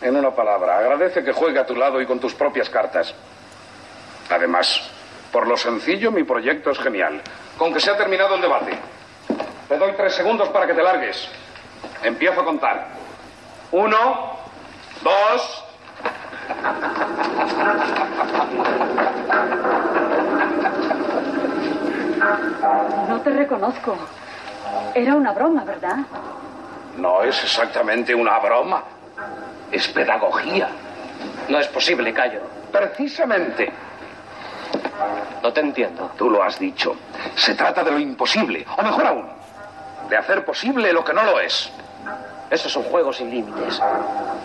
En 0.01 0.17
una 0.17 0.31
palabra, 0.31 0.79
agradece 0.79 1.25
que 1.25 1.33
juegue 1.33 1.59
a 1.59 1.67
tu 1.67 1.75
lado 1.75 2.01
y 2.01 2.07
con 2.07 2.21
tus 2.21 2.33
propias 2.33 2.71
cartas. 2.71 3.13
Además, 4.31 4.89
por 5.33 5.49
lo 5.49 5.57
sencillo, 5.57 6.13
mi 6.13 6.23
proyecto 6.23 6.71
es 6.71 6.79
genial. 6.79 7.21
Con 7.59 7.75
que 7.75 7.81
se 7.81 7.91
ha 7.91 7.97
terminado 7.97 8.37
el 8.37 8.41
debate. 8.41 8.79
Te 9.69 9.77
doy 9.77 9.93
tres 9.97 10.15
segundos 10.15 10.49
para 10.51 10.67
que 10.67 10.75
te 10.75 10.83
largues. 10.83 11.29
Empiezo 12.05 12.41
a 12.41 12.45
contar. 12.45 12.89
Uno, 13.73 14.39
dos. 15.03 15.65
No 23.09 23.21
te 23.21 23.31
reconozco. 23.31 23.97
Era 24.95 25.15
una 25.15 25.33
broma, 25.33 25.65
¿verdad? 25.65 25.99
No 26.97 27.23
es 27.23 27.43
exactamente 27.45 28.15
una 28.15 28.39
broma. 28.39 28.83
Es 29.71 29.89
pedagogía. 29.89 30.69
No 31.49 31.59
es 31.59 31.69
posible, 31.69 32.13
Cayo. 32.13 32.41
Precisamente. 32.71 33.73
No 35.43 35.53
te 35.53 35.61
entiendo. 35.61 36.11
Tú 36.17 36.31
lo 36.31 36.43
has 36.43 36.59
dicho. 36.59 36.95
Se 37.35 37.55
trata 37.55 37.83
de 37.83 37.91
lo 37.91 37.99
imposible, 37.99 38.65
o 38.77 38.83
mejor 38.83 39.07
aún, 39.07 39.27
de 40.09 40.17
hacer 40.17 40.45
posible 40.45 40.93
lo 40.93 41.05
que 41.05 41.13
no 41.13 41.25
lo 41.25 41.41
es. 41.41 41.71
Eso 42.51 42.69
es 42.69 42.77
un 42.77 42.85
juego 42.85 43.13
sin 43.13 43.31
límites. 43.31 43.81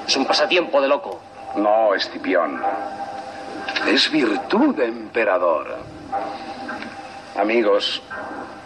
Es 0.07 0.15
un 0.15 0.25
pasatiempo 0.25 0.81
de 0.81 0.87
loco. 0.87 1.19
No, 1.55 1.93
Escipión. 1.93 2.61
Es 3.85 4.09
virtud 4.09 4.79
emperador. 4.79 5.77
Amigos, 7.37 8.01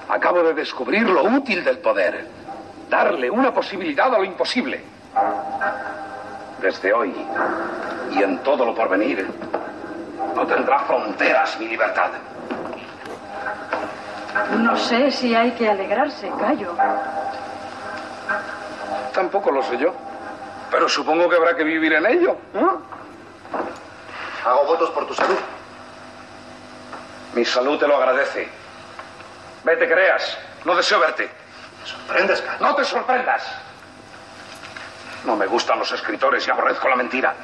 acabo 0.07 0.43
de 0.43 0.53
descubrir 0.53 1.03
lo 1.09 1.24
útil 1.24 1.61
del 1.63 1.80
poder. 1.80 2.26
Darle 2.89 3.30
una 3.30 3.53
posibilidad 3.53 4.13
a 4.13 4.17
lo 4.17 4.24
imposible. 4.24 4.82
Desde 6.61 6.93
hoy 6.93 7.13
y 8.11 8.24
en 8.24 8.38
todo 8.39 8.65
lo 8.65 8.74
porvenir, 8.74 9.28
no 10.36 10.47
tendrá 10.47 10.80
fronteras 10.80 11.59
mi 11.59 11.67
libertad. 11.67 12.11
No 14.57 14.78
sé 14.78 15.11
si 15.11 15.36
hay 15.36 15.51
que 15.51 15.69
alegrarse, 15.69 16.32
Cayo. 16.39 16.74
Tampoco 19.13 19.51
lo 19.51 19.63
sé 19.63 19.78
yo. 19.78 19.93
Pero 20.69 20.88
supongo 20.88 21.28
que 21.28 21.36
habrá 21.36 21.55
que 21.57 21.65
vivir 21.65 21.91
en 21.91 22.05
ello. 22.05 22.38
¿no? 22.53 22.82
Hago 24.45 24.65
votos 24.65 24.89
por 24.91 25.05
tu 25.05 25.13
salud. 25.13 25.38
Mi 27.34 27.43
salud 27.43 27.78
te 27.78 27.88
lo 27.88 27.97
agradece. 27.97 28.61
Vete, 29.64 29.88
creas. 29.88 30.38
No 30.66 30.76
deseo 30.76 30.99
verte. 30.99 31.30
Me 31.82 31.88
sorprendes, 31.88 32.41
Cayo. 32.41 32.57
No 32.59 32.76
te 32.76 32.86
sorprendas. 32.86 33.43
No 35.26 35.36
me 35.36 35.45
gustan 35.45 35.80
los 35.80 35.91
escritores 35.91 36.47
y 36.47 36.51
aborrezco 36.51 36.89
la 36.89 36.95
mentira. 36.95 37.36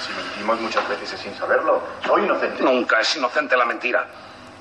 Si 0.00 0.12
mentimos 0.12 0.60
muchas 0.60 0.88
veces 0.88 1.12
es 1.12 1.20
sin 1.20 1.34
saberlo. 1.36 1.82
Soy 2.04 2.24
inocente. 2.24 2.62
Nunca 2.62 3.00
es 3.00 3.16
inocente 3.16 3.56
la 3.56 3.64
mentira. 3.64 4.06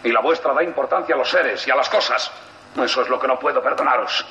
Y 0.04 0.12
la 0.12 0.22
vuestra 0.22 0.54
da 0.54 0.64
importancia 0.64 1.16
a 1.16 1.18
los 1.18 1.30
seres 1.30 1.66
y 1.68 1.72
a 1.72 1.76
las 1.76 1.90
cosas. 1.90 2.32
Eso 2.82 3.02
es 3.02 3.10
lo 3.10 3.20
que 3.20 3.28
no 3.28 3.40
puedo 3.40 3.62
perdonaros. 3.62 4.26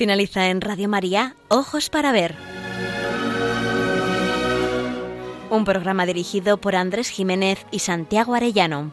Finaliza 0.00 0.48
en 0.48 0.62
Radio 0.62 0.88
María 0.88 1.36
Ojos 1.48 1.90
para 1.90 2.10
Ver. 2.10 2.49
Un 5.50 5.64
programa 5.64 6.06
dirigido 6.06 6.58
por 6.58 6.76
Andrés 6.76 7.08
Jiménez 7.08 7.66
y 7.72 7.80
Santiago 7.80 8.34
Arellano. 8.34 8.92